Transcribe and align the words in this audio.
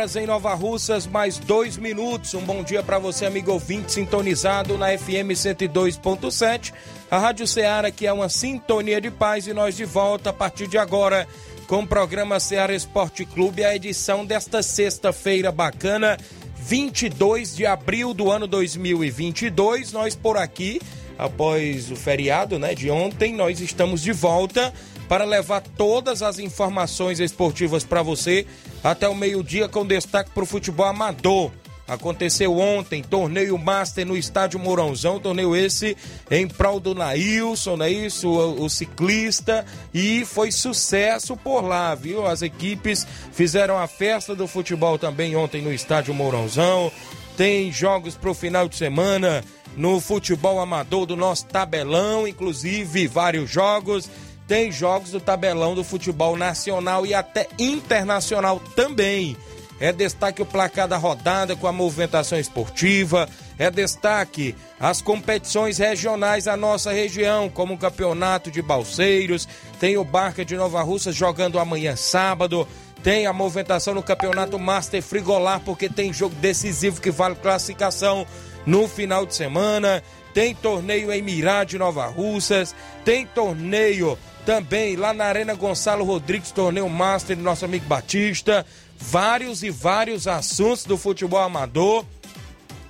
Horas 0.00 0.16
em 0.16 0.24
Nova 0.24 0.54
Russas, 0.54 1.06
mais 1.06 1.36
dois 1.36 1.76
minutos. 1.76 2.32
Um 2.32 2.40
bom 2.40 2.62
dia 2.62 2.82
para 2.82 2.98
você, 2.98 3.26
amigo 3.26 3.52
ouvinte, 3.52 3.92
sintonizado 3.92 4.78
na 4.78 4.96
FM 4.96 5.34
102.7. 5.34 6.72
A 7.10 7.18
Rádio 7.18 7.46
Ceará, 7.46 7.90
que 7.90 8.06
é 8.06 8.12
uma 8.12 8.30
sintonia 8.30 8.98
de 8.98 9.10
paz, 9.10 9.46
e 9.46 9.52
nós 9.52 9.76
de 9.76 9.84
volta 9.84 10.30
a 10.30 10.32
partir 10.32 10.68
de 10.68 10.78
agora 10.78 11.28
com 11.66 11.80
o 11.80 11.86
programa 11.86 12.40
Ceará 12.40 12.74
Esporte 12.74 13.26
Clube, 13.26 13.62
a 13.62 13.76
edição 13.76 14.24
desta 14.24 14.62
sexta-feira 14.62 15.52
bacana, 15.52 16.16
22 16.56 17.54
de 17.54 17.66
abril 17.66 18.14
do 18.14 18.30
ano 18.30 18.46
2022. 18.46 19.92
Nós 19.92 20.14
por 20.14 20.38
aqui, 20.38 20.80
após 21.18 21.90
o 21.90 21.96
feriado 21.96 22.58
né, 22.58 22.74
de 22.74 22.90
ontem, 22.90 23.34
nós 23.34 23.60
estamos 23.60 24.00
de 24.00 24.12
volta 24.12 24.72
para 25.10 25.24
levar 25.24 25.60
todas 25.60 26.22
as 26.22 26.38
informações 26.38 27.18
esportivas 27.18 27.82
para 27.82 28.00
você 28.00 28.46
até 28.80 29.08
o 29.08 29.14
meio-dia 29.14 29.68
com 29.68 29.84
destaque 29.84 30.30
para 30.30 30.44
o 30.44 30.46
futebol 30.46 30.86
amador. 30.86 31.50
Aconteceu 31.88 32.56
ontem, 32.56 33.02
torneio 33.02 33.58
Master 33.58 34.06
no 34.06 34.16
estádio 34.16 34.60
Mourãozão, 34.60 35.18
torneio 35.18 35.56
esse 35.56 35.96
em 36.30 36.46
prol 36.46 36.78
do 36.78 36.94
Nailson, 36.94 37.76
não 37.76 37.86
é 37.86 37.90
isso? 37.90 38.28
O, 38.28 38.62
o, 38.62 38.70
ciclista, 38.70 39.66
e 39.92 40.24
foi 40.24 40.52
sucesso 40.52 41.36
por 41.36 41.62
lá, 41.62 41.92
viu? 41.96 42.24
As 42.24 42.40
equipes 42.40 43.04
fizeram 43.32 43.76
a 43.76 43.88
festa 43.88 44.36
do 44.36 44.46
futebol 44.46 44.96
também 44.96 45.34
ontem 45.34 45.60
no 45.60 45.72
estádio 45.72 46.14
Mourãozão. 46.14 46.92
Tem 47.36 47.72
jogos 47.72 48.14
para 48.14 48.30
o 48.30 48.34
final 48.34 48.68
de 48.68 48.76
semana 48.76 49.42
no 49.76 50.00
futebol 50.00 50.60
amador 50.60 51.04
do 51.04 51.16
nosso 51.16 51.46
tabelão, 51.46 52.28
inclusive 52.28 53.08
vários 53.08 53.50
jogos 53.50 54.08
tem 54.50 54.72
jogos 54.72 55.12
do 55.12 55.20
tabelão 55.20 55.76
do 55.76 55.84
futebol 55.84 56.36
nacional 56.36 57.06
e 57.06 57.14
até 57.14 57.46
internacional 57.56 58.60
também. 58.74 59.36
É 59.78 59.92
destaque 59.92 60.42
o 60.42 60.44
placar 60.44 60.88
da 60.88 60.96
rodada 60.96 61.54
com 61.54 61.68
a 61.68 61.72
movimentação 61.72 62.36
esportiva. 62.36 63.28
É 63.56 63.70
destaque 63.70 64.56
as 64.80 65.00
competições 65.00 65.78
regionais 65.78 66.46
da 66.46 66.56
nossa 66.56 66.90
região, 66.90 67.48
como 67.48 67.74
o 67.74 67.78
Campeonato 67.78 68.50
de 68.50 68.60
Balseiros. 68.60 69.46
Tem 69.78 69.96
o 69.96 70.02
Barca 70.02 70.44
de 70.44 70.56
Nova 70.56 70.82
Russa 70.82 71.12
jogando 71.12 71.60
amanhã 71.60 71.94
sábado. 71.94 72.66
Tem 73.04 73.26
a 73.26 73.32
movimentação 73.32 73.94
no 73.94 74.02
Campeonato 74.02 74.58
Master 74.58 75.00
Frigolar, 75.00 75.60
porque 75.60 75.88
tem 75.88 76.12
jogo 76.12 76.34
decisivo 76.34 77.00
que 77.00 77.12
vale 77.12 77.36
classificação 77.36 78.26
no 78.66 78.88
final 78.88 79.24
de 79.24 79.32
semana. 79.32 80.02
Tem 80.34 80.56
torneio 80.56 81.12
em 81.12 81.22
Mirá 81.22 81.62
de 81.62 81.78
Nova 81.78 82.06
Russas. 82.06 82.74
Tem 83.04 83.24
torneio 83.26 84.18
também 84.44 84.96
lá 84.96 85.12
na 85.12 85.24
Arena 85.24 85.54
Gonçalo 85.54 86.04
Rodrigues, 86.04 86.50
torneio 86.50 86.88
Master 86.88 87.36
do 87.36 87.42
nosso 87.42 87.64
amigo 87.64 87.86
Batista. 87.86 88.64
Vários 88.98 89.62
e 89.62 89.70
vários 89.70 90.26
assuntos 90.26 90.84
do 90.84 90.98
futebol 90.98 91.40
amador. 91.40 92.04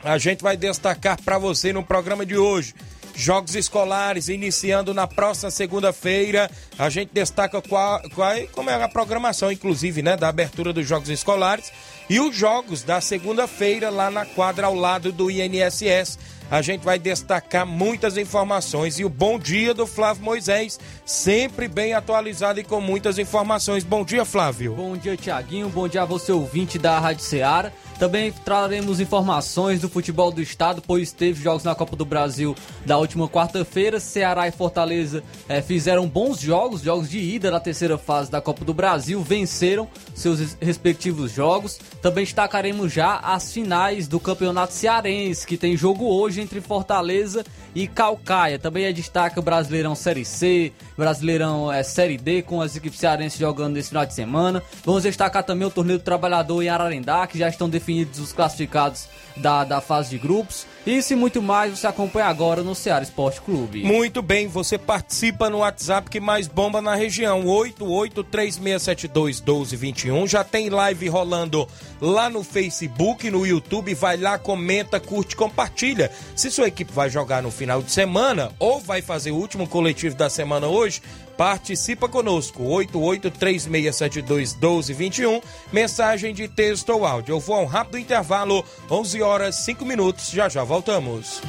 A 0.02 0.18
gente 0.18 0.42
vai 0.42 0.56
destacar 0.56 1.20
para 1.22 1.38
você 1.38 1.72
no 1.72 1.82
programa 1.82 2.24
de 2.24 2.36
hoje. 2.36 2.74
Jogos 3.14 3.54
escolares 3.54 4.28
iniciando 4.28 4.94
na 4.94 5.06
próxima 5.06 5.50
segunda-feira. 5.50 6.50
A 6.78 6.88
gente 6.88 7.10
destaca 7.12 7.60
qual, 7.60 8.00
qual, 8.14 8.34
como 8.52 8.70
é 8.70 8.82
a 8.82 8.88
programação, 8.88 9.52
inclusive, 9.52 10.02
né, 10.02 10.16
da 10.16 10.28
abertura 10.28 10.72
dos 10.72 10.86
Jogos 10.86 11.10
Escolares 11.10 11.70
e 12.08 12.18
os 12.18 12.34
jogos 12.34 12.82
da 12.82 13.00
segunda-feira 13.00 13.90
lá 13.90 14.10
na 14.10 14.24
quadra 14.24 14.66
ao 14.66 14.74
lado 14.74 15.12
do 15.12 15.30
INSS 15.30 16.18
a 16.50 16.60
gente 16.60 16.84
vai 16.84 16.98
destacar 16.98 17.64
muitas 17.64 18.16
informações 18.16 18.98
e 18.98 19.04
o 19.04 19.08
bom 19.08 19.38
dia 19.38 19.72
do 19.72 19.86
Flávio 19.86 20.24
Moisés, 20.24 20.80
sempre 21.06 21.68
bem 21.68 21.94
atualizado 21.94 22.58
e 22.58 22.64
com 22.64 22.80
muitas 22.80 23.18
informações. 23.18 23.84
Bom 23.84 24.04
dia, 24.04 24.24
Flávio. 24.24 24.74
Bom 24.74 24.96
dia, 24.96 25.16
Tiaguinho. 25.16 25.68
Bom 25.68 25.86
dia 25.86 26.02
a 26.02 26.06
você, 26.06 26.32
ouvinte 26.32 26.78
da 26.78 26.98
Rádio 26.98 27.24
Ceará. 27.24 27.70
Também 28.00 28.32
traremos 28.32 28.98
informações 28.98 29.82
do 29.82 29.86
futebol 29.86 30.32
do 30.32 30.40
estado, 30.40 30.82
pois 30.86 31.12
teve 31.12 31.42
jogos 31.42 31.64
na 31.64 31.74
Copa 31.74 31.94
do 31.94 32.06
Brasil 32.06 32.56
da 32.86 32.96
última 32.96 33.28
quarta-feira. 33.28 34.00
Ceará 34.00 34.48
e 34.48 34.50
Fortaleza 34.50 35.22
é, 35.46 35.60
fizeram 35.60 36.08
bons 36.08 36.40
jogos, 36.40 36.80
jogos 36.80 37.10
de 37.10 37.18
ida 37.18 37.50
da 37.50 37.60
terceira 37.60 37.98
fase 37.98 38.30
da 38.30 38.40
Copa 38.40 38.64
do 38.64 38.72
Brasil, 38.72 39.22
venceram 39.22 39.86
seus 40.14 40.56
respectivos 40.58 41.30
jogos. 41.30 41.78
Também 42.00 42.24
destacaremos 42.24 42.90
já 42.90 43.18
as 43.18 43.52
finais 43.52 44.08
do 44.08 44.18
Campeonato 44.18 44.72
Cearense, 44.72 45.46
que 45.46 45.58
tem 45.58 45.76
jogo 45.76 46.06
hoje 46.06 46.40
entre 46.40 46.62
Fortaleza 46.62 47.44
e 47.74 47.86
Calcaia. 47.86 48.58
Também 48.58 48.86
é 48.86 48.92
destaque 48.92 49.38
o 49.38 49.42
Brasileirão 49.42 49.94
Série 49.94 50.24
C, 50.24 50.72
Brasileirão 50.96 51.70
é, 51.70 51.82
Série 51.82 52.16
D, 52.16 52.40
com 52.40 52.62
as 52.62 52.74
equipes 52.74 52.98
cearenses 52.98 53.38
jogando 53.38 53.74
nesse 53.74 53.90
final 53.90 54.06
de 54.06 54.14
semana. 54.14 54.62
Vamos 54.86 55.02
destacar 55.02 55.44
também 55.44 55.68
o 55.68 55.70
Torneio 55.70 55.98
do 55.98 56.02
Trabalhador 56.02 56.62
em 56.62 56.70
Ararendá, 56.70 57.26
que 57.26 57.36
já 57.36 57.48
estão 57.50 57.68
definidos 57.68 57.89
os 57.90 58.32
classificados 58.32 59.08
da, 59.36 59.64
da 59.64 59.80
fase 59.80 60.10
de 60.10 60.18
grupos. 60.18 60.66
Isso 60.86 61.12
e 61.12 61.16
muito 61.16 61.42
mais 61.42 61.78
você 61.78 61.86
acompanha 61.86 62.24
agora 62.26 62.62
no 62.62 62.74
Ceará 62.74 63.02
Esporte 63.02 63.40
Clube. 63.40 63.84
Muito 63.84 64.20
bem, 64.22 64.48
você 64.48 64.78
participa 64.78 65.50
no 65.50 65.58
WhatsApp 65.58 66.08
que 66.08 66.20
mais 66.20 66.48
bomba 66.48 66.80
na 66.80 66.94
região, 66.94 67.44
8836721221. 67.44 70.26
Já 70.26 70.42
tem 70.42 70.70
live 70.70 71.06
rolando 71.08 71.68
lá 72.00 72.30
no 72.30 72.42
Facebook, 72.42 73.30
no 73.30 73.46
YouTube. 73.46 73.92
Vai 73.94 74.16
lá, 74.16 74.38
comenta, 74.38 74.98
curte, 74.98 75.36
compartilha. 75.36 76.10
Se 76.34 76.50
sua 76.50 76.68
equipe 76.68 76.90
vai 76.92 77.10
jogar 77.10 77.42
no 77.42 77.50
final 77.50 77.82
de 77.82 77.90
semana 77.90 78.50
ou 78.58 78.80
vai 78.80 79.02
fazer 79.02 79.32
o 79.32 79.36
último 79.36 79.68
coletivo 79.68 80.16
da 80.16 80.30
semana 80.30 80.66
hoje, 80.66 81.02
Participa 81.40 82.06
conosco, 82.06 82.62
8836721221, 82.64 85.42
mensagem 85.72 86.34
de 86.34 86.46
texto 86.46 86.90
ou 86.90 87.06
áudio. 87.06 87.32
Eu 87.32 87.40
vou 87.40 87.56
a 87.56 87.60
um 87.60 87.64
rápido 87.64 87.96
intervalo, 87.96 88.62
11 88.90 89.22
horas 89.22 89.54
5 89.64 89.86
minutos, 89.86 90.28
já 90.28 90.50
já 90.50 90.62
voltamos. 90.62 91.40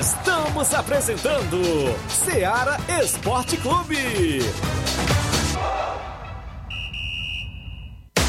Estamos 0.00 0.72
apresentando 0.72 1.60
Seara 2.08 2.78
Esporte 3.04 3.58
Clube. 3.58 4.40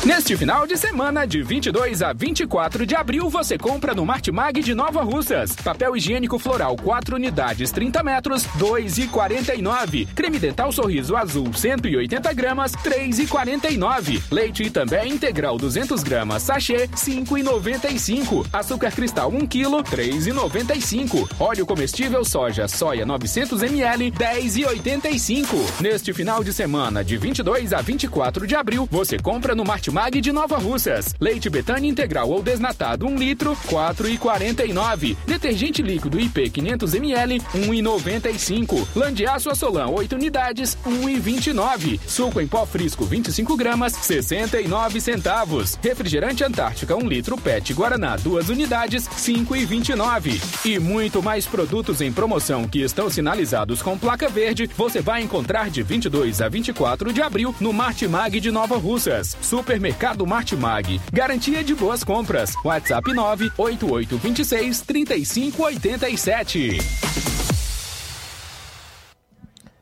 Neste 0.05 0.35
final 0.35 0.67
de 0.67 0.75
semana, 0.75 1.25
de 1.25 1.41
22 1.41 2.01
a 2.01 2.11
24 2.11 2.85
de 2.85 2.93
abril, 2.93 3.29
você 3.29 3.57
compra 3.57 3.95
no 3.95 4.05
Martimag 4.05 4.61
de 4.61 4.75
Nova 4.75 5.01
Russas. 5.01 5.55
Papel 5.55 5.95
higiênico 5.95 6.37
floral 6.37 6.75
4 6.75 7.15
unidades 7.15 7.71
30 7.71 8.03
metros, 8.03 8.43
2,49. 8.59 10.09
Creme 10.13 10.39
dental 10.39 10.73
sorriso 10.73 11.15
azul 11.15 11.53
180 11.53 12.33
gramas, 12.33 12.73
3,49. 12.73 14.21
Leite 14.29 14.69
também 14.69 15.13
integral 15.13 15.57
200 15.57 16.03
gramas, 16.03 16.43
sachê 16.43 16.89
5,95. 16.89 18.45
Açúcar 18.51 18.91
cristal 18.91 19.29
1 19.29 19.47
kg, 19.47 19.83
3,95. 19.89 21.29
Óleo 21.39 21.65
comestível 21.65 22.25
soja 22.25 22.67
soia 22.67 23.05
900 23.05 23.63
ml, 23.63 24.11
10,85. 24.11 25.79
Neste 25.79 26.11
final 26.11 26.43
de 26.43 26.51
semana, 26.51 27.05
de 27.05 27.15
22 27.15 27.71
a 27.71 27.81
24 27.81 28.45
de 28.45 28.53
abril, 28.53 28.85
você 28.91 29.17
compra 29.17 29.55
no 29.55 29.63
Martimag 29.63 29.92
Martimag 29.93 30.21
de 30.21 30.31
Nova 30.31 30.57
Russas. 30.57 31.13
Leite 31.19 31.51
Betânia 31.51 31.87
integral 31.87 32.27
ou 32.27 32.41
desnatado 32.41 33.05
1 33.05 33.15
litro, 33.15 33.55
4,49. 33.67 35.15
Detergente 35.23 35.83
líquido 35.83 36.19
IP 36.19 36.49
500 36.49 36.95
ml, 36.95 37.39
1,95. 37.53 38.87
Landiaço 38.95 39.51
Assolan 39.51 39.89
8 39.89 40.15
unidades, 40.15 40.75
1,29. 40.83 41.99
Suco 42.07 42.41
em 42.41 42.47
pó 42.47 42.65
frisco 42.65 43.05
25 43.05 43.55
gramas, 43.55 43.93
69 43.93 44.99
centavos. 44.99 45.77
Refrigerante 45.79 46.43
Antártica 46.43 46.95
1 46.95 47.07
litro 47.07 47.37
PET 47.37 47.73
Guaraná 47.73 48.15
2 48.15 48.49
unidades, 48.49 49.07
5,29. 49.07 50.65
E 50.65 50.79
muito 50.79 51.21
mais 51.21 51.45
produtos 51.45 52.01
em 52.01 52.11
promoção 52.11 52.67
que 52.67 52.81
estão 52.81 53.11
sinalizados 53.11 53.83
com 53.83 53.95
placa 53.95 54.27
verde, 54.27 54.67
você 54.75 55.01
vai 55.01 55.21
encontrar 55.21 55.69
de 55.69 55.83
22 55.83 56.41
a 56.41 56.49
24 56.49 57.13
de 57.13 57.21
abril 57.21 57.53
no 57.59 57.71
Martimag 57.71 58.39
de 58.39 58.49
Nova 58.49 58.75
Russas. 58.75 59.37
Supermercado 59.83 60.25
Martimag. 60.25 61.01
Garantia 61.11 61.61
de 61.61 61.75
boas 61.75 62.05
compras. 62.05 62.53
WhatsApp 62.63 63.13
98826 63.13 64.81
3587. 64.81 66.77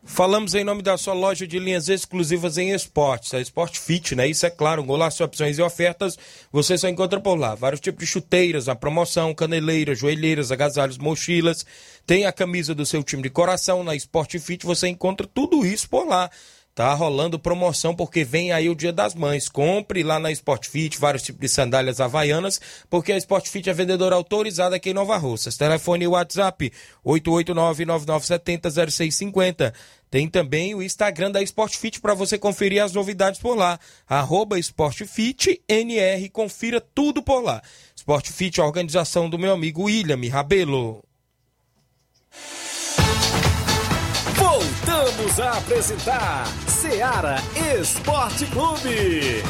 Falamos 0.04 0.56
em 0.56 0.64
nome 0.64 0.82
da 0.82 0.98
sua 0.98 1.14
loja 1.14 1.46
de 1.46 1.60
linhas 1.60 1.88
exclusivas 1.88 2.58
em 2.58 2.72
esportes, 2.72 3.34
a 3.34 3.40
Sport 3.42 3.78
Fit, 3.78 4.16
né? 4.16 4.28
Isso 4.28 4.46
é 4.46 4.50
claro, 4.50 4.82
um 4.82 4.86
golaço, 4.86 5.24
opções 5.24 5.60
e 5.60 5.62
ofertas, 5.62 6.18
você 6.52 6.78
só 6.78 6.90
encontra 6.90 7.20
por 7.20 7.36
lá. 7.36 7.54
Vários 7.54 7.80
tipos 7.80 8.04
de 8.04 8.12
chuteiras, 8.12 8.68
a 8.68 8.76
promoção, 8.76 9.36
caneleiras, 9.36 10.00
joelheiras, 10.00 10.52
agasalhos, 10.52 10.98
mochilas. 10.98 11.64
Tem 12.08 12.26
a 12.26 12.32
camisa 12.34 12.74
do 12.74 12.86
seu 12.86 13.04
time 13.04 13.22
de 13.22 13.30
coração 13.30 13.84
na 13.84 13.96
Sport 13.96 14.40
Fit, 14.40 14.66
você 14.66 14.88
encontra 14.88 15.28
tudo 15.32 15.66
isso 15.66 15.88
por 15.88 16.08
lá. 16.08 16.30
Tá 16.74 16.94
rolando 16.94 17.38
promoção 17.38 17.94
porque 17.94 18.24
vem 18.24 18.54
aí 18.54 18.70
o 18.70 18.76
Dia 18.76 18.94
das 18.94 19.14
Mães. 19.14 19.50
Compre 19.50 20.04
lá 20.04 20.18
na 20.20 20.32
Sport 20.32 20.70
Fit 20.70 20.98
vários 20.98 21.22
tipos 21.22 21.42
de 21.42 21.50
sandálias 21.50 22.00
havaianas, 22.00 22.62
porque 22.90 23.12
a 23.12 23.18
Sport 23.18 23.50
Fit 23.50 23.70
é 23.70 23.74
vendedora 23.74 24.16
autorizada 24.16 24.78
aqui 24.78 24.92
em 24.92 24.94
Nova 24.94 25.18
Russas. 25.18 25.58
Telefone 25.58 26.06
e 26.06 26.08
WhatsApp 26.08 26.72
889-9970-0650. 27.06 29.74
Tem 30.10 30.30
também 30.30 30.74
o 30.74 30.82
Instagram 30.82 31.32
da 31.32 31.42
Sport 31.42 31.76
Fit 31.76 32.00
para 32.00 32.14
você 32.14 32.38
conferir 32.38 32.82
as 32.82 32.94
novidades 32.94 33.42
por 33.42 33.56
lá. 33.56 33.78
Arroba 34.08 34.58
SportFitNR. 34.58 36.30
Confira 36.32 36.80
tudo 36.80 37.22
por 37.22 37.42
lá. 37.42 37.62
Sport 37.98 38.32
Fit, 38.32 38.62
a 38.62 38.66
organização 38.66 39.30
do 39.30 39.38
meu 39.38 39.52
amigo 39.52 39.84
William 39.84 40.22
Rabelo. 40.30 41.04
Voltamos 44.84 45.40
a 45.40 45.58
apresentar 45.60 46.48
Seara 46.68 47.36
Esporte 47.80 48.48
Clube. 48.48 49.44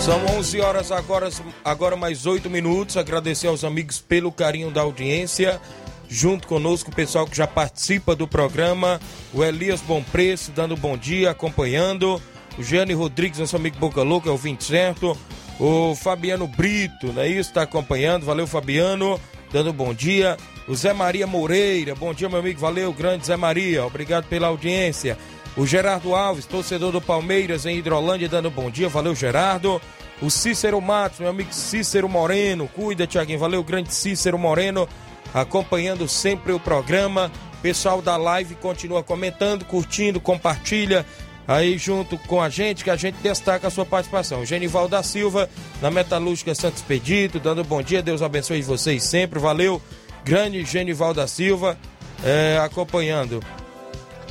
São 0.00 0.24
11 0.38 0.60
horas 0.60 0.90
agora, 0.90 1.28
agora 1.62 1.94
mais 1.94 2.24
8 2.24 2.48
minutos. 2.48 2.96
Agradecer 2.96 3.48
aos 3.48 3.62
amigos 3.62 4.00
pelo 4.00 4.32
carinho 4.32 4.70
da 4.70 4.80
audiência. 4.80 5.60
Junto 6.08 6.48
conosco 6.48 6.90
o 6.90 6.94
pessoal 6.94 7.26
que 7.26 7.36
já 7.36 7.46
participa 7.46 8.16
do 8.16 8.26
programa. 8.26 8.98
O 9.34 9.44
Elias 9.44 9.82
Bom 9.82 10.02
Preço 10.02 10.50
dando 10.52 10.74
bom 10.74 10.96
dia, 10.96 11.32
acompanhando. 11.32 12.20
O 12.56 12.62
Gianni 12.62 12.94
Rodrigues, 12.94 13.40
nosso 13.40 13.56
amigo 13.56 13.76
Boca 13.78 14.02
Louca, 14.02 14.30
é 14.30 14.32
o 14.32 14.38
20 14.38 14.64
certo. 14.64 15.18
O 15.58 15.94
Fabiano 15.94 16.46
Brito, 16.46 17.12
não 17.12 17.22
é 17.22 17.28
isso? 17.28 17.50
Está 17.50 17.62
acompanhando. 17.62 18.26
Valeu, 18.26 18.46
Fabiano. 18.46 19.20
Dando 19.52 19.72
bom 19.72 19.94
dia. 19.94 20.36
O 20.66 20.74
Zé 20.74 20.92
Maria 20.92 21.26
Moreira. 21.26 21.94
Bom 21.94 22.12
dia, 22.12 22.28
meu 22.28 22.40
amigo. 22.40 22.58
Valeu, 22.58 22.92
grande 22.92 23.26
Zé 23.26 23.36
Maria. 23.36 23.86
Obrigado 23.86 24.26
pela 24.26 24.48
audiência. 24.48 25.16
O 25.56 25.64
Gerardo 25.64 26.16
Alves, 26.16 26.46
torcedor 26.46 26.90
do 26.90 27.00
Palmeiras 27.00 27.64
em 27.64 27.78
Hidrolândia, 27.78 28.28
dando 28.28 28.50
bom 28.50 28.68
dia. 28.68 28.88
Valeu, 28.88 29.14
Gerardo. 29.14 29.80
O 30.20 30.28
Cícero 30.30 30.80
Matos, 30.80 31.20
meu 31.20 31.28
amigo 31.28 31.52
Cícero 31.52 32.08
Moreno. 32.08 32.66
Cuida, 32.66 33.06
Tiaguinho. 33.06 33.38
Valeu, 33.38 33.62
grande 33.62 33.94
Cícero 33.94 34.36
Moreno. 34.36 34.88
Acompanhando 35.32 36.08
sempre 36.08 36.52
o 36.52 36.58
programa. 36.58 37.30
Pessoal 37.62 38.02
da 38.02 38.16
live 38.16 38.56
continua 38.56 39.02
comentando, 39.02 39.64
curtindo, 39.64 40.20
compartilha 40.20 41.06
aí 41.46 41.76
junto 41.78 42.16
com 42.18 42.40
a 42.40 42.48
gente, 42.48 42.84
que 42.84 42.90
a 42.90 42.96
gente 42.96 43.16
destaca 43.22 43.68
a 43.68 43.70
sua 43.70 43.84
participação. 43.84 44.44
Genival 44.44 44.88
da 44.88 45.02
Silva, 45.02 45.48
na 45.80 45.90
Metalúrgica 45.90 46.54
Santos 46.54 46.80
Expedito, 46.80 47.38
dando 47.38 47.64
bom 47.64 47.82
dia, 47.82 48.02
Deus 48.02 48.22
abençoe 48.22 48.62
vocês 48.62 49.02
sempre, 49.04 49.38
valeu. 49.38 49.80
Grande 50.24 50.64
Genival 50.64 51.12
da 51.12 51.26
Silva, 51.26 51.78
é, 52.24 52.58
acompanhando. 52.62 53.42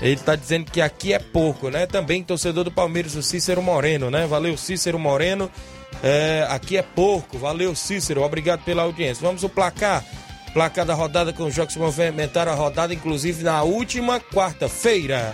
Ele 0.01 0.13
está 0.15 0.35
dizendo 0.35 0.69
que 0.71 0.81
aqui 0.81 1.13
é 1.13 1.19
pouco, 1.19 1.69
né? 1.69 1.85
Também 1.85 2.23
torcedor 2.23 2.63
do 2.63 2.71
Palmeiras, 2.71 3.15
o 3.15 3.21
Cícero 3.21 3.61
Moreno, 3.61 4.09
né? 4.09 4.25
Valeu, 4.25 4.57
Cícero 4.57 4.97
Moreno. 4.97 5.49
É, 6.01 6.45
aqui 6.49 6.75
é 6.75 6.81
pouco, 6.81 7.37
valeu, 7.37 7.75
Cícero, 7.75 8.23
obrigado 8.23 8.63
pela 8.63 8.83
audiência. 8.83 9.25
Vamos 9.25 9.43
o 9.43 9.49
placar. 9.49 10.03
Placar 10.53 10.85
da 10.85 10.93
rodada 10.93 11.31
com 11.31 11.45
os 11.45 11.53
jogos 11.53 11.73
que 11.73 11.79
movimentaram 11.79 12.51
a 12.51 12.55
rodada, 12.55 12.93
inclusive 12.93 13.43
na 13.43 13.63
última 13.63 14.19
quarta-feira. 14.19 15.33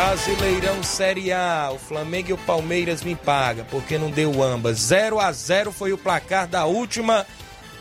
Brasileirão 0.00 0.82
Série 0.82 1.30
A, 1.30 1.70
o 1.74 1.78
Flamengo 1.78 2.30
e 2.30 2.32
o 2.32 2.38
Palmeiras 2.38 3.04
me 3.04 3.14
pagam, 3.14 3.66
porque 3.66 3.98
não 3.98 4.10
deu 4.10 4.42
ambas. 4.42 4.78
0 4.78 5.20
a 5.20 5.30
0 5.30 5.70
foi 5.70 5.92
o 5.92 5.98
placar 5.98 6.48
da 6.48 6.64
última 6.64 7.26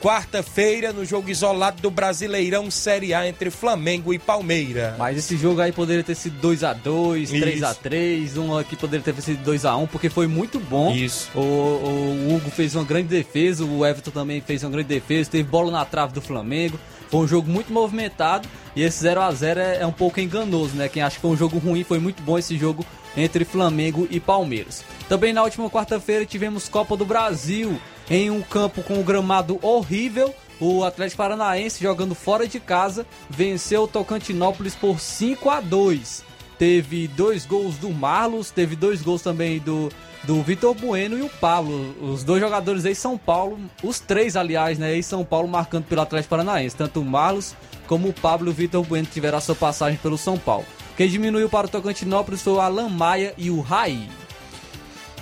quarta-feira 0.01 0.94
no 0.94 1.03
jogo 1.03 1.29
isolado 1.29 1.82
do 1.82 1.91
Brasileirão 1.91 2.72
Série 2.72 3.13
A 3.13 3.27
entre 3.27 3.50
Flamengo 3.50 4.13
e 4.13 4.20
Palmeiras. 4.20 4.98
Mas 4.98 5.18
esse 5.18 5.38
jogo 5.38 5.62
aí 5.62 5.72
poderia 5.72 6.03
ter 6.03 6.15
sido 6.15 6.39
2 6.39 6.63
a 6.63 6.74
2 6.74 7.29
3 7.29 7.63
a 7.63 7.74
3 7.74 8.38
um 8.38 8.58
aqui 8.58 8.75
poderia 8.75 9.03
ter 9.13 9.22
sido 9.22 9.44
2 9.44 9.65
a 9.65 9.75
1 9.75 9.88
porque 9.88 10.10
foi 10.10 10.27
muito 10.27 10.60
bom. 10.60 10.94
Isso. 10.96 11.29
O, 11.36 11.39
o 11.39 12.36
Hugo 12.36 12.50
fez 12.50 12.75
uma 12.75 12.84
grande 12.84 13.10
defesa, 13.10 13.65
o 13.65 13.86
Everton 13.86 14.12
também 14.12 14.41
fez 14.41 14.63
uma 14.63 14.72
grande 14.72 14.88
defesa, 14.88 15.29
teve 15.29 15.44
bola 15.44 15.72
na 15.72 15.86
trave 15.86 16.13
do 16.13 16.22
Flamengo. 16.22 16.79
Foi 17.10 17.22
um 17.22 17.27
jogo 17.27 17.50
muito 17.50 17.74
movimentado 17.74 18.48
e 18.75 18.84
esse 18.84 19.00
0 19.01 19.22
a 19.22 19.32
0 19.32 19.60
é, 19.60 19.77
é 19.82 19.86
um 19.86 19.91
pouco 19.91 20.20
enganoso, 20.20 20.75
né? 20.75 20.88
Quem 20.88 21.01
acha 21.01 21.15
que 21.15 21.22
foi 21.22 21.32
um 21.32 21.38
jogo 21.38 21.58
ruim, 21.58 21.84
foi 21.84 22.00
muito 22.00 22.22
bom 22.22 22.38
esse 22.38 22.58
jogo 22.58 22.86
entre 23.18 23.44
Flamengo 23.44 24.08
e 24.12 24.20
Palmeiras. 24.20 24.84
Também 25.10 25.34
na 25.34 25.44
última 25.44 25.70
quarta-feira 25.70 26.25
tivemos 26.25 26.70
Copa 26.70 26.96
do 26.96 27.03
Brasil 27.03 27.79
em 28.10 28.30
um 28.30 28.42
campo 28.42 28.82
com 28.84 28.96
um 28.96 29.04
gramado 29.04 29.60
horrível. 29.62 30.34
O 30.60 30.84
Atlético 30.84 31.18
Paranaense 31.18 31.82
jogando 31.82 32.13
fora 32.13 32.48
de 32.48 32.60
casa 32.60 33.06
venceu 33.30 33.84
o 33.84 33.88
Tocantinópolis 33.88 34.75
por 34.75 35.00
5 35.00 35.50
a 35.50 35.62
2. 35.62 36.24
Teve 36.58 37.08
dois 37.08 37.46
gols 37.46 37.78
do 37.78 37.89
Marlos, 37.89 38.51
teve 38.51 38.75
dois 38.75 39.01
gols 39.01 39.22
também 39.22 39.60
do 39.60 39.89
do 40.24 40.42
Vitor 40.42 40.74
Bueno 40.75 41.18
e 41.18 41.22
o 41.22 41.30
Pablo, 41.30 41.96
os 42.01 42.24
dois 42.24 42.42
jogadores 42.42 42.86
aí 42.86 42.94
São 42.94 43.18
Paulo, 43.18 43.58
os 43.82 44.00
três 44.00 44.36
aliás, 44.36 44.78
né, 44.78 44.96
em 44.96 45.01
São 45.01 45.24
Paulo 45.24 45.48
marcando 45.48 45.86
pelo 45.86 46.01
Atlético 46.01 46.32
Paranaense, 46.32 46.75
tanto 46.75 47.00
o 47.00 47.06
Marlos 47.06 47.56
como 47.88 48.10
o 48.10 48.13
Pablo 48.13 48.50
e 48.50 48.51
o 48.51 48.54
Vitor 48.54 48.84
Bueno 48.86 49.08
tiveram 49.12 49.38
a 49.38 49.42
sua 49.42 49.56
passagem 49.56 49.98
pelo 49.98 50.18
São 50.18 50.38
Paulo. 50.38 50.66
Quem 50.98 51.08
diminuiu 51.08 51.50
para 51.50 51.68
o 51.68 51.70
Tocantinópolis 51.70 52.42
foi 52.42 52.54
o 52.54 52.60
Alan 52.60 52.89
Maia 52.89 53.34
e 53.38 53.50
o 53.50 53.62
Raí. 53.62 54.10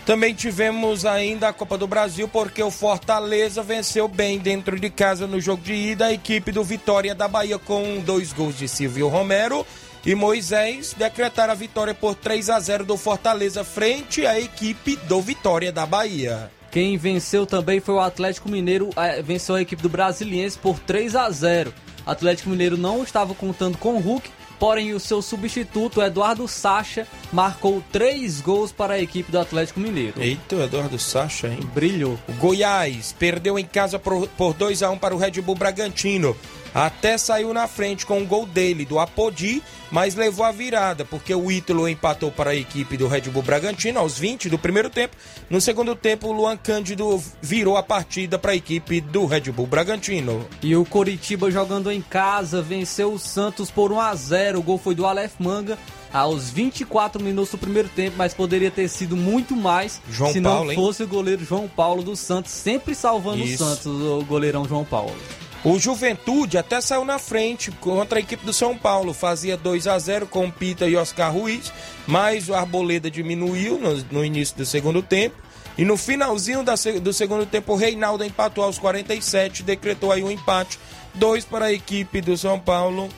Também 0.07 0.33
tivemos 0.33 1.05
ainda 1.05 1.49
a 1.49 1.53
Copa 1.53 1.77
do 1.77 1.85
Brasil, 1.85 2.29
porque 2.29 2.63
o 2.63 2.71
Fortaleza 2.71 3.61
venceu 3.61 4.07
bem 4.07 4.39
dentro 4.39 4.79
de 4.79 4.89
casa 4.89 5.27
no 5.27 5.37
jogo 5.37 5.61
de 5.61 5.73
ida 5.73 6.05
a 6.05 6.13
equipe 6.13 6.49
do 6.49 6.63
Vitória 6.63 7.13
da 7.13 7.27
Bahia 7.27 7.59
com 7.59 7.99
dois 7.99 8.31
gols 8.31 8.57
de 8.57 8.69
Silvio 8.69 9.09
Romero 9.09 9.67
e 10.05 10.15
Moisés 10.15 10.95
decretaram 10.97 11.51
a 11.51 11.55
vitória 11.57 11.93
por 11.93 12.15
3 12.15 12.49
a 12.49 12.57
0 12.57 12.85
do 12.85 12.95
Fortaleza 12.95 13.65
frente 13.65 14.25
à 14.25 14.39
equipe 14.39 14.95
do 14.95 15.19
Vitória 15.19 15.73
da 15.73 15.85
Bahia. 15.85 16.49
Quem 16.71 16.95
venceu 16.95 17.45
também 17.45 17.81
foi 17.81 17.95
o 17.95 17.99
Atlético 17.99 18.47
Mineiro, 18.47 18.91
venceu 19.25 19.55
a 19.55 19.61
equipe 19.61 19.83
do 19.83 19.89
Brasiliense 19.89 20.57
por 20.57 20.79
3 20.79 21.17
a 21.17 21.29
0. 21.29 21.73
O 22.05 22.09
Atlético 22.09 22.49
Mineiro 22.49 22.77
não 22.77 23.03
estava 23.03 23.35
contando 23.35 23.77
com 23.77 23.95
o 23.95 23.99
Hulk, 23.99 24.29
Porém, 24.59 24.93
o 24.93 24.99
seu 24.99 25.21
substituto, 25.21 26.01
Eduardo 26.01 26.47
Sacha, 26.47 27.07
marcou 27.31 27.83
três 27.91 28.41
gols 28.41 28.71
para 28.71 28.95
a 28.95 28.99
equipe 28.99 29.31
do 29.31 29.39
Atlético 29.39 29.79
Mineiro. 29.79 30.21
Eita, 30.21 30.55
o 30.55 30.63
Eduardo 30.63 30.97
Sacha, 30.97 31.47
hein? 31.47 31.59
Brilhou. 31.73 32.17
O 32.27 32.33
Goiás 32.33 33.13
perdeu 33.17 33.59
em 33.59 33.65
casa 33.65 33.99
por, 33.99 34.27
por 34.29 34.53
2 34.53 34.81
a 34.83 34.89
1 34.89 34.97
para 34.97 35.15
o 35.15 35.17
Red 35.17 35.41
Bull 35.41 35.55
Bragantino. 35.55 36.35
Até 36.73 37.17
saiu 37.17 37.53
na 37.53 37.67
frente 37.67 38.05
com 38.05 38.19
um 38.19 38.25
gol 38.25 38.45
dele, 38.45 38.85
do 38.85 38.99
Apodi, 38.99 39.63
mas 39.91 40.15
levou 40.15 40.45
a 40.45 40.51
virada, 40.51 41.05
porque 41.05 41.33
o 41.33 41.51
Ítalo 41.51 41.87
empatou 41.87 42.31
para 42.31 42.51
a 42.51 42.55
equipe 42.55 42.97
do 42.97 43.07
Red 43.07 43.21
Bull 43.21 43.43
Bragantino 43.43 43.99
aos 43.99 44.17
20 44.17 44.49
do 44.49 44.59
primeiro 44.59 44.89
tempo. 44.89 45.15
No 45.49 45.61
segundo 45.61 45.95
tempo, 45.95 46.27
o 46.27 46.31
Luan 46.31 46.57
Cândido 46.57 47.21
virou 47.41 47.77
a 47.77 47.83
partida 47.83 48.37
para 48.37 48.51
a 48.51 48.55
equipe 48.55 49.01
do 49.01 49.25
Red 49.25 49.51
Bull 49.51 49.67
Bragantino. 49.67 50.45
E 50.61 50.75
o 50.75 50.85
Coritiba 50.85 51.49
jogando 51.49 51.91
em 51.91 52.01
casa 52.01 52.61
venceu 52.61 53.13
o 53.13 53.19
Santos 53.19 53.71
por 53.71 53.91
1 53.91 53.99
a 53.99 54.15
0. 54.15 54.59
O 54.59 54.63
gol 54.63 54.77
foi 54.77 54.93
do 54.93 55.05
Aleph 55.05 55.33
Manga 55.39 55.77
aos 56.11 56.49
24 56.49 57.21
minutos 57.21 57.51
do 57.51 57.57
primeiro 57.57 57.89
tempo, 57.89 58.15
mas 58.17 58.33
poderia 58.33 58.71
ter 58.71 58.87
sido 58.87 59.15
muito 59.15 59.55
mais 59.55 60.01
João 60.09 60.31
se 60.31 60.41
Paulo, 60.41 60.65
não 60.65 60.71
hein? 60.71 60.77
fosse 60.77 61.03
o 61.03 61.07
goleiro 61.07 61.43
João 61.43 61.67
Paulo 61.67 62.01
do 62.01 62.15
Santos, 62.15 62.51
sempre 62.51 62.95
salvando 62.95 63.43
Isso. 63.43 63.63
o 63.63 63.67
Santos, 63.67 63.85
o 63.85 64.23
goleirão 64.25 64.65
João 64.65 64.85
Paulo. 64.85 65.15
O 65.69 65.77
Juventude 65.77 66.57
até 66.57 66.79
saiu 66.79 67.03
na 67.03 67.19
frente 67.19 67.71
contra 67.71 68.19
a 68.19 68.21
equipe 68.21 68.45
do 68.45 68.53
São 68.53 68.77
Paulo. 68.77 69.13
Fazia 69.13 69.57
2 69.57 69.85
a 69.85 69.99
0 69.99 70.25
com 70.25 70.49
Pita 70.49 70.87
e 70.87 70.95
Oscar 70.95 71.33
Ruiz, 71.33 71.73
mas 72.07 72.47
o 72.47 72.53
Arboleda 72.53 73.11
diminuiu 73.11 73.77
no, 73.77 73.93
no 74.09 74.23
início 74.23 74.55
do 74.55 74.65
segundo 74.65 75.01
tempo. 75.01 75.35
E 75.77 75.83
no 75.83 75.97
finalzinho 75.97 76.63
da 76.63 76.75
do 77.01 77.11
segundo 77.11 77.45
tempo, 77.45 77.73
o 77.73 77.75
Reinaldo 77.75 78.23
empatou 78.23 78.63
aos 78.63 78.79
47, 78.79 79.61
decretou 79.61 80.09
aí 80.09 80.23
um 80.23 80.31
empate. 80.31 80.79
Dois 81.13 81.43
para 81.43 81.65
a 81.65 81.73
equipe 81.73 82.21
do 82.21 82.37
São 82.37 82.57
Paulo, 82.57 83.09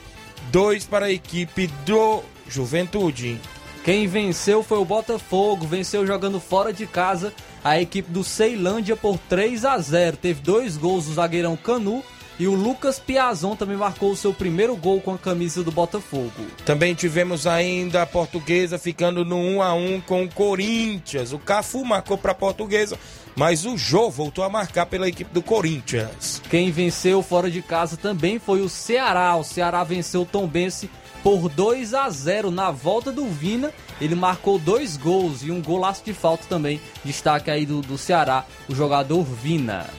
dois 0.50 0.84
para 0.84 1.06
a 1.06 1.12
equipe 1.12 1.68
do 1.86 2.20
Juventude. 2.48 3.40
Quem 3.84 4.08
venceu 4.08 4.64
foi 4.64 4.78
o 4.78 4.84
Botafogo, 4.84 5.68
venceu 5.68 6.04
jogando 6.04 6.40
fora 6.40 6.72
de 6.72 6.84
casa 6.84 7.32
a 7.62 7.80
equipe 7.80 8.10
do 8.10 8.24
Ceilândia 8.24 8.96
por 8.96 9.18
3 9.28 9.64
a 9.64 9.78
0. 9.78 10.16
Teve 10.16 10.40
dois 10.42 10.76
gols 10.76 11.04
do 11.04 11.14
zagueirão 11.14 11.56
Canu 11.56 12.02
e 12.40 12.48
o 12.48 12.54
Lucas 12.54 12.98
Piazon 12.98 13.54
também 13.54 13.76
marcou 13.76 14.12
o 14.12 14.16
seu 14.16 14.32
primeiro 14.32 14.74
gol 14.74 14.98
com 14.98 15.12
a 15.12 15.18
camisa 15.18 15.62
do 15.62 15.70
Botafogo. 15.70 16.32
Também 16.64 16.94
tivemos 16.94 17.46
ainda 17.46 18.00
a 18.00 18.06
Portuguesa 18.06 18.78
ficando 18.78 19.26
no 19.26 19.36
1 19.36 19.62
a 19.62 19.74
1 19.74 20.00
com 20.00 20.24
o 20.24 20.28
Corinthians. 20.32 21.34
O 21.34 21.38
Cafu 21.38 21.84
marcou 21.84 22.16
para 22.16 22.32
a 22.32 22.34
Portuguesa, 22.34 22.98
mas 23.36 23.66
o 23.66 23.76
Jô 23.76 24.08
voltou 24.08 24.42
a 24.42 24.48
marcar 24.48 24.86
pela 24.86 25.06
equipe 25.06 25.30
do 25.34 25.42
Corinthians. 25.42 26.40
Quem 26.48 26.70
venceu 26.70 27.22
fora 27.22 27.50
de 27.50 27.60
casa 27.60 27.98
também 27.98 28.38
foi 28.38 28.62
o 28.62 28.70
Ceará. 28.70 29.36
O 29.36 29.44
Ceará 29.44 29.84
venceu 29.84 30.22
o 30.22 30.26
Tombense 30.26 30.88
por 31.22 31.46
2 31.46 31.92
a 31.92 32.08
0 32.08 32.50
na 32.50 32.70
volta 32.70 33.12
do 33.12 33.26
Vina. 33.26 33.70
Ele 34.00 34.14
marcou 34.14 34.58
dois 34.58 34.96
gols 34.96 35.42
e 35.42 35.50
um 35.50 35.60
golaço 35.60 36.02
de 36.06 36.14
falta 36.14 36.44
também. 36.48 36.80
Destaque 37.04 37.50
aí 37.50 37.66
do, 37.66 37.82
do 37.82 37.98
Ceará, 37.98 38.46
o 38.66 38.74
jogador 38.74 39.24
Vina. 39.24 39.90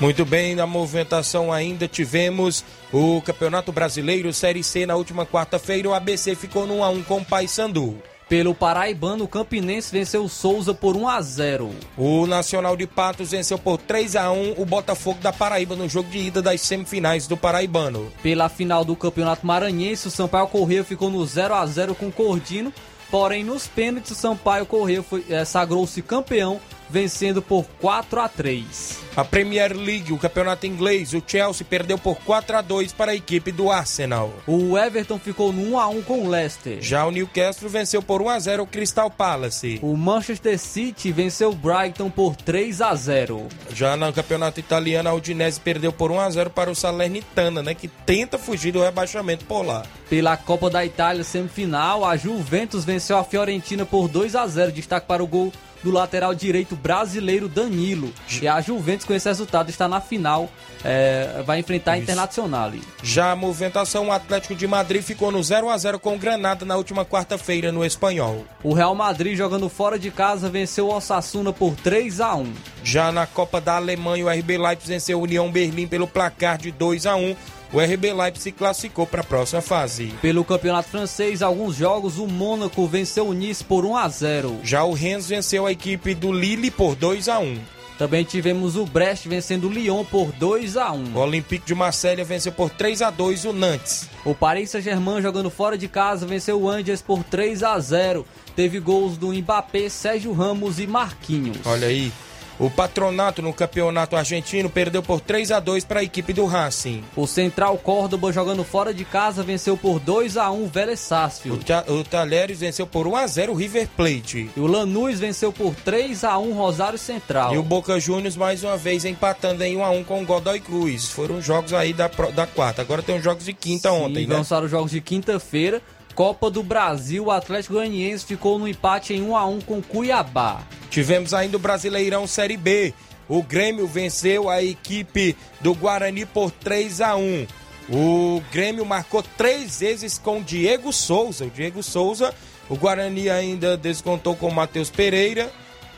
Muito 0.00 0.24
bem, 0.24 0.54
na 0.54 0.64
movimentação 0.66 1.52
ainda 1.52 1.88
tivemos 1.88 2.64
o 2.92 3.20
Campeonato 3.22 3.72
Brasileiro 3.72 4.32
Série 4.32 4.62
C 4.62 4.86
na 4.86 4.94
última 4.94 5.26
quarta-feira. 5.26 5.88
O 5.88 5.94
ABC 5.94 6.36
ficou 6.36 6.66
no 6.68 6.76
1 6.78 6.84
a 6.84 6.88
1 6.90 7.02
com 7.02 7.16
o 7.18 7.24
Paysandu. 7.24 7.96
Pelo 8.28 8.54
Paraibano, 8.54 9.24
o 9.24 9.28
Campinense 9.28 9.90
venceu 9.90 10.22
o 10.22 10.28
Souza 10.28 10.72
por 10.74 10.94
1 10.94 11.08
a 11.08 11.20
0. 11.20 11.70
O 11.96 12.26
Nacional 12.26 12.76
de 12.76 12.86
Patos 12.86 13.30
venceu 13.32 13.58
por 13.58 13.78
3 13.78 14.14
a 14.14 14.30
1 14.30 14.54
o 14.58 14.64
Botafogo 14.66 15.18
da 15.20 15.32
Paraíba 15.32 15.74
no 15.74 15.88
jogo 15.88 16.10
de 16.10 16.18
ida 16.18 16.40
das 16.42 16.60
semifinais 16.60 17.26
do 17.26 17.36
Paraibano. 17.36 18.12
Pela 18.22 18.48
final 18.48 18.84
do 18.84 18.94
Campeonato 18.94 19.44
Maranhense, 19.46 20.06
o 20.06 20.10
Sampaio 20.12 20.46
Corrêa 20.46 20.84
ficou 20.84 21.10
no 21.10 21.24
0 21.26 21.54
a 21.54 21.66
0 21.66 21.94
com 21.94 22.06
o 22.06 22.12
Cordino. 22.12 22.72
Porém, 23.10 23.42
nos 23.42 23.66
pênaltis, 23.66 24.10
o 24.12 24.14
Sampaio 24.14 24.66
Corrêa 24.66 25.02
foi- 25.02 25.24
eh, 25.30 25.44
sagrou-se 25.46 26.02
campeão, 26.02 26.60
vencendo 26.90 27.42
por 27.42 27.64
4 27.80 28.20
a 28.20 28.28
3. 28.28 29.08
A 29.16 29.24
Premier 29.24 29.76
League, 29.76 30.12
o 30.12 30.18
campeonato 30.18 30.64
inglês, 30.64 31.12
o 31.12 31.20
Chelsea 31.26 31.66
perdeu 31.68 31.98
por 31.98 32.16
4 32.18 32.56
a 32.56 32.60
2 32.62 32.92
para 32.92 33.10
a 33.10 33.14
equipe 33.16 33.50
do 33.50 33.68
Arsenal. 33.68 34.32
O 34.46 34.78
Everton 34.78 35.18
ficou 35.18 35.52
no 35.52 35.72
1 35.72 35.78
a 35.80 35.88
1 35.88 36.02
com 36.02 36.20
o 36.20 36.28
Leicester. 36.28 36.78
Já 36.80 37.04
o 37.04 37.10
Newcastle 37.10 37.68
venceu 37.68 38.00
por 38.00 38.22
1 38.22 38.28
a 38.28 38.38
0 38.38 38.62
o 38.62 38.66
Crystal 38.66 39.10
Palace. 39.10 39.80
O 39.82 39.96
Manchester 39.96 40.56
City 40.56 41.10
venceu 41.10 41.50
o 41.50 41.54
Brighton 41.54 42.10
por 42.10 42.36
3 42.36 42.80
a 42.80 42.94
0. 42.94 43.48
Já 43.74 43.96
no 43.96 44.12
campeonato 44.12 44.60
italiano, 44.60 45.08
a 45.08 45.14
Udinese 45.14 45.58
perdeu 45.58 45.92
por 45.92 46.12
1 46.12 46.20
a 46.20 46.30
0 46.30 46.50
para 46.50 46.70
o 46.70 46.74
Salernitana, 46.76 47.60
né, 47.60 47.74
que 47.74 47.88
tenta 47.88 48.38
fugir 48.38 48.72
do 48.72 48.82
rebaixamento 48.82 49.44
por 49.44 49.62
lá. 49.62 49.82
Pela 50.08 50.36
Copa 50.36 50.70
da 50.70 50.84
Itália 50.84 51.24
semifinal, 51.24 52.04
a 52.04 52.16
Juventus 52.16 52.84
venceu 52.84 53.18
a 53.18 53.24
Fiorentina 53.24 53.84
por 53.84 54.06
2 54.06 54.36
a 54.36 54.46
0. 54.46 54.70
Destaque 54.70 55.08
para 55.08 55.24
o 55.24 55.26
gol 55.26 55.52
do 55.88 55.94
lateral 55.94 56.34
direito 56.34 56.76
brasileiro 56.76 57.48
Danilo. 57.48 58.12
E 58.40 58.46
a 58.46 58.60
Juventus, 58.60 59.06
com 59.06 59.14
esse 59.14 59.26
resultado, 59.26 59.70
está 59.70 59.88
na 59.88 60.00
final, 60.00 60.50
é, 60.84 61.42
vai 61.46 61.58
enfrentar 61.58 61.92
a. 61.92 61.98
Internacional. 61.98 62.72
Já 63.02 63.32
a 63.32 63.36
movimentação, 63.36 64.08
o 64.08 64.12
Atlético 64.12 64.54
de 64.54 64.66
Madrid 64.66 65.02
ficou 65.02 65.30
no 65.30 65.42
0 65.42 65.70
a 65.70 65.78
0 65.78 65.98
com 65.98 66.14
o 66.14 66.18
Granada 66.18 66.64
na 66.64 66.76
última 66.76 67.04
quarta-feira 67.04 67.72
no 67.72 67.84
Espanhol. 67.84 68.44
O 68.62 68.74
Real 68.74 68.94
Madrid, 68.94 69.36
jogando 69.36 69.68
fora 69.68 69.98
de 69.98 70.10
casa, 70.10 70.50
venceu 70.50 70.88
o 70.88 70.94
Osasuna 70.94 71.52
por 71.52 71.74
3 71.76 72.20
a 72.20 72.34
1. 72.34 72.52
Já 72.84 73.10
na 73.10 73.26
Copa 73.26 73.60
da 73.60 73.76
Alemanha, 73.76 74.26
o 74.26 74.28
RB 74.28 74.58
Leipzig 74.58 74.88
venceu 74.88 75.18
a 75.18 75.22
União 75.22 75.50
Berlim 75.50 75.86
pelo 75.86 76.06
placar 76.06 76.58
de 76.58 76.70
2 76.70 77.06
a 77.06 77.16
1. 77.16 77.36
O 77.72 77.80
RB 77.80 78.12
Leipzig 78.12 78.42
se 78.42 78.52
classificou 78.52 79.06
para 79.06 79.20
a 79.20 79.24
próxima 79.24 79.60
fase. 79.60 80.14
Pelo 80.22 80.44
campeonato 80.44 80.88
francês, 80.88 81.42
alguns 81.42 81.76
jogos, 81.76 82.18
o 82.18 82.26
Mônaco 82.26 82.86
venceu 82.86 83.28
o 83.28 83.32
Nice 83.32 83.62
por 83.62 83.84
1 83.84 83.96
a 83.96 84.08
0. 84.08 84.60
Já 84.62 84.84
o 84.84 84.94
Rennes 84.94 85.28
venceu 85.28 85.66
a 85.66 85.72
equipe 85.72 86.14
do 86.14 86.32
Lille 86.32 86.70
por 86.70 86.94
2 86.94 87.28
a 87.28 87.38
1. 87.38 87.58
Também 87.98 88.22
tivemos 88.22 88.76
o 88.76 88.86
Brest 88.86 89.26
vencendo 89.26 89.66
o 89.66 89.70
Lyon 89.70 90.04
por 90.04 90.30
2 90.32 90.76
a 90.76 90.92
1. 90.92 91.16
O 91.16 91.18
Olympique 91.18 91.66
de 91.66 91.74
Marselha 91.74 92.24
venceu 92.24 92.52
por 92.52 92.70
3 92.70 93.02
a 93.02 93.10
2 93.10 93.44
o 93.44 93.52
Nantes. 93.52 94.08
O 94.24 94.34
Paris 94.34 94.70
Saint-Germain 94.70 95.20
jogando 95.20 95.50
fora 95.50 95.76
de 95.76 95.88
casa 95.88 96.24
venceu 96.24 96.62
o 96.62 96.70
Angers 96.70 97.02
por 97.02 97.24
3 97.24 97.64
a 97.64 97.78
0. 97.78 98.24
Teve 98.54 98.78
gols 98.78 99.18
do 99.18 99.32
Mbappé, 99.32 99.88
Sérgio 99.88 100.32
Ramos 100.32 100.78
e 100.78 100.86
Marquinhos. 100.86 101.58
Olha 101.66 101.88
aí. 101.88 102.12
O 102.58 102.68
Patronato 102.68 103.40
no 103.40 103.52
campeonato 103.52 104.16
argentino 104.16 104.68
perdeu 104.68 105.00
por 105.02 105.20
3 105.20 105.52
a 105.52 105.60
2 105.60 105.84
para 105.84 106.00
a 106.00 106.02
equipe 106.02 106.32
do 106.32 106.44
Racing. 106.44 107.04
O 107.14 107.24
Central 107.26 107.78
Córdoba 107.78 108.32
jogando 108.32 108.64
fora 108.64 108.92
de 108.92 109.04
casa 109.04 109.44
venceu 109.44 109.76
por 109.76 110.00
2 110.00 110.36
a 110.36 110.50
1 110.50 110.64
o 110.64 110.66
Vélez 110.66 110.98
O, 111.00 111.04
Sarsfield. 111.04 111.64
Ta- 111.64 111.84
o 111.86 112.02
Talheres 112.02 112.58
venceu 112.58 112.84
por 112.86 113.06
1 113.06 113.14
a 113.16 113.26
0 113.28 113.52
o 113.52 113.54
River 113.54 113.88
Plate. 113.96 114.50
E 114.56 114.60
o 114.60 114.66
Lanús 114.66 115.20
venceu 115.20 115.52
por 115.52 115.72
3 115.76 116.24
a 116.24 116.36
1 116.38 116.52
Rosário 116.52 116.98
Central. 116.98 117.54
E 117.54 117.58
o 117.58 117.62
Boca 117.62 118.00
Juniors 118.00 118.36
mais 118.36 118.64
uma 118.64 118.76
vez 118.76 119.04
empatando 119.04 119.62
em 119.62 119.76
1 119.76 119.84
a 119.84 119.90
1 119.90 120.02
com 120.04 120.22
o 120.22 120.26
Godoy 120.26 120.58
Cruz. 120.58 121.08
Foram 121.10 121.40
jogos 121.40 121.72
aí 121.72 121.92
da, 121.92 122.08
da 122.08 122.46
quarta. 122.46 122.82
Agora 122.82 123.02
tem 123.02 123.16
os 123.16 123.22
jogos 123.22 123.44
de 123.44 123.52
quinta 123.52 123.90
Sim, 123.90 123.96
ontem, 123.96 124.26
né? 124.26 124.42
para 124.48 124.64
os 124.64 124.70
jogos 124.70 124.90
de 124.90 125.00
quinta-feira. 125.00 125.80
Copa 126.18 126.50
do 126.50 126.64
Brasil, 126.64 127.26
o 127.26 127.30
Atlético 127.30 127.74
Goianiense 127.74 128.26
ficou 128.26 128.58
no 128.58 128.66
empate 128.66 129.14
em 129.14 129.22
1 129.22 129.36
a 129.36 129.46
1 129.46 129.60
com 129.60 129.80
Cuiabá. 129.80 130.62
Tivemos 130.90 131.32
ainda 131.32 131.56
o 131.56 131.60
Brasileirão 131.60 132.26
Série 132.26 132.56
B. 132.56 132.92
O 133.28 133.40
Grêmio 133.40 133.86
venceu 133.86 134.50
a 134.50 134.60
equipe 134.60 135.36
do 135.60 135.72
Guarani 135.74 136.26
por 136.26 136.50
3 136.50 137.00
a 137.02 137.14
1. 137.14 137.46
O 137.88 138.42
Grêmio 138.50 138.84
marcou 138.84 139.22
três 139.22 139.78
vezes 139.78 140.18
com 140.18 140.42
Diego 140.42 140.92
Souza. 140.92 141.44
O 141.44 141.50
Diego 141.50 141.84
Souza, 141.84 142.34
o 142.68 142.74
Guarani 142.74 143.30
ainda 143.30 143.76
descontou 143.76 144.34
com 144.34 144.48
o 144.48 144.52
Matheus 144.52 144.90
Pereira, 144.90 145.48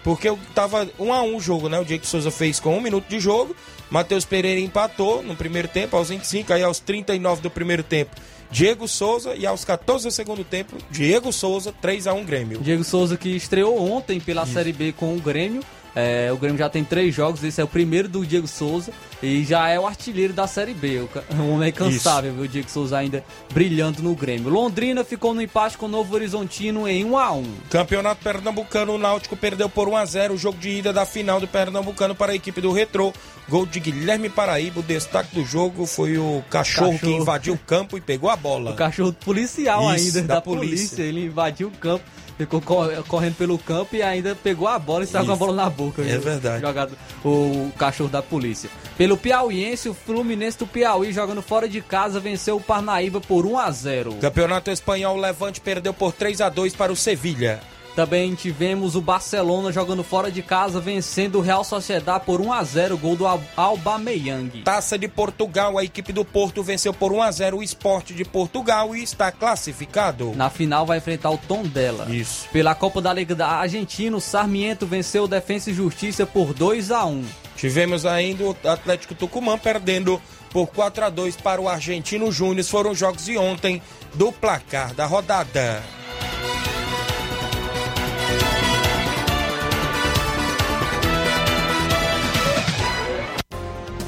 porque 0.05 0.29
estava 0.29 0.87
1 0.99 1.13
a 1.15 1.23
1 1.23 1.35
o 1.35 1.41
jogo, 1.41 1.71
né? 1.71 1.81
O 1.81 1.85
Diego 1.85 2.05
Souza 2.05 2.31
fez 2.31 2.61
com 2.61 2.77
um 2.77 2.81
minuto 2.83 3.09
de 3.09 3.19
jogo. 3.19 3.57
Matheus 3.89 4.27
Pereira 4.27 4.61
empatou 4.61 5.23
no 5.23 5.35
primeiro 5.35 5.67
tempo, 5.67 5.97
aos 5.97 6.11
25, 6.11 6.53
aí 6.53 6.63
aos 6.63 6.79
39 6.79 7.41
do 7.41 7.51
primeiro 7.51 7.83
tempo. 7.83 8.15
Diego 8.51 8.89
Souza 8.89 9.35
e 9.37 9.47
aos 9.47 9.65
14 9.65 10.07
do 10.07 10.11
segundo 10.11 10.43
tempo, 10.43 10.77
Diego 10.91 11.33
Souza, 11.33 11.73
3 11.81 12.07
a 12.07 12.13
1 12.15 12.25
Grêmio. 12.25 12.61
Diego 12.61 12.83
Souza 12.83 13.17
que 13.17 13.29
estreou 13.31 13.79
ontem 13.79 14.19
pela 14.21 14.45
Série 14.45 14.73
B 14.73 14.93
com 14.93 15.15
o 15.17 15.21
Grêmio. 15.21 15.63
É, 15.95 16.31
o 16.33 16.37
Grêmio 16.37 16.59
já 16.59 16.69
tem 16.69 16.85
três 16.85 17.15
jogos, 17.15 17.43
esse 17.43 17.61
é 17.61 17.65
o 17.65 17.69
primeiro 17.69 18.09
do 18.09 18.25
Diego 18.25 18.47
Souza 18.47 18.93
e 19.23 19.45
já 19.45 19.69
é 19.69 19.79
o 19.79 19.87
artilheiro 19.87 20.33
da 20.33 20.47
Série 20.47 20.73
B. 20.73 21.01
O, 21.01 21.09
homem 21.53 21.69
é 21.69 21.73
cansável, 21.73 22.33
viu? 22.33 22.45
O 22.45 22.49
Diego 22.49 22.71
Souza 22.71 22.97
ainda 22.99 23.25
brilhando 23.53 24.03
no 24.03 24.15
Grêmio. 24.15 24.49
Londrina 24.51 25.03
ficou 25.05 25.35
no 25.35 25.43
empate 25.43 25.77
com 25.77 25.87
o 25.87 25.89
Novo 25.89 26.15
Horizontino 26.15 26.87
em 26.89 27.05
1 27.05 27.19
a 27.19 27.33
1 27.33 27.45
Campeonato 27.71 28.23
Pernambucano, 28.23 28.95
o 28.95 28.99
Náutico 28.99 29.37
perdeu 29.37 29.69
por 29.69 29.89
1 29.89 29.97
a 29.97 30.05
0 30.05 30.35
o 30.35 30.39
jogo 30.39 30.59
de 30.59 30.71
ida 30.71 30.93
da 30.93 31.05
final 31.05 31.41
do 31.41 31.49
Pernambucano 31.49 32.15
para 32.15 32.33
a 32.33 32.35
equipe 32.35 32.61
do 32.61 32.73
Retrô. 32.73 33.13
Gol 33.49 33.67
de 33.67 33.81
Guilherme 33.81 34.29
Paraíba, 34.29 34.79
o 34.79 34.83
destaque 34.83 35.35
do 35.35 35.45
jogo 35.45 35.85
foi 35.85 36.17
o 36.17 36.41
cachorro, 36.49 36.93
que 36.93 36.99
Cachorro. 37.01 37.21
invadiu 37.21 37.55
o 37.55 37.59
campo 37.59 37.99
e 37.99 38.01
pegou 38.01 38.31
a 38.31 38.37
bola. 38.37 38.71
O 38.71 38.77
cachorro 38.77 39.13
policial 39.13 39.93
Isso, 39.97 40.19
ainda, 40.19 40.23
da 40.29 40.35
da, 40.35 40.41
polícia. 40.41 40.77
polícia. 40.77 41.03
Ele 41.03 41.25
invadiu 41.25 41.67
o 41.67 41.73
campo 41.73 42.05
ficou 42.41 42.63
correndo 43.07 43.37
pelo 43.37 43.59
campo 43.59 43.95
e 43.95 44.03
ainda 44.03 44.35
pegou 44.35 44.67
a 44.67 44.79
bola 44.79 45.03
e 45.03 45.05
estava 45.05 45.27
com 45.27 45.33
a 45.33 45.37
bola 45.37 45.55
na 45.55 45.69
boca. 45.69 46.03
É 46.03 46.17
verdade. 46.17 46.63
Jogado 46.63 46.97
o 47.23 47.71
cachorro 47.77 48.09
da 48.09 48.23
polícia. 48.23 48.71
Pelo 48.97 49.17
Piauiense, 49.17 49.89
o 49.89 49.95
Fluminense 49.95 50.59
do 50.59 50.67
Piauí 50.67 51.13
jogando 51.13 51.43
fora 51.43 51.69
de 51.69 51.83
casa 51.83 52.19
venceu 52.19 52.57
o 52.57 52.61
Parnaíba 52.61 53.21
por 53.21 53.45
1 53.45 53.59
a 53.59 53.71
0. 53.71 54.15
Campeonato 54.21 54.71
Espanhol, 54.71 55.17
o 55.17 55.21
Levante 55.21 55.61
perdeu 55.61 55.93
por 55.93 56.13
3 56.13 56.41
a 56.41 56.49
2 56.49 56.75
para 56.75 56.91
o 56.91 56.97
Sevilha. 56.97 57.61
Também 57.95 58.35
tivemos 58.35 58.95
o 58.95 59.01
Barcelona 59.01 59.73
jogando 59.73 60.03
fora 60.03 60.31
de 60.31 60.43
casa, 60.43 60.81
vencendo 60.81 61.39
o 61.39 61.41
Real 61.41 61.65
Sociedad 61.65 62.21
por 62.21 62.41
1 62.41 62.53
a 62.53 62.63
0 62.63 62.97
gol 62.99 63.17
do 63.17 63.25
Aubameyang. 63.57 64.63
Taça 64.63 64.99
de 64.99 65.09
Portugal, 65.09 65.77
a 65.77 65.85
equipe 65.85 66.13
do 66.13 66.25
Porto 66.25 66.63
venceu 66.63 66.95
por 66.95 67.13
1 67.13 67.23
a 67.23 67.31
0 67.31 67.59
o 67.59 67.63
Esporte 67.63 68.15
de 68.15 68.25
Portugal 68.25 68.95
e 68.95 69.03
está 69.03 69.33
classificado. 69.33 70.33
Na 70.35 70.49
final 70.49 70.87
vai 70.87 70.99
enfrentar 70.99 71.31
o 71.31 71.39
Tondela. 71.39 72.07
Isso. 72.09 72.49
Pela 72.53 72.75
Copa 72.75 73.01
da 73.01 73.13
Liga 73.13 73.35
da 73.35 73.49
Argentina, 73.49 74.17
o 74.17 74.21
Sarmiento 74.21 74.87
venceu 74.87 75.25
o 75.25 75.29
Defensa 75.29 75.71
e 75.71 75.75
Justiça 75.75 76.25
por 76.25 76.55
2 76.55 76.91
a 76.91 77.05
1. 77.05 77.25
Tivemos 77.57 78.07
ainda 78.07 78.45
o 78.45 78.57
Atlético 78.65 79.15
Tucumã 79.15 79.59
perdendo 79.59 80.21
por 80.51 80.69
4 80.69 81.05
a 81.05 81.11
2 81.11 81.37
para 81.37 81.61
o 81.61 81.69
Argentino 81.69 82.33
Júnior. 82.33 82.65
Foram 82.65 82.95
jogos 82.95 83.27
de 83.27 83.37
ontem 83.37 83.83
do 84.15 84.33
placar 84.33 84.95
da 84.95 85.05
rodada. 85.07 85.83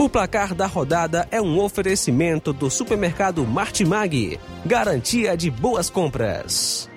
O 0.02 0.08
placar 0.08 0.52
da 0.52 0.66
rodada 0.66 1.28
é 1.30 1.40
um 1.40 1.60
oferecimento 1.60 2.52
do 2.52 2.68
supermercado 2.68 3.46
Martimag, 3.46 4.36
garantia 4.66 5.36
de 5.36 5.48
boas 5.48 5.88
compras. 5.88 6.90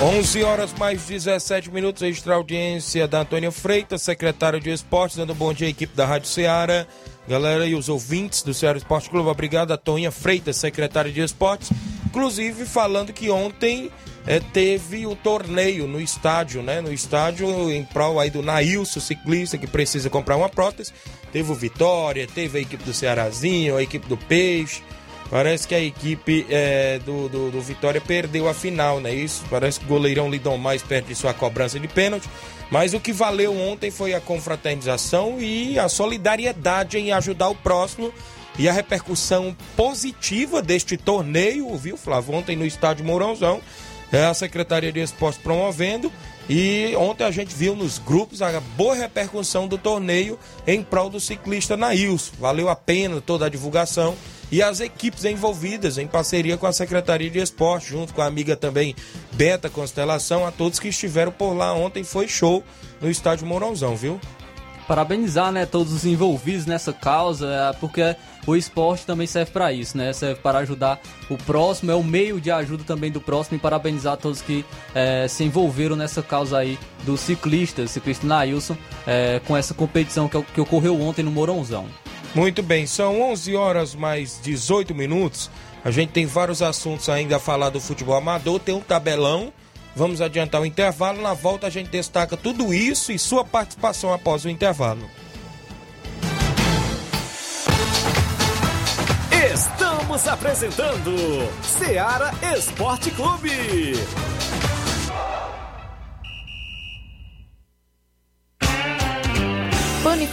11 0.00 0.42
horas 0.42 0.72
mais 0.78 1.02
17 1.04 1.70
minutos, 1.70 2.00
extra 2.00 2.36
audiência 2.36 3.06
da 3.06 3.20
Antônia 3.20 3.52
Freitas, 3.52 4.00
secretário 4.00 4.58
de 4.58 4.70
Esportes, 4.70 5.18
dando 5.18 5.34
bom 5.34 5.52
dia 5.52 5.66
à 5.66 5.70
equipe 5.70 5.94
da 5.94 6.06
Rádio 6.06 6.28
Ceará. 6.28 6.86
Galera 7.28 7.66
e 7.66 7.74
os 7.74 7.90
ouvintes 7.90 8.42
do 8.42 8.54
Ceará 8.54 8.78
Esporte 8.78 9.10
Clube, 9.10 9.28
obrigado 9.28 9.72
a 9.72 9.76
Toninha 9.76 10.10
Freitas, 10.10 10.56
secretário 10.56 11.12
de 11.12 11.20
Esportes, 11.20 11.70
inclusive 12.06 12.64
falando 12.64 13.12
que 13.12 13.28
ontem 13.28 13.90
é, 14.28 14.40
teve 14.40 15.06
o 15.06 15.16
torneio 15.16 15.86
no 15.86 15.98
estádio, 15.98 16.60
né? 16.62 16.82
No 16.82 16.92
estádio 16.92 17.72
em 17.72 17.82
prol 17.82 18.20
aí 18.20 18.28
do 18.28 18.42
Nailson, 18.42 19.00
ciclista 19.00 19.56
que 19.56 19.66
precisa 19.66 20.10
comprar 20.10 20.36
uma 20.36 20.50
prótese. 20.50 20.92
Teve 21.32 21.50
o 21.50 21.54
Vitória, 21.54 22.26
teve 22.26 22.58
a 22.58 22.60
equipe 22.60 22.84
do 22.84 22.92
Cearazinho, 22.92 23.78
a 23.78 23.82
equipe 23.82 24.06
do 24.06 24.18
Peixe. 24.18 24.82
Parece 25.30 25.66
que 25.66 25.74
a 25.74 25.80
equipe 25.80 26.46
é, 26.50 26.98
do, 27.06 27.26
do, 27.30 27.50
do, 27.50 27.60
Vitória 27.62 28.02
perdeu 28.02 28.46
a 28.50 28.52
final, 28.52 29.00
né? 29.00 29.14
Isso. 29.14 29.42
Parece 29.48 29.80
que 29.80 29.86
o 29.86 29.88
goleirão 29.88 30.30
lidou 30.30 30.58
mais 30.58 30.82
perto 30.82 31.06
de 31.06 31.14
sua 31.14 31.32
cobrança 31.32 31.80
de 31.80 31.88
pênalti. 31.88 32.28
Mas 32.70 32.92
o 32.92 33.00
que 33.00 33.14
valeu 33.14 33.58
ontem 33.58 33.90
foi 33.90 34.12
a 34.12 34.20
confraternização 34.20 35.40
e 35.40 35.78
a 35.78 35.88
solidariedade 35.88 36.98
em 36.98 37.12
ajudar 37.12 37.48
o 37.48 37.54
próximo 37.54 38.12
e 38.58 38.68
a 38.68 38.72
repercussão 38.72 39.56
positiva 39.74 40.60
deste 40.60 40.98
torneio, 40.98 41.74
viu, 41.78 41.96
Flávio? 41.96 42.34
Ontem 42.34 42.56
no 42.56 42.66
estádio 42.66 43.06
Mourãozão 43.06 43.62
é 44.12 44.24
a 44.24 44.34
Secretaria 44.34 44.92
de 44.92 45.00
Esportes 45.00 45.40
promovendo. 45.42 46.12
E 46.48 46.94
ontem 46.96 47.24
a 47.24 47.30
gente 47.30 47.54
viu 47.54 47.76
nos 47.76 47.98
grupos 47.98 48.40
a 48.40 48.58
boa 48.58 48.94
repercussão 48.94 49.68
do 49.68 49.76
torneio 49.76 50.38
em 50.66 50.82
prol 50.82 51.10
do 51.10 51.20
ciclista 51.20 51.76
Nails. 51.76 52.32
Valeu 52.38 52.70
a 52.70 52.76
pena 52.76 53.20
toda 53.20 53.44
a 53.44 53.50
divulgação 53.50 54.16
e 54.50 54.62
as 54.62 54.80
equipes 54.80 55.26
envolvidas 55.26 55.98
em 55.98 56.06
parceria 56.06 56.56
com 56.56 56.66
a 56.66 56.72
Secretaria 56.72 57.28
de 57.28 57.38
Esporte, 57.38 57.90
junto 57.90 58.14
com 58.14 58.22
a 58.22 58.26
amiga 58.26 58.56
também 58.56 58.96
Beta 59.32 59.68
Constelação, 59.68 60.46
a 60.46 60.50
todos 60.50 60.78
que 60.78 60.88
estiveram 60.88 61.30
por 61.30 61.52
lá 61.52 61.74
ontem, 61.74 62.02
foi 62.02 62.26
show 62.26 62.64
no 63.00 63.10
estádio 63.10 63.46
Mourãozão, 63.46 63.94
viu? 63.94 64.18
Parabenizar, 64.88 65.52
né, 65.52 65.66
todos 65.66 65.92
os 65.92 66.06
envolvidos 66.06 66.64
nessa 66.64 66.94
causa, 66.94 67.46
é, 67.46 67.72
porque 67.78 68.16
o 68.46 68.56
esporte 68.56 69.04
também 69.04 69.26
serve 69.26 69.52
para 69.52 69.70
isso, 69.70 69.98
né? 69.98 70.12
Serve 70.14 70.40
para 70.40 70.58
ajudar 70.60 70.98
o 71.28 71.36
próximo, 71.36 71.92
é 71.92 71.94
o 71.94 72.02
meio 72.02 72.40
de 72.40 72.50
ajuda 72.50 72.82
também 72.84 73.12
do 73.12 73.20
próximo 73.20 73.58
e 73.58 73.60
parabenizar 73.60 74.16
todos 74.16 74.40
que 74.40 74.64
é, 74.94 75.28
se 75.28 75.44
envolveram 75.44 75.94
nessa 75.94 76.22
causa 76.22 76.56
aí 76.56 76.78
do 77.04 77.18
ciclista, 77.18 77.86
ciclista 77.86 78.26
Nailson, 78.26 78.76
é, 79.06 79.40
com 79.46 79.54
essa 79.54 79.74
competição 79.74 80.26
que, 80.26 80.42
que 80.42 80.60
ocorreu 80.60 80.98
ontem 81.00 81.22
no 81.22 81.30
Mourãozão. 81.30 81.86
Muito 82.34 82.62
bem, 82.62 82.86
são 82.86 83.20
11 83.20 83.56
horas 83.56 83.94
mais 83.94 84.40
18 84.42 84.94
minutos. 84.94 85.50
A 85.84 85.90
gente 85.90 86.10
tem 86.10 86.26
vários 86.26 86.62
assuntos 86.62 87.08
ainda 87.08 87.36
a 87.36 87.40
falar 87.40 87.70
do 87.70 87.80
futebol 87.80 88.16
amador, 88.16 88.58
tem 88.58 88.74
um 88.74 88.80
tabelão. 88.80 89.52
Vamos 89.94 90.20
adiantar 90.20 90.60
o 90.60 90.66
intervalo. 90.66 91.20
Na 91.20 91.34
volta 91.34 91.66
a 91.66 91.70
gente 91.70 91.90
destaca 91.90 92.36
tudo 92.36 92.72
isso 92.72 93.12
e 93.12 93.18
sua 93.18 93.44
participação 93.44 94.12
após 94.12 94.44
o 94.44 94.48
intervalo. 94.48 95.08
Estamos 99.52 100.26
apresentando 100.26 101.12
Seara 101.62 102.32
Esporte 102.56 103.10
Clube. 103.10 103.92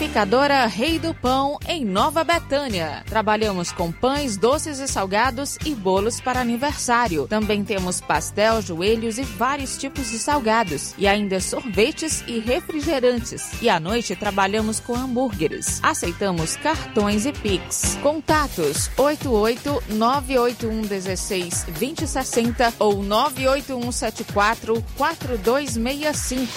Panificadora 0.05 0.67
Rei 0.67 0.99
do 0.99 1.15
Pão, 1.15 1.57
em 1.67 1.83
Nova 1.83 2.23
Betânia. 2.23 3.03
Trabalhamos 3.07 3.71
com 3.71 3.91
pães, 3.91 4.37
doces 4.37 4.79
e 4.79 4.87
salgados 4.87 5.57
e 5.65 5.73
bolos 5.73 6.21
para 6.21 6.39
aniversário. 6.39 7.27
Também 7.27 7.63
temos 7.65 8.01
pastel, 8.01 8.61
joelhos 8.61 9.17
e 9.17 9.23
vários 9.23 9.77
tipos 9.77 10.11
de 10.11 10.19
salgados. 10.19 10.93
E 10.97 11.07
ainda 11.07 11.39
sorvetes 11.39 12.23
e 12.27 12.39
refrigerantes. 12.39 13.61
E 13.63 13.67
à 13.67 13.79
noite 13.79 14.15
trabalhamos 14.15 14.79
com 14.79 14.95
hambúrgueres. 14.95 15.79
Aceitamos 15.81 16.55
cartões 16.55 17.25
e 17.25 17.33
Pix. 17.33 17.97
Contatos 18.03 18.91
88 18.95 19.83
981 19.89 20.81
16 20.83 21.63
2060 21.79 22.73
ou 22.77 23.01
981 23.01 23.91
74 23.91 24.85
4265. 24.95 26.51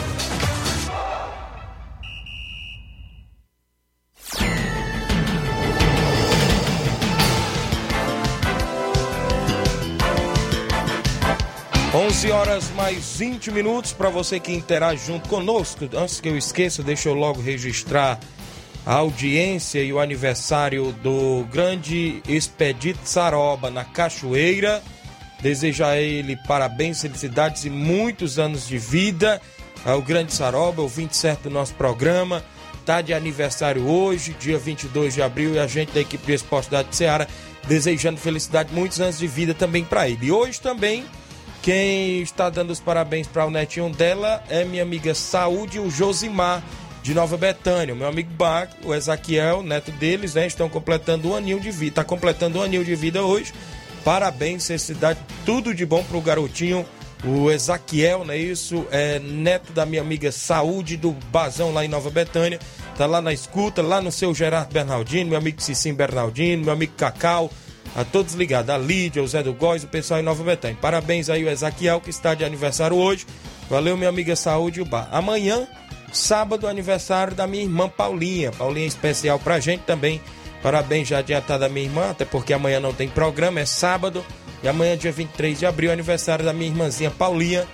11 11.96 12.32
horas 12.32 12.70
mais 12.76 13.18
20 13.18 13.50
minutos 13.52 13.92
para 13.92 14.10
você 14.10 14.40
que 14.40 14.54
interage 14.54 15.08
junto 15.08 15.28
conosco. 15.28 15.90
Antes 15.96 16.22
que 16.22 16.30
eu 16.30 16.38
esqueça, 16.38 16.84
deixa 16.84 17.10
eu 17.10 17.16
logo 17.16 17.42
registrar 17.42 18.20
a 18.86 18.94
audiência 18.96 19.82
e 19.84 19.92
o 19.92 20.00
aniversário 20.00 20.92
do 21.02 21.44
grande 21.52 22.22
Expedito 22.28 23.00
Saroba 23.04 23.72
na 23.72 23.84
Cachoeira. 23.84 24.84
Desejo 25.44 25.84
a 25.84 25.98
ele 25.98 26.38
parabéns, 26.48 27.02
felicidades 27.02 27.66
e 27.66 27.70
muitos 27.70 28.40
anos 28.40 28.66
de 28.66 28.78
vida. 28.78 29.42
Ao 29.84 30.02
grande 30.02 30.34
Saroba, 30.34 30.82
o 30.82 30.88
27 30.88 31.44
do 31.44 31.50
nosso 31.50 31.74
programa. 31.74 32.42
Tá 32.86 33.02
de 33.02 33.14
aniversário 33.14 33.86
hoje, 33.86 34.34
dia 34.40 34.58
22 34.58 35.14
de 35.14 35.22
abril, 35.22 35.56
e 35.56 35.60
a 35.60 35.68
gente 35.68 35.92
da 35.92 36.00
equipe 36.00 36.26
de 36.26 36.34
esporte 36.34 36.72
da 36.72 36.86
Ceará 36.90 37.28
desejando 37.68 38.20
felicidade, 38.20 38.74
muitos 38.74 39.02
anos 39.02 39.18
de 39.18 39.28
vida 39.28 39.54
também 39.54 39.84
para 39.84 40.08
ele. 40.08 40.28
E 40.28 40.32
hoje 40.32 40.62
também 40.62 41.04
quem 41.62 42.22
está 42.22 42.50
dando 42.50 42.72
os 42.72 42.80
parabéns 42.80 43.28
para 43.28 43.46
o 43.46 43.52
netinho 43.52 43.90
dela 43.90 44.42
é 44.50 44.64
minha 44.64 44.84
amiga 44.84 45.14
Saúde, 45.14 45.78
o 45.78 45.90
Josimar, 45.90 46.64
de 47.02 47.14
Nova 47.14 47.36
Betânia. 47.36 47.94
O 47.94 47.98
meu 47.98 48.08
amigo 48.08 48.32
Bar, 48.34 48.70
o 48.84 48.94
Ezaquiel, 48.94 49.62
neto 49.62 49.92
deles, 49.92 50.36
né, 50.36 50.48
estão 50.48 50.70
completando 50.70 51.30
um 51.30 51.36
aninho 51.36 51.60
de 51.60 51.70
vida. 51.70 51.92
Está 51.92 52.04
completando 52.04 52.60
um 52.60 52.62
aninho 52.62 52.86
de 52.86 52.96
vida 52.96 53.24
hoje. 53.24 53.54
Parabéns, 54.04 54.68
felicidade, 54.68 55.20
tudo 55.46 55.74
de 55.74 55.86
bom 55.86 56.04
para 56.04 56.18
o 56.18 56.22
garotinho 56.22 56.86
O 57.24 57.50
Ezaquiel, 57.50 58.26
não 58.26 58.34
é 58.34 58.38
isso? 58.38 58.86
É 58.92 59.18
neto 59.20 59.72
da 59.72 59.86
minha 59.86 60.02
amiga 60.02 60.30
Saúde 60.30 60.98
do 60.98 61.12
Bazão 61.32 61.72
lá 61.74 61.86
em 61.86 61.88
Nova 61.88 62.10
Betânia. 62.10 62.60
Tá 62.98 63.06
lá 63.06 63.22
na 63.22 63.32
escuta, 63.32 63.82
lá 63.82 64.02
no 64.02 64.12
seu 64.12 64.36
Gerardo 64.36 64.74
Bernardino, 64.74 65.30
meu 65.30 65.40
amigo 65.40 65.62
Cicim 65.62 65.94
Bernardino, 65.94 66.66
meu 66.66 66.74
amigo 66.74 66.94
Cacau, 66.98 67.50
a 67.96 68.04
todos 68.04 68.34
ligados, 68.34 68.70
a 68.70 68.78
Lídia, 68.78 69.24
o 69.24 69.28
Zé 69.28 69.42
do 69.42 69.54
Góis, 69.54 69.86
o 69.86 69.88
pessoal 69.88 70.20
em 70.20 70.24
Nova 70.24 70.44
Betânia. 70.44 70.78
Parabéns 70.82 71.30
aí 71.30 71.46
o 71.46 71.50
Ezaquiel, 71.50 72.02
que 72.02 72.10
está 72.10 72.36
de 72.36 72.44
aniversário 72.44 72.98
hoje. 72.98 73.26
Valeu, 73.70 73.96
minha 73.96 74.10
amiga 74.10 74.36
Saúde 74.36 74.82
o 74.82 74.86
Bar. 74.86 75.08
Amanhã, 75.10 75.66
sábado, 76.12 76.68
aniversário 76.68 77.34
da 77.34 77.48
minha 77.48 77.64
irmã 77.64 77.88
Paulinha. 77.88 78.52
Paulinha 78.52 78.86
especial 78.86 79.40
pra 79.40 79.62
gente 79.62 79.82
também. 79.82 80.22
Parabéns 80.64 81.10
já 81.10 81.18
adiantado 81.18 81.66
a 81.66 81.70
minha 81.70 81.86
irmã, 81.86 82.12
até 82.12 82.24
porque 82.24 82.54
amanhã 82.54 82.80
não 82.80 82.94
tem 82.94 83.10
programa, 83.10 83.60
é 83.60 83.66
sábado. 83.66 84.26
E 84.64 84.68
amanhã, 84.68 84.98
dia 84.98 85.12
23 85.12 85.60
de 85.60 85.66
abril, 85.66 85.92
aniversário 85.92 86.46
da 86.46 86.54
minha 86.54 86.72
irmãzinha 86.72 87.12
Paulinha. 87.12 87.68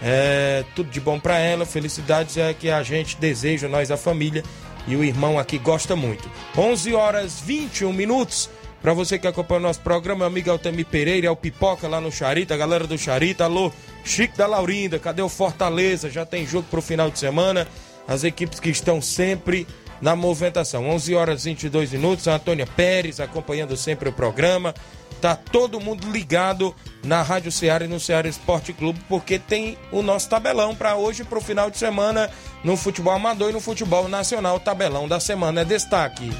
É, 0.00 0.64
tudo 0.76 0.88
de 0.88 1.00
bom 1.00 1.18
para 1.18 1.38
ela, 1.40 1.66
felicidades 1.66 2.36
é 2.36 2.54
que 2.54 2.70
a 2.70 2.80
gente 2.84 3.16
deseja, 3.16 3.66
nós 3.66 3.90
a 3.90 3.96
família 3.96 4.44
e 4.86 4.94
o 4.94 5.02
irmão 5.02 5.36
aqui 5.36 5.58
gosta 5.58 5.96
muito. 5.96 6.30
11 6.56 6.94
horas 6.94 7.40
21 7.40 7.92
minutos. 7.92 8.48
Para 8.80 8.92
você 8.92 9.18
que 9.18 9.26
acompanha 9.26 9.58
o 9.58 9.62
nosso 9.64 9.80
programa, 9.80 10.18
meu 10.18 10.26
amigo 10.28 10.50
Altemir 10.52 10.86
Pereira, 10.86 11.26
é 11.26 11.30
o 11.30 11.34
Pipoca 11.34 11.88
lá 11.88 12.00
no 12.00 12.12
Charita, 12.12 12.54
a 12.54 12.56
galera 12.56 12.86
do 12.86 12.96
Charita, 12.96 13.42
alô, 13.42 13.72
Chico 14.04 14.38
da 14.38 14.46
Laurinda, 14.46 15.00
cadê 15.00 15.20
o 15.20 15.28
Fortaleza? 15.28 16.08
Já 16.08 16.24
tem 16.24 16.46
jogo 16.46 16.68
pro 16.70 16.80
final 16.80 17.10
de 17.10 17.18
semana. 17.18 17.66
As 18.06 18.22
equipes 18.22 18.60
que 18.60 18.70
estão 18.70 19.02
sempre 19.02 19.66
na 20.00 20.14
movimentação. 20.16 20.88
11 20.88 21.14
horas 21.14 21.44
22 21.44 21.92
minutos, 21.92 22.28
a 22.28 22.34
Antônia 22.36 22.66
Pérez 22.66 23.20
acompanhando 23.20 23.76
sempre 23.76 24.08
o 24.08 24.12
programa. 24.12 24.74
Tá 25.20 25.34
todo 25.34 25.80
mundo 25.80 26.10
ligado 26.10 26.74
na 27.02 27.22
Rádio 27.22 27.50
Ceará 27.50 27.84
e 27.84 27.88
no 27.88 27.98
Ceará 27.98 28.28
Esporte 28.28 28.72
Clube, 28.72 29.00
porque 29.08 29.38
tem 29.38 29.76
o 29.90 30.00
nosso 30.00 30.28
tabelão 30.28 30.76
para 30.76 30.94
hoje, 30.94 31.24
para 31.24 31.38
o 31.38 31.42
final 31.42 31.70
de 31.70 31.76
semana, 31.76 32.30
no 32.62 32.76
futebol 32.76 33.12
amador 33.12 33.50
e 33.50 33.52
no 33.52 33.60
futebol 33.60 34.08
nacional. 34.08 34.60
Tabelão 34.60 35.08
da 35.08 35.18
semana 35.18 35.62
é 35.62 35.64
destaque. 35.64 36.30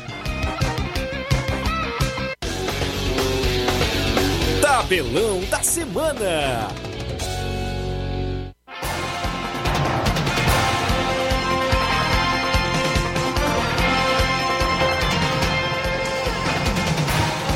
Tabelão 4.63 5.41
da 5.51 5.63
semana. 5.63 6.88